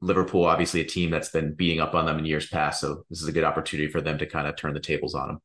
Liverpool, 0.00 0.44
obviously, 0.44 0.80
a 0.80 0.84
team 0.84 1.10
that's 1.10 1.30
been 1.30 1.54
beating 1.54 1.80
up 1.80 1.94
on 1.94 2.06
them 2.06 2.18
in 2.18 2.24
years 2.24 2.46
past. 2.46 2.80
So 2.80 3.02
this 3.10 3.20
is 3.20 3.26
a 3.26 3.32
good 3.32 3.42
opportunity 3.42 3.90
for 3.90 4.00
them 4.00 4.18
to 4.18 4.26
kind 4.26 4.46
of 4.46 4.56
turn 4.56 4.72
the 4.72 4.80
tables 4.80 5.16
on 5.16 5.26
them 5.26 5.40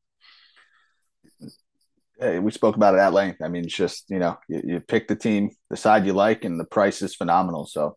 Uh, 2.20 2.40
we 2.40 2.50
spoke 2.50 2.76
about 2.76 2.94
it 2.94 2.98
at 2.98 3.12
length. 3.12 3.42
I 3.42 3.48
mean, 3.48 3.64
it's 3.64 3.74
just 3.74 4.04
you 4.08 4.18
know, 4.18 4.38
you, 4.48 4.62
you, 4.64 4.80
pick 4.80 5.08
the 5.08 5.16
team, 5.16 5.50
the 5.70 5.76
side 5.76 6.06
you 6.06 6.12
like, 6.12 6.44
and 6.44 6.58
the 6.58 6.64
price 6.64 7.02
is 7.02 7.14
phenomenal. 7.14 7.66
So 7.66 7.96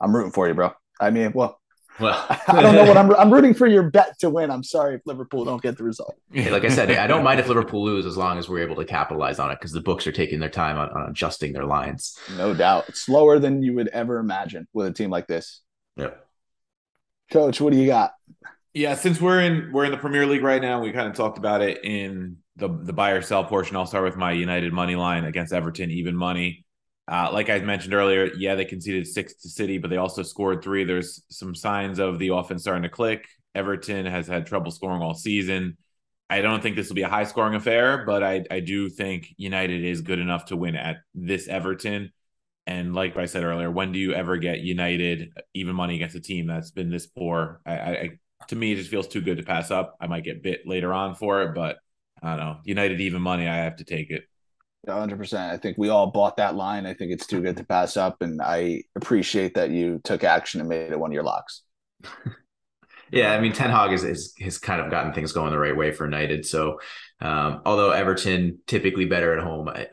I'm 0.00 0.14
rooting 0.14 0.32
for 0.32 0.46
you, 0.46 0.54
bro. 0.54 0.72
I 1.00 1.10
mean, 1.10 1.32
well, 1.34 1.60
well, 2.00 2.24
I 2.48 2.62
don't 2.62 2.74
know 2.74 2.84
what 2.84 2.96
I'm. 2.96 3.14
I'm 3.14 3.32
rooting 3.32 3.54
for 3.54 3.66
your 3.66 3.90
bet 3.90 4.18
to 4.20 4.30
win. 4.30 4.50
I'm 4.50 4.62
sorry 4.62 4.96
if 4.96 5.02
Liverpool 5.04 5.44
don't 5.44 5.62
get 5.62 5.76
the 5.76 5.84
result. 5.84 6.16
Hey, 6.32 6.50
like 6.50 6.64
I 6.64 6.68
said, 6.68 6.90
I 6.90 7.06
don't 7.06 7.24
mind 7.24 7.40
if 7.40 7.48
Liverpool 7.48 7.84
lose 7.84 8.06
as 8.06 8.16
long 8.16 8.38
as 8.38 8.48
we're 8.48 8.62
able 8.62 8.76
to 8.76 8.84
capitalize 8.84 9.38
on 9.38 9.50
it 9.50 9.58
because 9.58 9.72
the 9.72 9.80
books 9.80 10.06
are 10.06 10.12
taking 10.12 10.40
their 10.40 10.48
time 10.48 10.78
on, 10.78 10.90
on 10.90 11.10
adjusting 11.10 11.52
their 11.52 11.66
lines. 11.66 12.18
No 12.36 12.54
doubt, 12.54 12.88
it's 12.88 13.02
slower 13.02 13.38
than 13.38 13.62
you 13.62 13.74
would 13.74 13.88
ever 13.88 14.18
imagine 14.18 14.66
with 14.72 14.86
a 14.86 14.92
team 14.92 15.10
like 15.10 15.26
this. 15.26 15.60
Yep. 15.96 16.26
Coach, 17.30 17.60
what 17.60 17.72
do 17.72 17.78
you 17.78 17.86
got? 17.86 18.12
Yeah, 18.74 18.94
since 18.94 19.20
we're 19.20 19.40
in 19.40 19.70
we're 19.72 19.84
in 19.84 19.90
the 19.90 19.98
Premier 19.98 20.26
League 20.26 20.42
right 20.42 20.62
now, 20.62 20.80
we 20.80 20.92
kind 20.92 21.08
of 21.08 21.14
talked 21.14 21.38
about 21.38 21.60
it 21.60 21.84
in 21.84 22.38
the 22.56 22.68
the 22.68 22.92
buy 22.92 23.10
or 23.12 23.22
sell 23.22 23.44
portion. 23.44 23.76
I'll 23.76 23.86
start 23.86 24.04
with 24.04 24.16
my 24.16 24.32
United 24.32 24.72
money 24.72 24.96
line 24.96 25.24
against 25.24 25.52
Everton, 25.52 25.90
even 25.90 26.16
money. 26.16 26.64
Uh, 27.08 27.30
like 27.32 27.50
I 27.50 27.58
mentioned 27.60 27.94
earlier, 27.94 28.30
yeah, 28.36 28.54
they 28.54 28.64
conceded 28.64 29.06
six 29.06 29.34
to 29.42 29.48
City, 29.48 29.78
but 29.78 29.90
they 29.90 29.96
also 29.96 30.22
scored 30.22 30.62
three. 30.62 30.84
There's 30.84 31.22
some 31.30 31.54
signs 31.54 31.98
of 31.98 32.18
the 32.18 32.28
offense 32.28 32.62
starting 32.62 32.84
to 32.84 32.88
click. 32.88 33.26
Everton 33.54 34.06
has 34.06 34.26
had 34.26 34.46
trouble 34.46 34.70
scoring 34.70 35.02
all 35.02 35.14
season. 35.14 35.76
I 36.30 36.40
don't 36.40 36.62
think 36.62 36.76
this 36.76 36.88
will 36.88 36.94
be 36.94 37.02
a 37.02 37.08
high 37.08 37.24
scoring 37.24 37.54
affair, 37.54 38.06
but 38.06 38.22
I, 38.22 38.44
I 38.50 38.60
do 38.60 38.88
think 38.88 39.34
United 39.36 39.84
is 39.84 40.00
good 40.00 40.18
enough 40.18 40.46
to 40.46 40.56
win 40.56 40.76
at 40.76 40.98
this 41.14 41.48
Everton. 41.48 42.12
And 42.66 42.94
like 42.94 43.16
I 43.16 43.26
said 43.26 43.42
earlier, 43.42 43.70
when 43.70 43.92
do 43.92 43.98
you 43.98 44.14
ever 44.14 44.36
get 44.36 44.60
United 44.60 45.32
even 45.52 45.74
money 45.74 45.96
against 45.96 46.16
a 46.16 46.20
team 46.20 46.46
that's 46.46 46.70
been 46.70 46.90
this 46.90 47.06
poor? 47.06 47.60
I, 47.66 47.74
I 47.74 48.10
to 48.48 48.56
me, 48.56 48.72
it 48.72 48.76
just 48.76 48.90
feels 48.90 49.08
too 49.08 49.20
good 49.20 49.38
to 49.38 49.42
pass 49.42 49.70
up. 49.70 49.96
I 50.00 50.06
might 50.06 50.24
get 50.24 50.42
bit 50.42 50.66
later 50.66 50.92
on 50.94 51.14
for 51.14 51.42
it, 51.42 51.54
but 51.54 51.78
I 52.22 52.36
don't 52.36 52.38
know. 52.38 52.56
United 52.64 53.00
even 53.00 53.20
money, 53.20 53.48
I 53.48 53.56
have 53.56 53.76
to 53.76 53.84
take 53.84 54.10
it. 54.10 54.24
100%. 54.88 55.50
I 55.50 55.56
think 55.56 55.78
we 55.78 55.88
all 55.88 56.10
bought 56.10 56.36
that 56.38 56.56
line. 56.56 56.86
I 56.86 56.94
think 56.94 57.12
it's 57.12 57.26
too 57.26 57.40
good 57.40 57.56
to 57.56 57.64
pass 57.64 57.96
up. 57.96 58.20
And 58.20 58.40
I 58.42 58.82
appreciate 58.96 59.54
that 59.54 59.70
you 59.70 60.00
took 60.02 60.24
action 60.24 60.60
and 60.60 60.68
made 60.68 60.90
it 60.90 60.98
one 60.98 61.10
of 61.10 61.14
your 61.14 61.22
locks. 61.22 61.62
yeah. 63.12 63.32
I 63.32 63.40
mean, 63.40 63.52
Ten 63.52 63.70
Hag 63.70 63.92
is, 63.92 64.02
is, 64.02 64.34
has 64.40 64.58
kind 64.58 64.80
of 64.80 64.90
gotten 64.90 65.12
things 65.12 65.32
going 65.32 65.52
the 65.52 65.58
right 65.58 65.76
way 65.76 65.92
for 65.92 66.04
United. 66.04 66.44
So, 66.46 66.80
um, 67.20 67.62
although 67.64 67.90
Everton 67.90 68.58
typically 68.66 69.04
better 69.04 69.36
at 69.38 69.44
home, 69.44 69.68
I, 69.68 69.86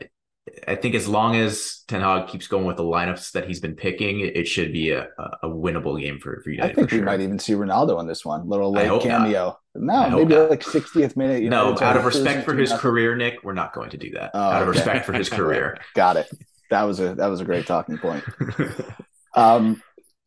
I 0.66 0.74
think 0.74 0.94
as 0.94 1.08
long 1.08 1.36
as 1.36 1.82
Ten 1.88 2.00
Hag 2.00 2.28
keeps 2.28 2.46
going 2.46 2.64
with 2.64 2.76
the 2.76 2.82
lineups 2.82 3.32
that 3.32 3.46
he's 3.46 3.60
been 3.60 3.74
picking, 3.74 4.20
it 4.20 4.46
should 4.46 4.72
be 4.72 4.90
a, 4.90 5.08
a 5.42 5.48
winnable 5.48 6.00
game 6.00 6.18
for, 6.18 6.40
for 6.42 6.50
United. 6.50 6.72
I 6.72 6.74
think 6.74 6.90
we 6.90 6.98
sure. 6.98 7.06
might 7.06 7.20
even 7.20 7.38
see 7.38 7.52
Ronaldo 7.54 7.98
on 7.98 8.06
this 8.06 8.24
one. 8.24 8.48
Little 8.48 8.72
late 8.72 9.02
cameo. 9.02 9.58
Not. 9.74 10.10
No, 10.10 10.18
maybe 10.18 10.34
not. 10.34 10.50
like 10.50 10.62
60th 10.62 11.16
minute. 11.16 11.42
You 11.42 11.50
no, 11.50 11.72
know, 11.72 11.80
out 11.80 11.96
of 11.96 12.04
respect 12.04 12.44
for 12.44 12.54
his 12.54 12.72
career, 12.72 13.16
Nick, 13.16 13.42
we're 13.42 13.54
not 13.54 13.72
going 13.72 13.90
to 13.90 13.96
do 13.96 14.10
that. 14.12 14.32
Oh, 14.34 14.40
out 14.40 14.62
of 14.62 14.68
okay. 14.68 14.78
respect 14.78 15.06
for 15.06 15.12
his 15.12 15.28
career. 15.30 15.78
Got 15.94 16.16
it. 16.16 16.30
That 16.70 16.82
was 16.84 17.00
a 17.00 17.14
that 17.16 17.26
was 17.26 17.40
a 17.40 17.44
great 17.44 17.66
talking 17.66 17.98
point. 17.98 18.24
um, 19.34 19.82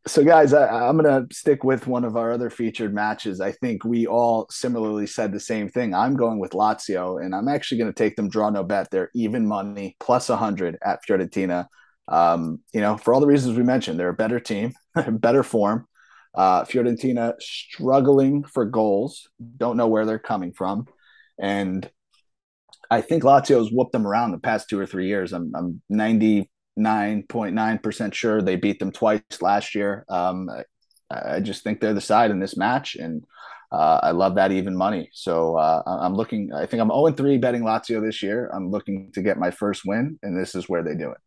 so 0.05 0.23
guys 0.23 0.53
I, 0.53 0.89
am 0.89 0.97
going 0.97 1.27
to 1.27 1.35
stick 1.35 1.63
with 1.63 1.87
one 1.87 2.03
of 2.03 2.17
our 2.17 2.31
other 2.31 2.49
featured 2.49 2.93
matches. 2.93 3.39
I 3.39 3.53
think 3.53 3.85
we 3.85 4.05
all 4.05 4.47
similarly 4.49 5.07
said 5.07 5.31
the 5.31 5.39
same 5.39 5.69
thing. 5.69 5.93
I'm 5.93 6.15
going 6.15 6.39
with 6.39 6.51
lazio 6.51 7.23
and 7.23 7.33
i'm 7.33 7.47
actually 7.47 7.77
going 7.77 7.93
to 7.93 7.97
take 7.97 8.15
them 8.15 8.29
draw 8.29 8.49
no 8.49 8.63
bet. 8.63 8.91
They're 8.91 9.11
even 9.15 9.47
money 9.47 9.95
plus 9.99 10.29
100 10.29 10.77
at 10.83 10.99
fiorentina. 11.07 11.67
Um, 12.09 12.59
you 12.73 12.81
know 12.81 12.97
for 12.97 13.13
all 13.13 13.21
the 13.21 13.27
reasons 13.27 13.57
we 13.57 13.63
mentioned 13.63 13.97
they're 13.97 14.09
a 14.09 14.13
better 14.13 14.39
team 14.39 14.73
better 15.09 15.43
form. 15.43 15.87
Uh, 16.35 16.63
fiorentina 16.65 17.33
struggling 17.39 18.43
for 18.43 18.65
goals. 18.65 19.29
Don't 19.57 19.77
know 19.77 19.87
where 19.87 20.05
they're 20.05 20.19
coming 20.19 20.51
from. 20.51 20.87
And 21.39 21.89
i 22.91 22.99
think 22.99 23.23
lazio's 23.23 23.71
whooped 23.71 23.93
them 23.93 24.05
around 24.05 24.31
the 24.31 24.37
past 24.37 24.69
two 24.69 24.79
or 24.79 24.85
three 24.85 25.07
years. 25.07 25.31
I'm, 25.31 25.53
I'm 25.55 25.81
90 25.89 26.49
9.9% 26.77 28.13
sure 28.13 28.41
they 28.41 28.55
beat 28.55 28.79
them 28.79 28.91
twice 28.91 29.21
last 29.41 29.75
year. 29.75 30.05
Um, 30.09 30.49
I, 31.09 31.35
I, 31.35 31.39
just 31.39 31.63
think 31.63 31.79
they're 31.79 31.93
the 31.93 32.01
side 32.01 32.31
in 32.31 32.39
this 32.39 32.57
match, 32.57 32.95
and 32.95 33.23
uh, 33.71 33.99
I 34.01 34.11
love 34.11 34.35
that 34.35 34.51
even 34.51 34.75
money. 34.75 35.09
So 35.13 35.55
uh, 35.55 35.83
I'm 35.85 36.15
looking, 36.15 36.51
I 36.53 36.65
think 36.65 36.81
I'm 36.81 36.89
0 36.89 37.11
3 37.11 37.37
betting 37.37 37.63
Lazio 37.63 38.01
this 38.03 38.23
year. 38.23 38.49
I'm 38.53 38.71
looking 38.71 39.11
to 39.13 39.21
get 39.21 39.37
my 39.37 39.51
first 39.51 39.83
win, 39.85 40.19
and 40.23 40.39
this 40.39 40.55
is 40.55 40.67
where 40.67 40.83
they 40.83 40.95
do 40.95 41.11
it. 41.11 41.17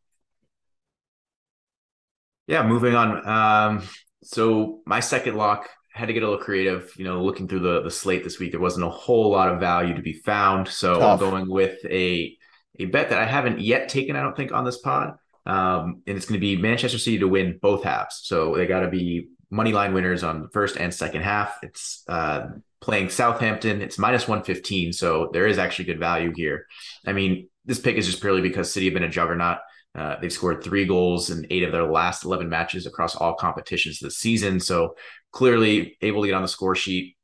Yeah, 2.46 2.66
moving 2.66 2.94
on. 2.94 3.26
Um, 3.26 3.82
so 4.22 4.80
my 4.86 5.00
second 5.00 5.36
lock 5.36 5.68
had 5.92 6.06
to 6.06 6.12
get 6.12 6.22
a 6.22 6.28
little 6.28 6.44
creative. 6.44 6.92
You 6.96 7.04
know, 7.04 7.22
looking 7.22 7.48
through 7.48 7.60
the 7.60 7.82
the 7.82 7.90
slate 7.90 8.22
this 8.22 8.38
week, 8.38 8.52
there 8.52 8.60
wasn't 8.60 8.86
a 8.86 8.90
whole 8.90 9.30
lot 9.30 9.52
of 9.52 9.58
value 9.58 9.94
to 9.94 10.02
be 10.02 10.12
found. 10.12 10.68
So 10.68 10.98
Tough. 10.98 11.20
I'm 11.20 11.30
going 11.30 11.50
with 11.50 11.78
a 11.86 12.36
a 12.78 12.84
bet 12.86 13.10
that 13.10 13.18
I 13.18 13.24
haven't 13.24 13.60
yet 13.60 13.88
taken. 13.88 14.16
I 14.16 14.22
don't 14.22 14.36
think 14.36 14.52
on 14.52 14.64
this 14.64 14.78
pod. 14.78 15.14
Um, 15.46 16.02
and 16.06 16.16
it's 16.16 16.26
going 16.26 16.40
to 16.40 16.44
be 16.44 16.56
Manchester 16.56 16.98
City 16.98 17.18
to 17.18 17.28
win 17.28 17.58
both 17.62 17.84
halves. 17.84 18.20
So 18.24 18.56
they 18.56 18.66
got 18.66 18.80
to 18.80 18.88
be 18.88 19.28
money 19.50 19.72
line 19.72 19.94
winners 19.94 20.24
on 20.24 20.42
the 20.42 20.48
first 20.48 20.76
and 20.76 20.92
second 20.92 21.22
half. 21.22 21.58
It's 21.62 22.02
uh, 22.08 22.48
playing 22.80 23.10
Southampton. 23.10 23.80
It's 23.80 23.98
minus 23.98 24.26
115. 24.26 24.92
So 24.92 25.30
there 25.32 25.46
is 25.46 25.58
actually 25.58 25.86
good 25.86 26.00
value 26.00 26.32
here. 26.34 26.66
I 27.06 27.12
mean, 27.12 27.48
this 27.64 27.78
pick 27.78 27.96
is 27.96 28.06
just 28.06 28.20
purely 28.20 28.42
because 28.42 28.72
City 28.72 28.86
have 28.86 28.94
been 28.94 29.04
a 29.04 29.08
juggernaut. 29.08 29.58
Uh, 29.94 30.16
they've 30.20 30.32
scored 30.32 30.62
three 30.62 30.84
goals 30.84 31.30
in 31.30 31.46
eight 31.48 31.62
of 31.62 31.72
their 31.72 31.90
last 31.90 32.24
11 32.24 32.48
matches 32.48 32.86
across 32.86 33.16
all 33.16 33.34
competitions 33.34 33.98
this 33.98 34.18
season. 34.18 34.60
So 34.60 34.94
clearly 35.32 35.96
able 36.02 36.22
to 36.22 36.28
get 36.28 36.34
on 36.34 36.42
the 36.42 36.48
score 36.48 36.74
sheet. 36.74 37.16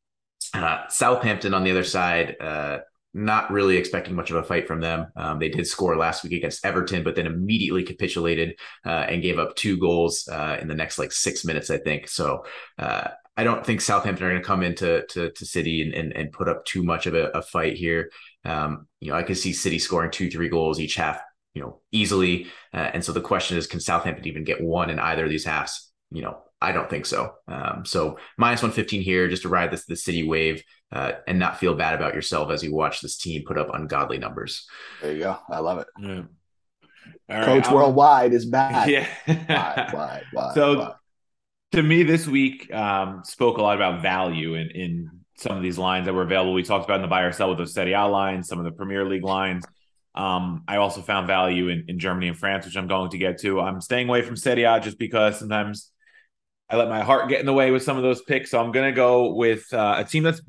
Uh, 0.55 0.87
Southampton 0.89 1.55
on 1.55 1.65
the 1.65 1.71
other 1.71 1.85
side, 1.85 2.37
uh, 2.41 2.79
not 3.15 3.51
really 3.51 3.77
expecting 3.77 4.15
much 4.15 4.31
of 4.31 4.37
a 4.37 4.43
fight 4.43 4.67
from 4.67 4.81
them. 4.81 5.07
Um, 5.17 5.39
they 5.39 5.49
did 5.49 5.67
score 5.67 5.97
last 5.97 6.25
week 6.25 6.33
against 6.33 6.65
Everton, 6.65 7.03
but 7.03 7.15
then 7.15 7.27
immediately 7.27 7.83
capitulated 7.83 8.59
uh, 8.87 9.07
and 9.09 9.23
gave 9.23 9.39
up 9.39 9.55
two 9.55 9.77
goals 9.77 10.29
uh, 10.29 10.59
in 10.61 10.69
the 10.69 10.75
next 10.75 10.99
like 10.99 11.13
six 11.13 11.45
minutes, 11.45 11.71
I 11.71 11.79
think. 11.79 12.09
So 12.09 12.45
uh, 12.79 13.09
I 13.37 13.45
don't 13.45 13.65
think 13.65 13.81
Southampton 13.81 14.27
are 14.27 14.31
going 14.31 14.43
to 14.43 14.47
come 14.47 14.63
into 14.63 15.05
to, 15.11 15.31
to 15.31 15.47
City 15.47 15.83
and, 15.83 15.95
and, 15.95 16.17
and, 16.17 16.33
put 16.33 16.49
up 16.49 16.65
too 16.65 16.83
much 16.83 17.07
of 17.07 17.15
a, 17.15 17.29
a 17.31 17.43
fight 17.43 17.77
here. 17.77 18.11
Um, 18.45 18.87
you 19.01 19.11
know, 19.11 19.17
I 19.17 19.23
could 19.23 19.39
see 19.39 19.53
City 19.53 19.79
scoring 19.79 20.11
two, 20.11 20.31
three 20.31 20.49
goals 20.49 20.81
each 20.81 20.97
half, 20.97 21.21
you 21.55 21.63
know, 21.63 21.81
easily. 21.93 22.49
Uh, 22.75 22.91
and 22.93 23.05
so 23.05 23.13
the 23.13 23.21
question 23.21 23.57
is, 23.57 23.67
can 23.67 23.81
Southampton 23.81 24.27
even 24.27 24.45
get 24.45 24.63
one 24.63 24.91
in 24.91 24.99
either 24.99 25.25
of 25.25 25.31
these 25.31 25.45
halves? 25.45 25.93
You 26.11 26.23
know, 26.23 26.43
I 26.63 26.73
don't 26.73 26.89
think 26.89 27.07
so. 27.07 27.35
Um, 27.49 27.85
so 27.85 28.19
minus 28.39 28.63
115 28.63 29.03
here 29.03 29.29
just 29.29 29.43
to 29.43 29.49
ride 29.49 29.71
this 29.71 29.85
the 29.85 29.97
City 29.97 30.23
wave 30.23 30.63
uh, 30.93 31.13
and 31.27 31.39
not 31.39 31.59
feel 31.59 31.75
bad 31.75 31.95
about 31.95 32.15
yourself 32.15 32.51
as 32.51 32.63
you 32.63 32.75
watch 32.75 33.01
this 33.01 33.17
team 33.17 33.43
put 33.47 33.59
up 33.59 33.75
ungodly 33.75 34.19
numbers. 34.19 34.67
There 35.01 35.13
you 35.13 35.21
go. 35.21 35.39
I 35.51 35.59
love 35.59 35.79
it. 35.79 35.87
Yeah. 35.99 36.23
Coach 37.45 37.71
Worldwide 37.71 38.33
is 38.33 38.47
back. 38.47 38.89
Yeah. 38.89 39.07
why, 39.27 39.89
why, 39.93 40.23
why, 40.33 40.55
so 40.55 40.79
why? 40.79 40.93
to 41.73 41.83
me, 41.83 42.03
this 42.03 42.27
week 42.27 42.73
um, 42.73 43.23
spoke 43.25 43.59
a 43.59 43.63
lot 43.63 43.77
about 43.77 44.03
value 44.03 44.55
in, 44.55 44.71
in 44.71 45.11
some 45.39 45.57
of 45.57 45.63
these 45.63 45.79
lines 45.79 46.07
that 46.07 46.13
were 46.13 46.23
available. 46.23 46.53
We 46.53 46.63
talked 46.63 46.85
about 46.85 46.97
in 46.97 47.03
the 47.03 47.09
buy 47.09 47.23
or 47.23 47.33
sell 47.33 47.49
with 47.49 47.59
the 47.59 47.67
Serie 47.67 47.95
A 47.95 48.07
lines, 48.07 48.49
some 48.49 48.59
of 48.59 48.65
the 48.65 48.73
Premier 48.73 49.09
League 49.09 49.25
lines. 49.25 49.65
Um, 50.15 50.65
I 50.69 50.77
also 50.77 51.01
found 51.01 51.27
value 51.27 51.69
in, 51.69 51.87
in 51.89 51.99
Germany 51.99 52.29
and 52.29 52.39
France, 52.39 52.67
which 52.67 52.77
I'm 52.77 52.87
going 52.87 53.11
to 53.11 53.19
get 53.19 53.41
to. 53.41 53.61
I'm 53.61 53.81
staying 53.81 54.09
away 54.09 54.23
from 54.23 54.37
Serie 54.37 54.65
A 54.65 54.79
just 54.81 54.99
because 54.99 55.39
sometimes 55.39 55.91
I 56.73 56.77
let 56.77 56.89
my 56.89 57.03
heart 57.03 57.29
get 57.29 57.39
in 57.39 57.45
the 57.45 57.53
way 57.53 57.71
with 57.71 57.83
some 57.83 57.99
of 57.99 58.03
those 58.03 58.23
picks. 58.23 58.51
So 58.51 58.59
I'm 58.59 58.73
going 58.73 58.91
to 58.91 58.97
go 58.97 59.35
with 59.35 59.71
uh, 59.75 59.97
a 59.99 60.05
team 60.05 60.23
that's 60.23 60.41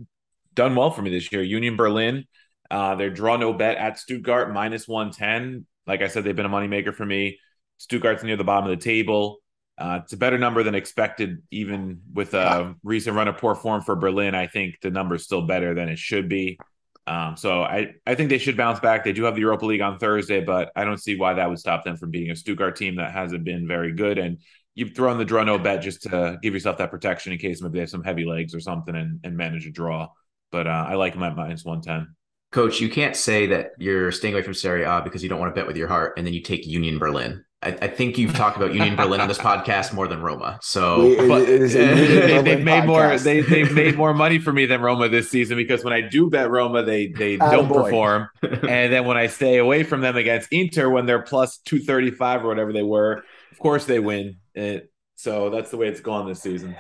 done 0.53 0.73
well 0.73 0.89
for 0.89 1.01
me 1.01 1.09
this 1.09 1.29
year, 1.33 1.43
Union 1.43 1.75
Berlin. 1.75 2.23
Uh, 2.71 2.95
they're 2.95 3.09
draw 3.09 3.35
no 3.35 3.51
bet 3.51 3.75
at 3.75 3.99
Stuttgart 3.99 4.53
minus 4.53 4.87
110. 4.87 5.65
Like 5.85 6.01
I 6.01 6.07
said, 6.07 6.23
they've 6.23 6.35
been 6.35 6.45
a 6.45 6.49
moneymaker 6.49 6.95
for 6.95 7.05
me. 7.05 7.39
Stuttgart's 7.77 8.23
near 8.23 8.37
the 8.37 8.45
bottom 8.45 8.69
of 8.69 8.79
the 8.79 8.83
table. 8.83 9.39
Uh, 9.77 9.99
it's 10.01 10.13
a 10.13 10.17
better 10.17 10.37
number 10.37 10.63
than 10.63 10.75
expected, 10.75 11.41
even 11.51 11.99
with 12.13 12.33
a 12.33 12.73
recent 12.83 13.17
run 13.17 13.27
of 13.27 13.37
poor 13.37 13.53
form 13.53 13.81
for 13.81 13.97
Berlin. 13.97 14.33
I 14.33 14.47
think 14.47 14.79
the 14.81 14.91
number 14.91 15.15
is 15.15 15.25
still 15.25 15.41
better 15.41 15.73
than 15.73 15.89
it 15.89 15.99
should 15.99 16.29
be. 16.29 16.57
Um, 17.05 17.35
so 17.35 17.63
I, 17.63 17.95
I 18.07 18.15
think 18.15 18.29
they 18.29 18.37
should 18.37 18.55
bounce 18.55 18.79
back. 18.79 19.03
They 19.03 19.11
do 19.11 19.23
have 19.23 19.35
the 19.35 19.41
Europa 19.41 19.65
League 19.65 19.81
on 19.81 19.99
Thursday, 19.99 20.39
but 20.39 20.71
I 20.73 20.85
don't 20.85 21.01
see 21.01 21.17
why 21.17 21.33
that 21.33 21.49
would 21.49 21.59
stop 21.59 21.83
them 21.83 21.97
from 21.97 22.11
beating 22.11 22.31
a 22.31 22.35
Stuttgart 22.35 22.77
team 22.77 22.95
that 22.95 23.11
hasn't 23.11 23.43
been 23.43 23.67
very 23.67 23.91
good. 23.91 24.17
And 24.17 24.37
you 24.75 24.89
throw 24.89 25.11
in 25.11 25.17
the 25.17 25.25
draw 25.25 25.43
no 25.43 25.57
bet 25.57 25.81
just 25.81 26.03
to 26.03 26.37
give 26.41 26.53
yourself 26.53 26.77
that 26.77 26.91
protection 26.91 27.31
in 27.31 27.39
case 27.39 27.61
maybe 27.61 27.73
they 27.73 27.81
have 27.81 27.89
some 27.89 28.03
heavy 28.03 28.25
legs 28.25 28.55
or 28.55 28.59
something 28.59 28.95
and, 28.95 29.19
and 29.23 29.37
manage 29.37 29.67
a 29.67 29.71
draw. 29.71 30.09
But 30.51 30.67
uh, 30.67 30.85
I 30.87 30.95
like 30.95 31.13
them 31.13 31.23
at 31.23 31.35
minus 31.35 31.65
110. 31.65 32.15
Coach, 32.51 32.79
you 32.79 32.89
can't 32.89 33.15
say 33.15 33.47
that 33.47 33.71
you're 33.79 34.11
staying 34.11 34.35
away 34.35 34.43
from 34.43 34.53
Serie 34.53 34.83
A 34.83 35.01
because 35.03 35.23
you 35.23 35.29
don't 35.29 35.39
want 35.39 35.53
to 35.53 35.59
bet 35.59 35.65
with 35.65 35.75
your 35.75 35.87
heart, 35.87 36.13
and 36.17 36.27
then 36.27 36.35
you 36.35 36.41
take 36.41 36.67
Union 36.67 36.99
Berlin. 36.99 37.43
I, 37.63 37.69
I 37.81 37.87
think 37.87 38.17
you've 38.19 38.35
talked 38.35 38.57
about 38.57 38.75
Union 38.75 38.95
Berlin 38.95 39.21
on 39.21 39.27
this 39.27 39.37
podcast 39.39 39.93
more 39.93 40.07
than 40.07 40.21
Roma. 40.21 40.59
So 40.61 41.15
but, 41.27 41.45
they, 41.47 42.33
have 42.33 42.61
made 42.61 42.85
more. 42.85 43.17
They 43.17 43.41
they've 43.41 43.73
made 43.73 43.95
more 43.95 44.13
money 44.13 44.37
for 44.37 44.53
me 44.53 44.67
than 44.67 44.81
Roma 44.81 45.09
this 45.09 45.31
season 45.31 45.57
because 45.57 45.83
when 45.83 45.93
I 45.93 46.01
do 46.01 46.29
bet 46.29 46.51
Roma, 46.51 46.83
they 46.83 47.07
they 47.07 47.37
don't 47.37 47.67
boy. 47.67 47.85
perform, 47.85 48.29
and 48.43 48.93
then 48.93 49.05
when 49.05 49.17
I 49.17 49.27
stay 49.27 49.57
away 49.57 49.83
from 49.83 50.01
them 50.01 50.15
against 50.15 50.49
Inter 50.51 50.89
when 50.89 51.07
they're 51.07 51.23
plus 51.23 51.57
two 51.57 51.79
thirty 51.79 52.11
five 52.11 52.43
or 52.43 52.49
whatever 52.49 52.71
they 52.71 52.83
were, 52.83 53.23
of 53.53 53.59
course 53.59 53.85
they 53.85 53.99
win. 53.99 54.37
It, 54.53 54.91
so 55.15 55.49
that's 55.49 55.71
the 55.71 55.77
way 55.77 55.87
it's 55.87 56.01
gone 56.01 56.27
this 56.27 56.41
season. 56.41 56.75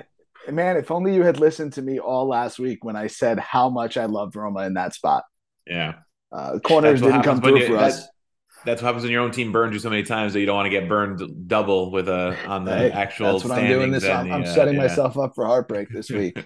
Man, 0.49 0.75
if 0.75 0.91
only 0.91 1.15
you 1.15 1.23
had 1.23 1.39
listened 1.39 1.73
to 1.73 1.81
me 1.81 1.99
all 1.99 2.27
last 2.27 2.59
week 2.59 2.83
when 2.83 2.95
I 2.95 3.07
said 3.07 3.39
how 3.39 3.69
much 3.69 3.95
I 3.95 4.05
loved 4.05 4.35
Roma 4.35 4.63
in 4.63 4.73
that 4.73 4.93
spot. 4.93 5.23
Yeah. 5.65 5.95
Uh, 6.31 6.59
corners 6.59 7.01
didn't 7.01 7.23
come 7.23 7.39
through 7.41 7.59
you, 7.59 7.67
for 7.67 7.77
us 7.77 8.07
that's 8.65 8.81
what 8.81 8.87
happens 8.87 9.03
when 9.03 9.11
your 9.11 9.21
own 9.21 9.31
team 9.31 9.51
burns 9.51 9.73
you 9.73 9.79
so 9.79 9.89
many 9.89 10.03
times 10.03 10.33
that 10.33 10.39
you 10.39 10.45
don't 10.45 10.55
want 10.55 10.65
to 10.65 10.69
get 10.69 10.87
burned 10.87 11.47
double 11.47 11.91
with 11.91 12.07
a 12.07 12.37
on 12.47 12.65
the 12.65 12.75
hey, 12.75 12.91
actual. 12.91 13.33
That's 13.33 13.45
what 13.45 13.59
I'm 13.59 13.67
doing 13.67 13.91
this. 13.91 14.05
I'm, 14.05 14.31
I'm 14.31 14.43
uh, 14.43 14.53
setting 14.53 14.75
yeah. 14.75 14.81
myself 14.81 15.17
up 15.17 15.35
for 15.35 15.45
heartbreak 15.45 15.89
this 15.89 16.09
week. 16.09 16.41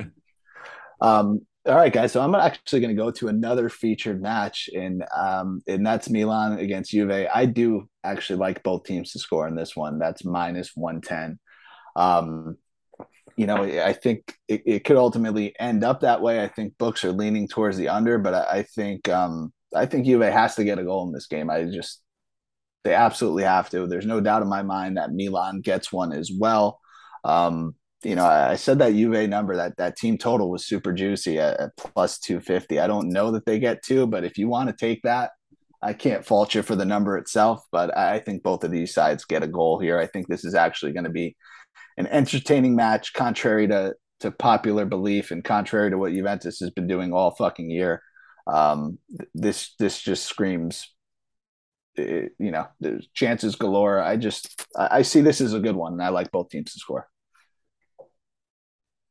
um, 1.01 1.45
all 1.67 1.75
right, 1.75 1.91
guys. 1.91 2.11
So 2.11 2.21
I'm 2.21 2.33
actually 2.35 2.79
going 2.79 2.95
to 2.95 3.01
go 3.01 3.11
to 3.11 3.27
another 3.27 3.69
featured 3.69 4.21
match, 4.21 4.69
and 4.73 5.03
um, 5.15 5.61
and 5.67 5.85
that's 5.85 6.09
Milan 6.09 6.59
against 6.59 6.91
Juve. 6.91 7.27
I 7.33 7.45
do 7.45 7.89
actually 8.03 8.39
like 8.39 8.63
both 8.63 8.85
teams 8.85 9.11
to 9.11 9.19
score 9.19 9.47
in 9.47 9.55
this 9.55 9.75
one. 9.75 9.99
That's 9.99 10.23
minus 10.23 10.71
one 10.75 11.01
ten. 11.01 11.39
Um, 11.95 12.57
you 13.35 13.45
know, 13.45 13.63
I 13.63 13.93
think 13.93 14.35
it, 14.47 14.63
it, 14.65 14.83
could 14.83 14.97
ultimately 14.97 15.53
end 15.59 15.83
up 15.83 16.01
that 16.01 16.21
way. 16.21 16.43
I 16.43 16.47
think 16.47 16.77
books 16.77 17.05
are 17.05 17.11
leaning 17.11 17.47
towards 17.47 17.77
the 17.77 17.89
under, 17.89 18.17
but 18.17 18.33
I, 18.33 18.59
I 18.59 18.63
think 18.63 19.09
um, 19.09 19.53
I 19.75 19.85
think 19.85 20.05
Juve 20.05 20.21
has 20.21 20.55
to 20.55 20.63
get 20.63 20.79
a 20.79 20.83
goal 20.83 21.05
in 21.05 21.13
this 21.13 21.27
game. 21.27 21.49
I 21.49 21.65
just 21.65 22.01
they 22.83 22.93
absolutely 22.93 23.43
have 23.43 23.69
to. 23.71 23.87
There's 23.87 24.05
no 24.05 24.21
doubt 24.21 24.41
in 24.41 24.47
my 24.47 24.63
mind 24.63 24.97
that 24.97 25.11
Milan 25.11 25.61
gets 25.61 25.91
one 25.91 26.13
as 26.13 26.31
well. 26.33 26.79
Um, 27.23 27.75
you 28.07 28.15
know, 28.15 28.25
I, 28.25 28.55
said 28.55 28.79
that 28.79 28.93
Juve 28.93 29.27
number, 29.27 29.57
that 29.57 29.75
that 29.75 29.97
team 29.97 30.17
total 30.17 30.49
was 30.49 30.65
super 30.65 30.93
juicy 30.93 31.39
at, 31.39 31.59
at 31.59 31.75
plus 31.75 32.19
250. 32.19 32.79
I 32.79 32.87
don't 32.87 33.09
know 33.09 33.31
that 33.31 33.45
they 33.45 33.59
get 33.59 33.83
two, 33.83 34.07
but 34.07 34.23
if 34.23 34.37
you 34.37 34.47
want 34.47 34.69
to 34.69 34.75
take 34.75 35.01
that, 35.03 35.31
I 35.81 35.91
can't 35.91 36.25
fault 36.25 36.55
you 36.55 36.61
for 36.61 36.77
the 36.77 36.85
number 36.85 37.17
itself. 37.17 37.65
But 37.69 37.97
I 37.97 38.19
think 38.19 38.43
both 38.43 38.63
of 38.63 38.71
these 38.71 38.93
sides 38.93 39.25
get 39.25 39.43
a 39.43 39.47
goal 39.47 39.77
here. 39.77 39.99
I 39.99 40.07
think 40.07 40.27
this 40.27 40.45
is 40.45 40.55
actually 40.55 40.93
going 40.93 41.03
to 41.03 41.09
be 41.09 41.35
an 41.97 42.07
entertaining 42.07 42.77
match, 42.77 43.11
contrary 43.11 43.67
to 43.67 43.93
to 44.21 44.31
popular 44.31 44.85
belief 44.85 45.31
and 45.31 45.43
contrary 45.43 45.91
to 45.91 45.97
what 45.97 46.13
Juventus 46.13 46.59
has 46.61 46.71
been 46.71 46.87
doing 46.87 47.11
all 47.11 47.35
fucking 47.35 47.69
year. 47.69 48.01
Um, 48.47 48.99
this 49.35 49.75
this 49.79 50.01
just 50.01 50.25
screams 50.25 50.93
you 51.97 52.51
know, 52.51 52.67
there's 52.79 53.07
chances 53.13 53.55
galore. 53.55 53.99
I 53.99 54.15
just 54.15 54.65
I 54.77 55.01
see 55.01 55.19
this 55.21 55.41
as 55.41 55.53
a 55.53 55.59
good 55.59 55.75
one, 55.75 55.93
and 55.93 56.01
I 56.01 56.09
like 56.09 56.31
both 56.31 56.49
teams 56.49 56.71
to 56.71 56.79
score. 56.79 57.09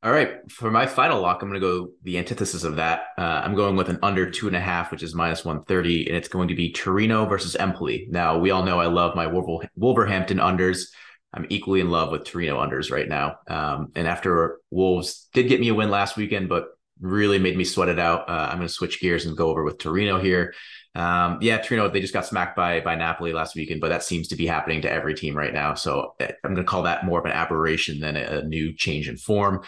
All 0.06 0.12
right, 0.12 0.48
for 0.48 0.70
my 0.70 0.86
final 0.86 1.20
lock, 1.20 1.42
I'm 1.42 1.48
going 1.48 1.60
to 1.60 1.66
go 1.66 1.90
the 2.04 2.16
antithesis 2.16 2.62
of 2.62 2.76
that. 2.76 3.06
Uh, 3.18 3.42
I'm 3.44 3.56
going 3.56 3.74
with 3.74 3.88
an 3.88 3.98
under 4.04 4.30
two 4.30 4.46
and 4.46 4.54
a 4.54 4.60
half, 4.60 4.92
which 4.92 5.02
is 5.02 5.16
minus 5.16 5.44
130, 5.44 6.06
and 6.06 6.16
it's 6.16 6.28
going 6.28 6.46
to 6.46 6.54
be 6.54 6.70
Torino 6.70 7.26
versus 7.26 7.56
Empoli. 7.56 8.06
Now, 8.08 8.38
we 8.38 8.52
all 8.52 8.62
know 8.62 8.78
I 8.78 8.86
love 8.86 9.16
my 9.16 9.26
Wolverhampton 9.26 10.38
unders. 10.38 10.92
I'm 11.34 11.46
equally 11.48 11.80
in 11.80 11.90
love 11.90 12.12
with 12.12 12.22
Torino 12.22 12.64
unders 12.64 12.92
right 12.92 13.08
now. 13.08 13.38
Um, 13.48 13.88
and 13.96 14.06
after 14.06 14.60
Wolves 14.70 15.28
did 15.34 15.48
get 15.48 15.58
me 15.58 15.70
a 15.70 15.74
win 15.74 15.90
last 15.90 16.16
weekend, 16.16 16.48
but 16.48 16.66
really 17.00 17.38
made 17.38 17.56
me 17.56 17.64
sweat 17.64 17.88
it 17.88 17.98
out, 17.98 18.28
uh, 18.28 18.48
I'm 18.50 18.58
going 18.58 18.68
to 18.68 18.72
switch 18.72 19.00
gears 19.00 19.26
and 19.26 19.36
go 19.36 19.48
over 19.48 19.64
with 19.64 19.78
Torino 19.78 20.18
here. 20.18 20.54
Um, 20.94 21.38
yeah, 21.42 21.58
Torino, 21.58 21.88
they 21.90 22.00
just 22.00 22.14
got 22.14 22.24
smacked 22.24 22.56
by 22.56 22.80
by 22.80 22.94
Napoli 22.94 23.34
last 23.34 23.54
weekend, 23.54 23.82
but 23.82 23.90
that 23.90 24.02
seems 24.02 24.28
to 24.28 24.36
be 24.36 24.46
happening 24.46 24.80
to 24.82 24.90
every 24.90 25.14
team 25.14 25.36
right 25.36 25.52
now. 25.52 25.74
So 25.74 26.14
eh, 26.20 26.32
I'm 26.42 26.54
going 26.54 26.64
to 26.64 26.70
call 26.70 26.84
that 26.84 27.04
more 27.04 27.18
of 27.18 27.26
an 27.26 27.32
aberration 27.32 28.00
than 28.00 28.16
a, 28.16 28.38
a 28.38 28.42
new 28.44 28.74
change 28.74 29.08
in 29.08 29.18
form. 29.18 29.62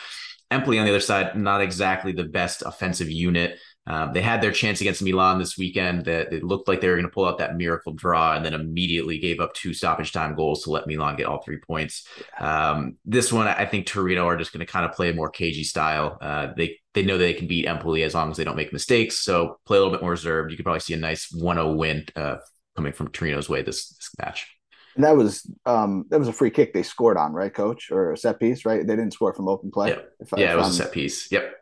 Empoli 0.51 0.79
on 0.79 0.87
the 0.87 0.91
other 0.91 1.01
side, 1.01 1.37
not 1.37 1.61
exactly 1.61 2.13
the 2.13 2.25
best 2.25 2.63
offensive 2.65 3.11
unit. 3.11 3.59
Um, 3.89 4.13
they 4.13 4.21
had 4.21 4.43
their 4.43 4.53
chance 4.53 4.83
against 4.83 5.03
Milan 5.03 5.39
this 5.39 5.57
weekend. 5.57 6.05
That 6.05 6.33
it 6.33 6.45
looked 6.45 6.69
like 6.69 6.81
they 6.81 6.89
were 6.89 6.97
going 6.97 7.07
to 7.07 7.13
pull 7.13 7.25
out 7.25 7.39
that 7.39 7.57
miracle 7.57 7.93
draw, 7.95 8.35
and 8.37 8.45
then 8.45 8.53
immediately 8.53 9.19
gave 9.19 9.41
up 9.41 9.55
two 9.55 9.73
stoppage 9.73 10.13
time 10.13 10.35
goals 10.35 10.63
to 10.65 10.71
let 10.71 10.87
Milan 10.87 11.17
get 11.17 11.27
all 11.27 11.43
three 11.43 11.59
points. 11.59 12.07
Um, 12.39 12.97
this 13.07 13.33
one, 13.33 13.49
I 13.49 13.65
think 13.65 13.87
Torino 13.87 14.27
are 14.27 14.37
just 14.37 14.53
going 14.53 14.65
to 14.65 14.71
kind 14.71 14.85
of 14.85 14.93
play 14.93 15.11
a 15.11 15.15
more 15.15 15.31
cagey 15.31 15.65
style. 15.65 16.19
Uh, 16.21 16.49
they 16.57 16.79
they 16.93 17.03
know 17.03 17.17
they 17.17 17.35
can 17.35 17.47
beat 17.47 17.67
Empoli 17.67 18.03
as 18.03 18.15
long 18.15 18.31
as 18.31 18.37
they 18.37 18.45
don't 18.45 18.57
make 18.57 18.73
mistakes. 18.73 19.17
So 19.21 19.59
play 19.65 19.79
a 19.79 19.81
little 19.81 19.93
bit 19.93 20.03
more 20.03 20.11
reserved. 20.11 20.51
You 20.51 20.57
could 20.57 20.67
probably 20.67 20.81
see 20.81 20.95
a 20.95 20.99
nice 20.99 21.33
1-0 21.33 21.77
win 21.77 22.05
uh, 22.17 22.37
coming 22.77 22.93
from 22.93 23.09
Torino's 23.09 23.49
way 23.49 23.63
this, 23.63 23.89
this 23.89 24.11
match. 24.19 24.53
And 24.97 25.05
that 25.05 25.17
was 25.17 25.49
um, 25.65 26.07
that 26.11 26.19
was 26.19 26.27
a 26.27 26.33
free 26.33 26.51
kick 26.51 26.75
they 26.75 26.83
scored 26.83 27.17
on, 27.17 27.33
right, 27.33 27.55
Coach, 27.55 27.93
or 27.93 28.13
a 28.13 28.17
set 28.17 28.41
piece, 28.41 28.65
right? 28.65 28.85
They 28.85 28.97
didn't 28.97 29.13
score 29.13 29.33
from 29.33 29.47
open 29.47 29.71
play. 29.71 29.91
Yep. 29.91 30.13
If, 30.19 30.33
yeah, 30.37 30.55
it 30.55 30.57
was 30.57 30.67
I'm, 30.67 30.73
a 30.73 30.75
set 30.75 30.93
piece. 30.93 31.31
Yep. 31.31 31.55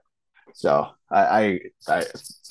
So 0.55 0.89
I, 1.11 1.21
I, 1.21 1.61
I, 1.89 2.05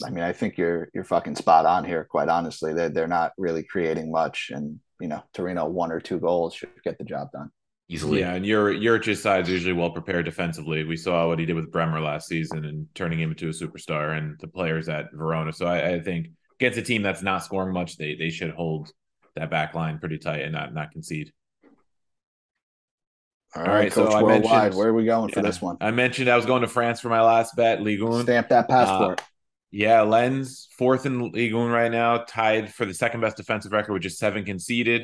I 0.05 0.09
mean, 0.09 0.23
I 0.23 0.33
think 0.33 0.57
you're 0.57 0.89
you're 0.93 1.03
fucking 1.03 1.35
spot 1.35 1.65
on 1.65 1.83
here. 1.83 2.03
Quite 2.03 2.29
honestly, 2.29 2.73
they 2.73 2.89
they're 2.89 3.07
not 3.07 3.33
really 3.37 3.63
creating 3.63 4.11
much, 4.11 4.51
and 4.53 4.79
you 4.99 5.07
know, 5.07 5.23
Torino 5.33 5.67
one 5.67 5.91
or 5.91 5.99
two 5.99 6.19
goals 6.19 6.53
should 6.53 6.69
get 6.83 6.97
the 6.97 7.03
job 7.03 7.31
done 7.31 7.49
easily. 7.89 8.19
Yeah, 8.19 8.33
and 8.33 8.45
your 8.45 8.73
Juric's 8.73 9.21
side 9.21 9.43
is 9.43 9.49
usually 9.49 9.73
well 9.73 9.91
prepared 9.91 10.25
defensively. 10.25 10.83
We 10.83 10.97
saw 10.97 11.27
what 11.27 11.39
he 11.39 11.45
did 11.45 11.55
with 11.55 11.71
Bremer 11.71 12.01
last 12.01 12.27
season 12.27 12.65
and 12.65 12.87
turning 12.95 13.19
him 13.19 13.31
into 13.31 13.47
a 13.47 13.51
superstar, 13.51 14.17
and 14.17 14.37
the 14.39 14.47
players 14.47 14.89
at 14.89 15.11
Verona. 15.13 15.53
So 15.53 15.65
I, 15.65 15.93
I 15.93 15.99
think 15.99 16.27
against 16.59 16.79
a 16.79 16.83
team 16.83 17.01
that's 17.01 17.21
not 17.21 17.43
scoring 17.43 17.73
much, 17.73 17.97
they 17.97 18.15
they 18.15 18.29
should 18.29 18.51
hold 18.51 18.91
that 19.35 19.49
back 19.49 19.73
line 19.73 19.99
pretty 19.99 20.17
tight 20.17 20.41
and 20.41 20.53
not 20.53 20.73
not 20.73 20.91
concede. 20.91 21.31
All 23.55 23.63
right, 23.63 23.69
All 23.69 23.75
right 23.75 23.91
Coach 23.91 24.11
so 24.11 24.23
Worldwide, 24.23 24.51
I 24.51 24.59
mentioned, 24.59 24.77
where 24.77 24.87
are 24.89 24.93
we 24.93 25.05
going 25.05 25.31
for 25.31 25.41
this 25.41 25.61
one? 25.61 25.77
I 25.79 25.91
mentioned 25.91 26.29
I 26.29 26.35
was 26.35 26.45
going 26.45 26.61
to 26.61 26.67
France 26.67 26.99
for 26.99 27.09
my 27.09 27.21
last 27.21 27.55
bet, 27.55 27.81
Ligue 27.81 28.01
1. 28.01 28.23
Stamp 28.23 28.49
that 28.49 28.67
passport. 28.67 29.21
Uh, 29.21 29.23
yeah, 29.71 30.01
Lens 30.01 30.67
fourth 30.77 31.05
in 31.05 31.31
Ligue 31.31 31.53
1 31.53 31.69
right 31.69 31.91
now, 31.91 32.17
tied 32.27 32.73
for 32.73 32.85
the 32.85 32.93
second 32.93 33.21
best 33.21 33.37
defensive 33.37 33.71
record 33.71 33.93
with 33.93 34.01
just 34.01 34.17
seven 34.17 34.43
conceded. 34.43 35.03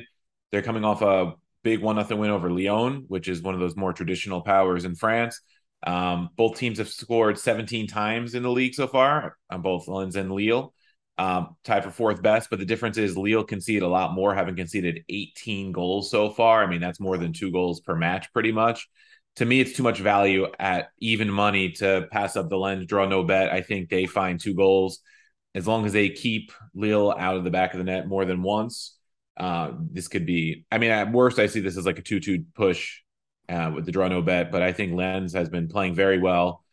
They're 0.51 0.61
coming 0.61 0.83
off 0.83 1.01
a 1.01 1.33
big 1.63 1.81
one 1.81 1.95
nothing 1.95 2.17
win 2.17 2.29
over 2.29 2.49
Lyon, 2.49 3.05
which 3.07 3.27
is 3.27 3.41
one 3.41 3.53
of 3.53 3.59
those 3.59 3.75
more 3.75 3.93
traditional 3.93 4.41
powers 4.41 4.85
in 4.85 4.95
France. 4.95 5.39
Um, 5.85 6.29
both 6.35 6.57
teams 6.57 6.77
have 6.77 6.89
scored 6.89 7.39
17 7.39 7.87
times 7.87 8.35
in 8.35 8.43
the 8.43 8.51
league 8.51 8.75
so 8.75 8.87
far 8.87 9.37
on 9.49 9.61
both 9.61 9.87
Lens 9.87 10.15
and 10.15 10.31
Lille. 10.31 10.73
Um, 11.17 11.55
tied 11.63 11.83
for 11.83 11.91
fourth 11.91 12.21
best. 12.21 12.49
But 12.49 12.59
the 12.59 12.65
difference 12.65 12.97
is 12.97 13.17
Lille 13.17 13.43
conceded 13.43 13.83
a 13.83 13.87
lot 13.87 14.13
more, 14.13 14.33
having 14.33 14.55
conceded 14.55 15.03
18 15.09 15.71
goals 15.71 16.09
so 16.09 16.29
far. 16.29 16.63
I 16.63 16.67
mean, 16.67 16.81
that's 16.81 16.99
more 16.99 17.17
than 17.17 17.33
two 17.33 17.51
goals 17.51 17.79
per 17.81 17.95
match, 17.95 18.31
pretty 18.33 18.51
much. 18.51 18.87
To 19.37 19.45
me, 19.45 19.61
it's 19.61 19.73
too 19.73 19.83
much 19.83 19.99
value 19.99 20.47
at 20.59 20.89
even 20.99 21.29
money 21.29 21.71
to 21.73 22.07
pass 22.11 22.35
up 22.35 22.49
the 22.49 22.57
lens, 22.57 22.85
draw 22.85 23.05
no 23.07 23.23
bet. 23.23 23.51
I 23.51 23.61
think 23.61 23.89
they 23.89 24.05
find 24.05 24.39
two 24.39 24.53
goals 24.53 24.99
as 25.55 25.67
long 25.67 25.85
as 25.85 25.93
they 25.93 26.09
keep 26.09 26.51
Lille 26.73 27.13
out 27.17 27.37
of 27.37 27.43
the 27.43 27.49
back 27.49 27.73
of 27.73 27.77
the 27.77 27.83
net 27.83 28.07
more 28.07 28.25
than 28.25 28.41
once. 28.41 28.97
Uh, 29.37 29.71
this 29.91 30.07
could 30.07 30.25
be. 30.25 30.65
I 30.71 30.77
mean, 30.77 30.91
at 30.91 31.11
worst, 31.11 31.39
I 31.39 31.47
see 31.47 31.61
this 31.61 31.77
as 31.77 31.85
like 31.85 31.99
a 31.99 32.03
two-two 32.03 32.45
push 32.55 33.01
uh, 33.49 33.71
with 33.73 33.85
the 33.85 33.91
draw 33.91 34.07
no 34.07 34.21
bet. 34.21 34.51
But 34.51 34.61
I 34.61 34.73
think 34.73 34.93
Lens 34.93 35.33
has 35.33 35.49
been 35.49 35.67
playing 35.67 35.95
very 35.95 36.19
well. 36.19 36.63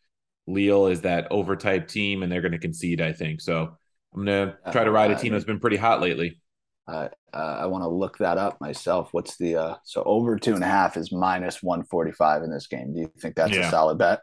Lille 0.47 0.89
is 0.89 1.03
that 1.03 1.30
overtype 1.30 1.89
team, 1.89 2.22
and 2.22 2.30
they're 2.30 2.41
going 2.41 2.53
to 2.53 2.59
concede. 2.59 3.01
I 3.01 3.12
think 3.12 3.41
so. 3.41 3.78
I'm 4.15 4.25
going 4.25 4.49
to 4.49 4.73
try 4.73 4.85
to 4.85 4.91
ride 4.91 5.11
a 5.11 5.17
team 5.17 5.33
that's 5.33 5.45
been 5.45 5.61
pretty 5.61 5.77
hot 5.77 6.01
lately. 6.01 6.41
Uh, 6.87 7.09
uh, 7.35 7.57
I 7.61 7.67
want 7.67 7.85
to 7.85 7.89
look 7.89 8.19
that 8.19 8.39
up 8.39 8.61
myself. 8.61 9.11
What's 9.13 9.37
the 9.37 9.57
uh, 9.57 9.75
so 9.85 10.03
over 10.05 10.39
two 10.39 10.55
and 10.55 10.65
a 10.65 10.67
half 10.67 10.97
is 10.97 11.13
minus 11.13 11.63
one 11.63 11.85
forty 11.85 12.13
five 12.13 12.43
in 12.43 12.51
this 12.51 12.67
game? 12.67 12.95
Do 12.95 13.01
you 13.01 13.13
think 13.21 13.37
that's 13.37 13.53
yeah. 13.53 13.69
a 13.69 13.71
solid 13.71 13.99
bet? 13.99 14.21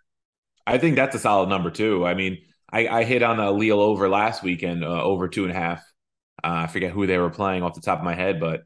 I 0.66 0.80
think 0.80 0.96
that's 0.96 1.16
a 1.16 1.20
solid 1.20 1.48
number 1.48 1.70
too. 1.70 2.06
I 2.08 2.16
mean, 2.16 2.40
I, 2.72 2.88
I 2.88 3.04
hit 3.04 3.22
on 3.22 3.40
a 3.40 3.52
Lille 3.52 3.80
over 3.80 4.10
last 4.10 4.42
weekend, 4.42 4.84
uh, 4.84 5.04
over 5.04 5.28
two 5.28 5.44
and 5.44 5.52
a 5.52 5.56
half. 5.56 5.80
Uh, 6.44 6.66
I 6.66 6.68
forget 6.68 6.92
who 6.92 7.06
they 7.06 7.20
were 7.20 7.30
playing 7.30 7.62
off 7.62 7.76
the 7.76 7.82
top 7.82 8.00
of 8.00 8.06
my 8.06 8.16
head, 8.16 8.40
but 8.40 8.62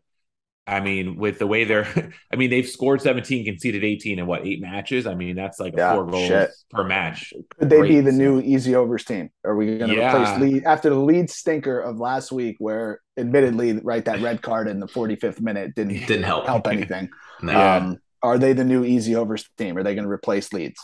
I 0.69 0.81
mean, 0.81 1.17
with 1.17 1.39
the 1.39 1.47
way 1.47 1.63
they're, 1.63 1.87
I 2.33 2.35
mean, 2.35 2.51
they've 2.51 2.67
scored 2.67 3.01
17, 3.01 3.43
conceded 3.45 3.83
18 3.83 4.19
in 4.19 4.27
what, 4.27 4.45
eight 4.45 4.61
matches? 4.61 5.07
I 5.07 5.15
mean, 5.15 5.35
that's 5.35 5.59
like 5.59 5.73
yeah, 5.75 5.93
four 5.93 6.05
goals 6.05 6.27
shit. 6.27 6.51
per 6.69 6.83
match. 6.83 7.33
Could 7.57 7.69
they 7.69 7.79
Great. 7.79 7.89
be 7.89 8.01
the 8.01 8.11
new 8.11 8.39
easy 8.39 8.75
overs 8.75 9.03
team? 9.03 9.31
Are 9.43 9.55
we 9.55 9.77
going 9.77 9.89
to 9.89 9.97
yeah. 9.97 10.15
replace 10.15 10.39
lead 10.39 10.63
after 10.65 10.89
the 10.89 10.99
lead 10.99 11.29
stinker 11.29 11.79
of 11.79 11.97
last 11.97 12.31
week, 12.31 12.57
where 12.59 13.01
admittedly, 13.17 13.73
right, 13.73 14.05
that 14.05 14.21
red 14.21 14.43
card 14.43 14.67
in 14.67 14.79
the 14.79 14.87
45th 14.87 15.41
minute 15.41 15.73
didn't, 15.75 15.93
didn't 16.07 16.23
help, 16.23 16.45
help 16.45 16.67
anything? 16.67 17.09
no. 17.41 17.59
um, 17.59 17.97
are 18.21 18.37
they 18.37 18.53
the 18.53 18.65
new 18.65 18.85
easy 18.85 19.15
overs 19.15 19.49
team? 19.57 19.75
Are 19.75 19.83
they 19.83 19.95
going 19.95 20.05
to 20.05 20.11
replace 20.11 20.53
Leeds? 20.53 20.79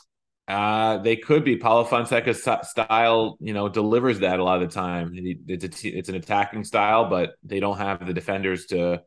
Uh, 0.47 0.99
they 0.99 1.15
could 1.15 1.43
be. 1.43 1.57
Paulo 1.57 1.83
Fonseca's 1.83 2.41
style, 2.41 3.37
you 3.39 3.53
know, 3.53 3.67
delivers 3.67 4.19
that 4.19 4.39
a 4.39 4.43
lot 4.43 4.61
of 4.61 4.69
the 4.69 4.73
time. 4.73 5.11
It's 5.47 5.83
a, 5.83 5.87
it's 5.87 6.09
an 6.09 6.15
attacking 6.15 6.63
style, 6.63 7.09
but 7.09 7.33
they 7.43 7.59
don't 7.59 7.77
have 7.77 8.05
the 8.05 8.13
defenders 8.13 8.67
to 8.67 9.01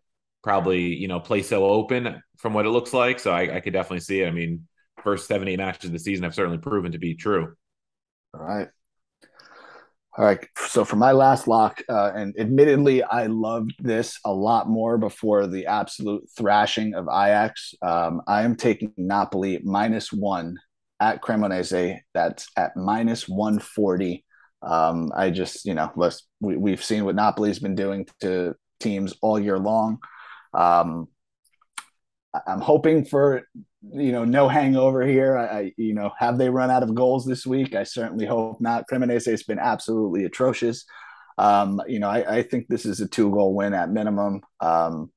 probably 0.49 0.95
you 0.95 1.09
know 1.09 1.21
play 1.21 1.43
so 1.43 1.67
open 1.67 2.23
from 2.39 2.55
what 2.55 2.65
it 2.65 2.71
looks 2.71 2.95
like. 2.95 3.21
So 3.21 3.31
I, 3.31 3.57
I 3.57 3.61
could 3.61 3.75
definitely 3.75 4.01
see 4.01 4.23
it. 4.23 4.29
I 4.29 4.31
mean, 4.31 4.67
first 5.05 5.29
seven 5.29 5.47
eight 5.47 5.59
matches 5.59 5.89
of 5.89 5.93
the 5.93 5.99
season 5.99 6.25
have 6.25 6.35
certainly 6.35 6.57
proven 6.57 6.93
to 6.93 6.99
be 6.99 7.15
true. 7.15 7.53
All 8.33 8.41
right. 8.41 8.69
All 10.17 10.25
right. 10.25 10.43
So 10.69 10.87
for 10.87 10.97
my 10.97 11.13
last 11.13 11.49
lock, 11.49 11.83
uh, 11.87 12.13
and 12.15 12.35
admittedly, 12.41 13.03
I 13.03 13.27
loved 13.27 13.75
this 13.79 14.19
a 14.25 14.33
lot 14.33 14.71
more 14.71 14.97
before 14.97 15.47
the 15.47 15.67
absolute 15.67 16.27
thrashing 16.35 16.95
of 16.95 17.09
Ajax. 17.09 17.75
Um, 17.83 18.23
I 18.27 18.45
am 18.45 18.57
taking 18.57 18.95
Napoli 18.97 19.61
minus 19.63 20.11
one 20.15 20.57
at 20.99 21.21
Cremonese. 21.21 21.99
That's 22.15 22.49
at 22.57 22.75
minus 22.75 23.29
140. 23.29 24.25
Um, 24.63 25.13
I 25.15 25.29
just, 25.29 25.67
you 25.67 25.75
know, 25.75 25.93
let's, 25.95 26.27
we, 26.41 26.57
we've 26.57 26.83
seen 26.83 27.05
what 27.05 27.17
Napoli's 27.17 27.59
been 27.59 27.75
doing 27.75 28.09
to 28.23 28.55
teams 28.81 29.13
all 29.21 29.39
year 29.39 29.59
long. 29.59 29.99
Um, 30.55 31.09
I'm 32.47 32.61
hoping 32.61 33.05
for 33.05 33.49
you 33.83 34.13
know 34.13 34.25
no 34.25 34.49
hangover 34.49 35.07
here. 35.07 35.37
I, 35.37 35.45
I, 35.45 35.73
you 35.77 35.95
know 35.95 36.13
have 36.19 36.39
they 36.39 36.51
run 36.51 36.71
out 36.71 36.83
of 36.83 36.95
goals 36.95 37.25
this 37.25 37.47
week? 37.47 37.75
I 37.75 37.85
certainly 37.85 38.27
hope 38.27 38.61
not. 38.61 38.85
Cremonese 38.91 39.31
has 39.31 39.43
been 39.43 39.59
absolutely 39.59 40.25
atrocious. 40.25 40.85
Um, 41.39 41.81
you 41.87 42.01
know 42.01 42.09
I, 42.09 42.39
I, 42.39 42.43
think 42.43 42.67
this 42.67 42.85
is 42.85 43.01
a 43.01 43.07
two 43.07 43.31
goal 43.31 43.55
win 43.55 43.73
at 43.73 43.91
minimum. 43.91 44.43
Um, 44.61 45.11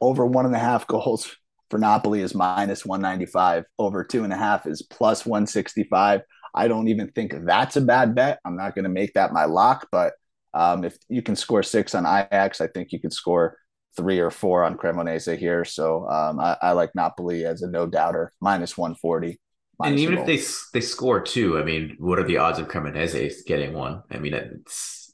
over 0.00 0.24
one 0.24 0.46
and 0.46 0.54
a 0.54 0.60
half 0.60 0.86
goals 0.86 1.36
for 1.70 1.78
Napoli 1.78 2.20
is 2.20 2.34
minus 2.34 2.86
195. 2.86 3.64
Over 3.78 4.04
two 4.04 4.24
and 4.24 4.32
a 4.32 4.36
half 4.36 4.66
is 4.66 4.82
plus 4.82 5.26
165. 5.26 6.22
I 6.54 6.68
don't 6.68 6.88
even 6.88 7.10
think 7.10 7.34
that's 7.44 7.76
a 7.76 7.80
bad 7.80 8.14
bet. 8.14 8.38
I'm 8.44 8.56
not 8.56 8.74
going 8.74 8.84
to 8.84 8.90
make 8.90 9.14
that 9.14 9.32
my 9.32 9.44
lock, 9.44 9.88
but 9.92 10.14
um, 10.54 10.84
if 10.84 10.96
you 11.08 11.20
can 11.20 11.36
score 11.36 11.62
six 11.62 11.94
on 11.94 12.06
Ajax, 12.06 12.60
I 12.60 12.68
think 12.68 12.92
you 12.92 13.00
can 13.00 13.10
score 13.10 13.58
three 13.96 14.18
or 14.18 14.30
four 14.30 14.64
on 14.64 14.76
Cremonese 14.76 15.36
here. 15.38 15.64
So 15.64 16.08
um, 16.08 16.38
I, 16.38 16.56
I, 16.62 16.72
like 16.72 16.94
Napoli 16.94 17.44
as 17.44 17.62
a 17.62 17.68
no 17.68 17.86
doubter, 17.86 18.32
minus 18.40 18.76
140. 18.76 19.38
Minus 19.78 19.90
and 19.90 20.00
even 20.00 20.18
if 20.18 20.26
they 20.26 20.78
they 20.78 20.82
score 20.82 21.20
two, 21.20 21.58
I 21.58 21.64
mean, 21.64 21.96
what 21.98 22.18
are 22.18 22.26
the 22.26 22.38
odds 22.38 22.58
of 22.58 22.68
Cremonese 22.68 23.44
getting 23.46 23.74
one? 23.74 24.02
I 24.10 24.18
mean, 24.18 24.32
it's 24.32 25.12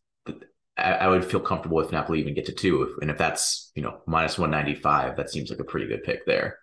I, 0.77 0.93
I 0.93 1.09
would 1.09 1.25
feel 1.25 1.41
comfortable 1.41 1.81
if 1.81 1.93
Napoli 1.93 2.21
even 2.21 2.35
get 2.35 2.47
to 2.47 2.53
two, 2.53 2.83
if, 2.83 2.91
and 3.01 3.11
if 3.11 3.19
that's 3.19 3.73
you 3.75 3.83
know 3.83 4.01
minus 4.07 4.39
195, 4.39 5.17
that 5.17 5.31
seems 5.31 5.51
like 5.51 5.59
a 5.59 5.65
pretty 5.65 5.89
good 5.89 6.05
pick 6.05 6.25
there. 6.27 6.59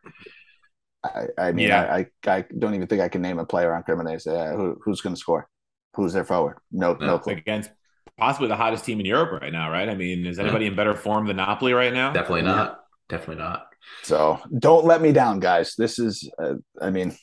I, 1.03 1.25
I 1.37 1.51
mean, 1.51 1.67
yeah. 1.67 1.83
I, 1.83 2.07
I, 2.27 2.35
I 2.37 2.45
don't 2.57 2.73
even 2.73 2.87
think 2.87 3.01
I 3.01 3.09
can 3.09 3.21
name 3.21 3.39
a 3.39 3.45
player 3.45 3.73
on 3.73 3.83
Cremonese. 3.83 4.27
Uh, 4.27 4.55
who, 4.55 4.79
who's 4.83 5.01
going 5.01 5.15
to 5.15 5.19
score? 5.19 5.47
Who's 5.95 6.13
their 6.13 6.25
forward? 6.25 6.57
No, 6.71 6.93
no, 6.93 7.05
no 7.05 7.19
clue. 7.19 7.33
Against 7.33 7.71
possibly 8.19 8.47
the 8.47 8.55
hottest 8.55 8.85
team 8.85 8.99
in 8.99 9.05
Europe 9.05 9.41
right 9.41 9.51
now, 9.51 9.71
right? 9.71 9.89
I 9.89 9.95
mean, 9.95 10.25
is 10.25 10.39
anybody 10.39 10.65
yeah. 10.65 10.71
in 10.71 10.77
better 10.77 10.95
form 10.95 11.27
than 11.27 11.37
Napoli 11.37 11.73
right 11.73 11.93
now? 11.93 12.11
Definitely 12.11 12.43
not. 12.43 12.69
Yeah. 12.69 13.17
Definitely 13.17 13.43
not. 13.43 13.65
So 14.03 14.39
don't 14.57 14.85
let 14.85 15.01
me 15.01 15.11
down, 15.11 15.39
guys. 15.39 15.73
This 15.77 15.97
is, 15.97 16.29
uh, 16.37 16.55
I 16.79 16.91
mean, 16.91 17.15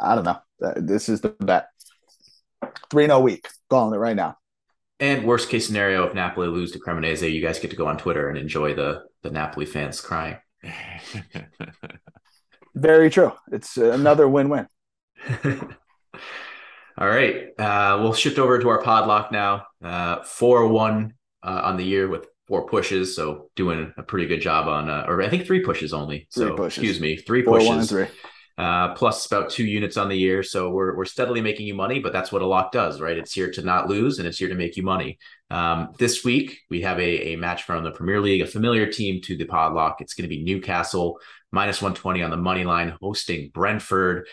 I 0.00 0.14
don't 0.14 0.24
know. 0.24 0.38
Uh, 0.62 0.74
this 0.76 1.08
is 1.08 1.20
the 1.20 1.30
bet. 1.30 1.68
3 2.90 3.06
0 3.06 3.20
week. 3.20 3.48
Calling 3.70 3.94
it 3.94 3.98
right 3.98 4.16
now. 4.16 4.36
And 5.00 5.24
worst 5.24 5.48
case 5.48 5.66
scenario, 5.66 6.04
if 6.04 6.14
Napoli 6.14 6.48
lose 6.48 6.72
to 6.72 6.78
Cremonese, 6.78 7.32
you 7.32 7.40
guys 7.40 7.58
get 7.58 7.70
to 7.70 7.76
go 7.76 7.86
on 7.86 7.98
Twitter 7.98 8.28
and 8.28 8.38
enjoy 8.38 8.74
the 8.74 9.04
the 9.22 9.30
Napoli 9.30 9.66
fans 9.66 10.00
crying. 10.00 10.36
Very 12.74 13.10
true. 13.10 13.32
It's 13.50 13.76
another 13.76 14.28
win 14.28 14.48
win. 14.48 14.68
All 16.96 17.08
right. 17.08 17.48
Uh, 17.58 17.98
we'll 18.00 18.14
shift 18.14 18.38
over 18.38 18.58
to 18.58 18.68
our 18.68 18.82
podlock 18.82 19.32
now. 19.32 19.66
Uh, 19.82 20.22
4 20.22 20.68
1 20.68 21.14
uh, 21.42 21.60
on 21.64 21.76
the 21.76 21.84
year 21.84 22.08
with 22.08 22.26
four 22.46 22.66
pushes. 22.66 23.16
So 23.16 23.50
doing 23.56 23.92
a 23.96 24.02
pretty 24.02 24.26
good 24.26 24.40
job 24.40 24.68
on, 24.68 24.88
uh, 24.88 25.04
or 25.08 25.22
I 25.22 25.28
think 25.28 25.46
three 25.46 25.60
pushes 25.60 25.92
only. 25.92 26.28
Three 26.32 26.48
so 26.48 26.56
pushes. 26.56 26.78
excuse 26.78 27.00
me, 27.00 27.16
three 27.16 27.42
four, 27.42 27.58
pushes. 27.58 27.68
One, 27.68 27.86
three. 27.86 28.06
Uh, 28.56 28.94
plus 28.94 29.26
about 29.26 29.50
two 29.50 29.64
units 29.64 29.96
on 29.96 30.08
the 30.08 30.16
year. 30.16 30.44
So 30.44 30.70
we're, 30.70 30.96
we're 30.96 31.06
steadily 31.06 31.40
making 31.40 31.66
you 31.66 31.74
money, 31.74 31.98
but 31.98 32.12
that's 32.12 32.30
what 32.30 32.40
a 32.40 32.46
lock 32.46 32.70
does, 32.70 33.00
right? 33.00 33.18
It's 33.18 33.32
here 33.32 33.50
to 33.50 33.62
not 33.62 33.88
lose 33.88 34.20
and 34.20 34.28
it's 34.28 34.38
here 34.38 34.48
to 34.48 34.54
make 34.54 34.76
you 34.76 34.84
money. 34.84 35.18
Um, 35.50 35.92
this 35.98 36.24
week, 36.24 36.60
we 36.70 36.82
have 36.82 37.00
a, 37.00 37.32
a 37.32 37.36
match 37.36 37.64
from 37.64 37.82
the 37.82 37.90
Premier 37.90 38.20
League, 38.20 38.42
a 38.42 38.46
familiar 38.46 38.86
team 38.86 39.20
to 39.22 39.36
the 39.36 39.44
podlock. 39.44 39.94
It's 39.98 40.14
going 40.14 40.28
to 40.28 40.34
be 40.34 40.44
Newcastle 40.44 41.18
minus 41.50 41.82
120 41.82 42.22
on 42.22 42.30
the 42.30 42.36
money 42.36 42.62
line, 42.62 42.96
hosting 43.00 43.50
Brentford. 43.52 44.28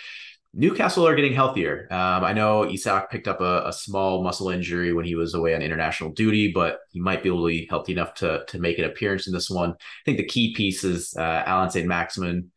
Newcastle 0.53 1.07
are 1.07 1.15
getting 1.15 1.33
healthier. 1.33 1.87
Um, 1.91 2.25
I 2.25 2.33
know 2.33 2.69
Isak 2.69 3.09
picked 3.09 3.29
up 3.29 3.39
a, 3.39 3.67
a, 3.67 3.73
small 3.73 4.21
muscle 4.21 4.49
injury 4.49 4.91
when 4.91 5.05
he 5.05 5.15
was 5.15 5.33
away 5.33 5.55
on 5.55 5.61
international 5.61 6.11
duty, 6.11 6.51
but 6.51 6.79
he 6.91 6.99
might 6.99 7.23
be 7.23 7.29
able 7.29 7.43
to 7.43 7.47
be 7.47 7.67
healthy 7.69 7.93
enough 7.93 8.15
to, 8.15 8.43
to 8.47 8.59
make 8.59 8.77
an 8.77 8.83
appearance 8.83 9.27
in 9.27 9.33
this 9.33 9.49
one. 9.49 9.71
I 9.71 10.03
think 10.03 10.17
the 10.17 10.25
key 10.25 10.53
piece 10.53 10.83
is 10.83 11.15
uh, 11.17 11.43
Allan 11.45 11.69
Saint-Maximin, 11.69 12.51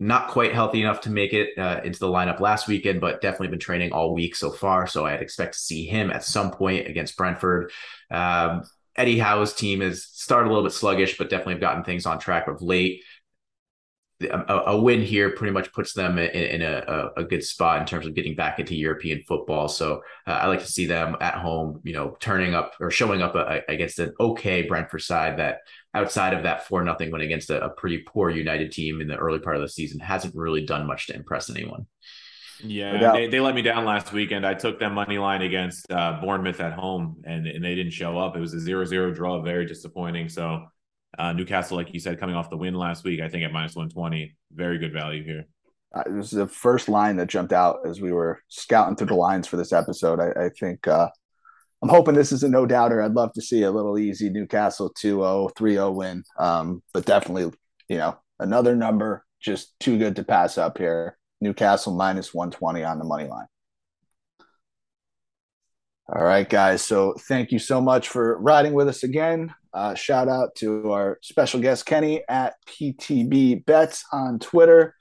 not 0.00 0.28
quite 0.28 0.54
healthy 0.54 0.80
enough 0.80 1.02
to 1.02 1.10
make 1.10 1.34
it 1.34 1.50
uh, 1.58 1.82
into 1.84 1.98
the 1.98 2.06
lineup 2.06 2.40
last 2.40 2.66
weekend, 2.66 3.02
but 3.02 3.20
definitely 3.20 3.48
been 3.48 3.58
training 3.58 3.92
all 3.92 4.14
week 4.14 4.34
so 4.34 4.50
far. 4.50 4.86
So 4.86 5.04
I'd 5.04 5.20
expect 5.20 5.52
to 5.52 5.60
see 5.60 5.84
him 5.84 6.10
at 6.10 6.24
some 6.24 6.50
point 6.50 6.88
against 6.88 7.18
Brentford. 7.18 7.72
Um, 8.10 8.62
Eddie 8.96 9.18
Howe's 9.18 9.52
team 9.52 9.82
has 9.82 10.04
started 10.04 10.48
a 10.48 10.50
little 10.50 10.64
bit 10.64 10.72
sluggish, 10.72 11.18
but 11.18 11.28
definitely 11.28 11.54
have 11.54 11.60
gotten 11.60 11.84
things 11.84 12.06
on 12.06 12.18
track 12.18 12.48
of 12.48 12.62
late 12.62 13.02
a, 14.20 14.62
a, 14.66 14.80
win 14.80 15.00
here 15.00 15.30
pretty 15.30 15.52
much 15.52 15.72
puts 15.72 15.92
them 15.92 16.18
in, 16.18 16.28
in 16.28 16.62
a, 16.62 17.10
a, 17.16 17.24
good 17.24 17.44
spot 17.44 17.80
in 17.80 17.86
terms 17.86 18.04
of 18.04 18.14
getting 18.14 18.34
back 18.34 18.58
into 18.58 18.74
European 18.74 19.22
football. 19.22 19.68
So 19.68 20.02
uh, 20.26 20.30
I 20.32 20.48
like 20.48 20.60
to 20.60 20.66
see 20.66 20.86
them 20.86 21.16
at 21.20 21.34
home, 21.34 21.80
you 21.84 21.92
know, 21.92 22.16
turning 22.18 22.54
up 22.54 22.74
or 22.80 22.90
showing 22.90 23.22
up 23.22 23.36
uh, 23.36 23.60
against 23.68 24.00
an 24.00 24.12
okay 24.18 24.62
Brentford 24.62 25.02
side 25.02 25.38
that 25.38 25.58
outside 25.94 26.34
of 26.34 26.42
that 26.42 26.66
four 26.66 26.82
nothing 26.82 27.12
win 27.12 27.20
against 27.20 27.50
a, 27.50 27.64
a, 27.64 27.70
pretty 27.70 27.98
poor 27.98 28.28
United 28.28 28.72
team 28.72 29.00
in 29.00 29.06
the 29.06 29.16
early 29.16 29.38
part 29.38 29.54
of 29.54 29.62
the 29.62 29.68
season 29.68 30.00
hasn't 30.00 30.34
really 30.34 30.66
done 30.66 30.86
much 30.86 31.06
to 31.06 31.14
impress 31.14 31.48
anyone. 31.48 31.86
Yeah, 32.64 33.12
they, 33.12 33.28
they 33.28 33.38
let 33.38 33.54
me 33.54 33.62
down 33.62 33.84
last 33.84 34.12
weekend. 34.12 34.44
I 34.44 34.54
took 34.54 34.80
them 34.80 34.94
money 34.94 35.18
line 35.18 35.42
against 35.42 35.90
uh, 35.92 36.18
Bournemouth 36.20 36.58
at 36.58 36.72
home, 36.72 37.22
and, 37.24 37.46
and 37.46 37.64
they 37.64 37.76
didn't 37.76 37.92
show 37.92 38.18
up. 38.18 38.36
It 38.36 38.40
was 38.40 38.52
a 38.52 38.58
zero 38.58 38.84
zero 38.84 39.12
draw, 39.12 39.40
very 39.42 39.64
disappointing. 39.64 40.28
So 40.28 40.66
uh, 41.16 41.32
Newcastle, 41.32 41.76
like 41.76 41.92
you 41.94 42.00
said, 42.00 42.20
coming 42.20 42.36
off 42.36 42.50
the 42.50 42.56
win 42.56 42.74
last 42.74 43.04
week, 43.04 43.20
I 43.20 43.28
think 43.28 43.44
at 43.44 43.52
minus 43.52 43.74
120, 43.74 44.36
very 44.52 44.78
good 44.78 44.92
value 44.92 45.24
here. 45.24 45.44
Uh, 45.94 46.02
it 46.06 46.12
was 46.12 46.30
the 46.30 46.46
first 46.46 46.88
line 46.88 47.16
that 47.16 47.28
jumped 47.28 47.52
out 47.52 47.78
as 47.86 48.00
we 48.00 48.12
were 48.12 48.40
scouting 48.48 48.94
through 48.94 49.06
the 49.06 49.14
lines 49.14 49.46
for 49.46 49.56
this 49.56 49.72
episode. 49.72 50.20
I, 50.20 50.46
I 50.46 50.48
think 50.50 50.86
uh, 50.86 51.08
I'm 51.82 51.88
hoping 51.88 52.14
this 52.14 52.32
is 52.32 52.42
a 52.42 52.48
no 52.48 52.66
doubter. 52.66 53.00
I'd 53.00 53.14
love 53.14 53.32
to 53.34 53.40
see 53.40 53.62
a 53.62 53.70
little 53.70 53.98
easy 53.98 54.28
Newcastle 54.28 54.90
2 54.90 55.08
0, 55.08 55.48
3 55.56 55.72
0 55.72 55.90
win. 55.92 56.24
Um, 56.38 56.82
but 56.92 57.06
definitely, 57.06 57.52
you 57.88 57.98
know, 57.98 58.18
another 58.38 58.76
number 58.76 59.24
just 59.40 59.78
too 59.80 59.98
good 59.98 60.16
to 60.16 60.24
pass 60.24 60.58
up 60.58 60.76
here. 60.76 61.16
Newcastle 61.40 61.94
minus 61.94 62.34
120 62.34 62.82
on 62.84 62.98
the 62.98 63.04
money 63.04 63.28
line. 63.28 63.46
All 66.12 66.24
right, 66.24 66.48
guys. 66.48 66.82
So 66.82 67.14
thank 67.28 67.52
you 67.52 67.58
so 67.58 67.80
much 67.80 68.08
for 68.08 68.38
riding 68.40 68.72
with 68.72 68.88
us 68.88 69.04
again. 69.04 69.54
Uh, 69.72 69.94
shout 69.94 70.28
out 70.28 70.54
to 70.56 70.92
our 70.92 71.18
special 71.22 71.60
guest 71.60 71.86
Kenny 71.86 72.22
at 72.28 72.54
PTB 72.66 73.64
Bets 73.64 74.04
on 74.12 74.38
Twitter. 74.38 74.94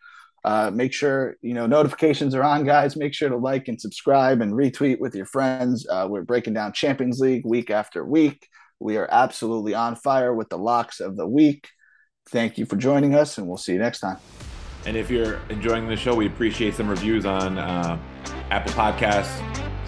Uh, 0.43 0.71
make 0.73 0.93
sure 0.93 1.35
you 1.41 1.53
know 1.53 1.67
notifications 1.67 2.33
are 2.33 2.43
on, 2.43 2.63
guys. 2.63 2.95
Make 2.95 3.13
sure 3.13 3.29
to 3.29 3.37
like 3.37 3.67
and 3.67 3.79
subscribe 3.79 4.41
and 4.41 4.53
retweet 4.53 4.99
with 4.99 5.15
your 5.15 5.25
friends. 5.25 5.85
Uh, 5.89 6.07
we're 6.09 6.21
breaking 6.21 6.53
down 6.53 6.73
Champions 6.73 7.19
League 7.19 7.45
week 7.45 7.69
after 7.69 8.05
week. 8.05 8.47
We 8.79 8.97
are 8.97 9.09
absolutely 9.11 9.73
on 9.73 9.95
fire 9.95 10.33
with 10.33 10.49
the 10.49 10.57
locks 10.57 10.99
of 10.99 11.17
the 11.17 11.27
week. 11.27 11.67
Thank 12.29 12.57
you 12.57 12.65
for 12.65 12.75
joining 12.75 13.15
us, 13.15 13.37
and 13.37 13.47
we'll 13.47 13.57
see 13.57 13.73
you 13.73 13.79
next 13.79 13.99
time. 13.99 14.17
And 14.85 14.95
if 14.95 15.09
you're 15.09 15.39
enjoying 15.49 15.87
the 15.87 15.97
show, 15.97 16.15
we 16.15 16.27
appreciate 16.27 16.75
some 16.75 16.87
reviews 16.87 17.25
on 17.25 17.57
uh, 17.57 17.99
Apple 18.49 18.71
Podcasts, 18.71 19.41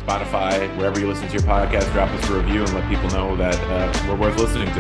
Spotify, 0.10 0.76
wherever 0.76 1.00
you 1.00 1.08
listen 1.08 1.28
to 1.28 1.34
your 1.34 1.44
podcast. 1.44 1.92
Drop 1.94 2.10
us 2.10 2.30
a 2.30 2.34
review 2.34 2.64
and 2.64 2.74
let 2.74 2.90
people 2.90 3.10
know 3.12 3.36
that 3.36 3.56
uh, 3.70 4.08
we're 4.08 4.16
worth 4.16 4.40
listening 4.40 4.74
to. 4.74 4.80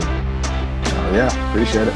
Yeah, 1.13 1.51
appreciate 1.51 1.87
it. 1.87 1.93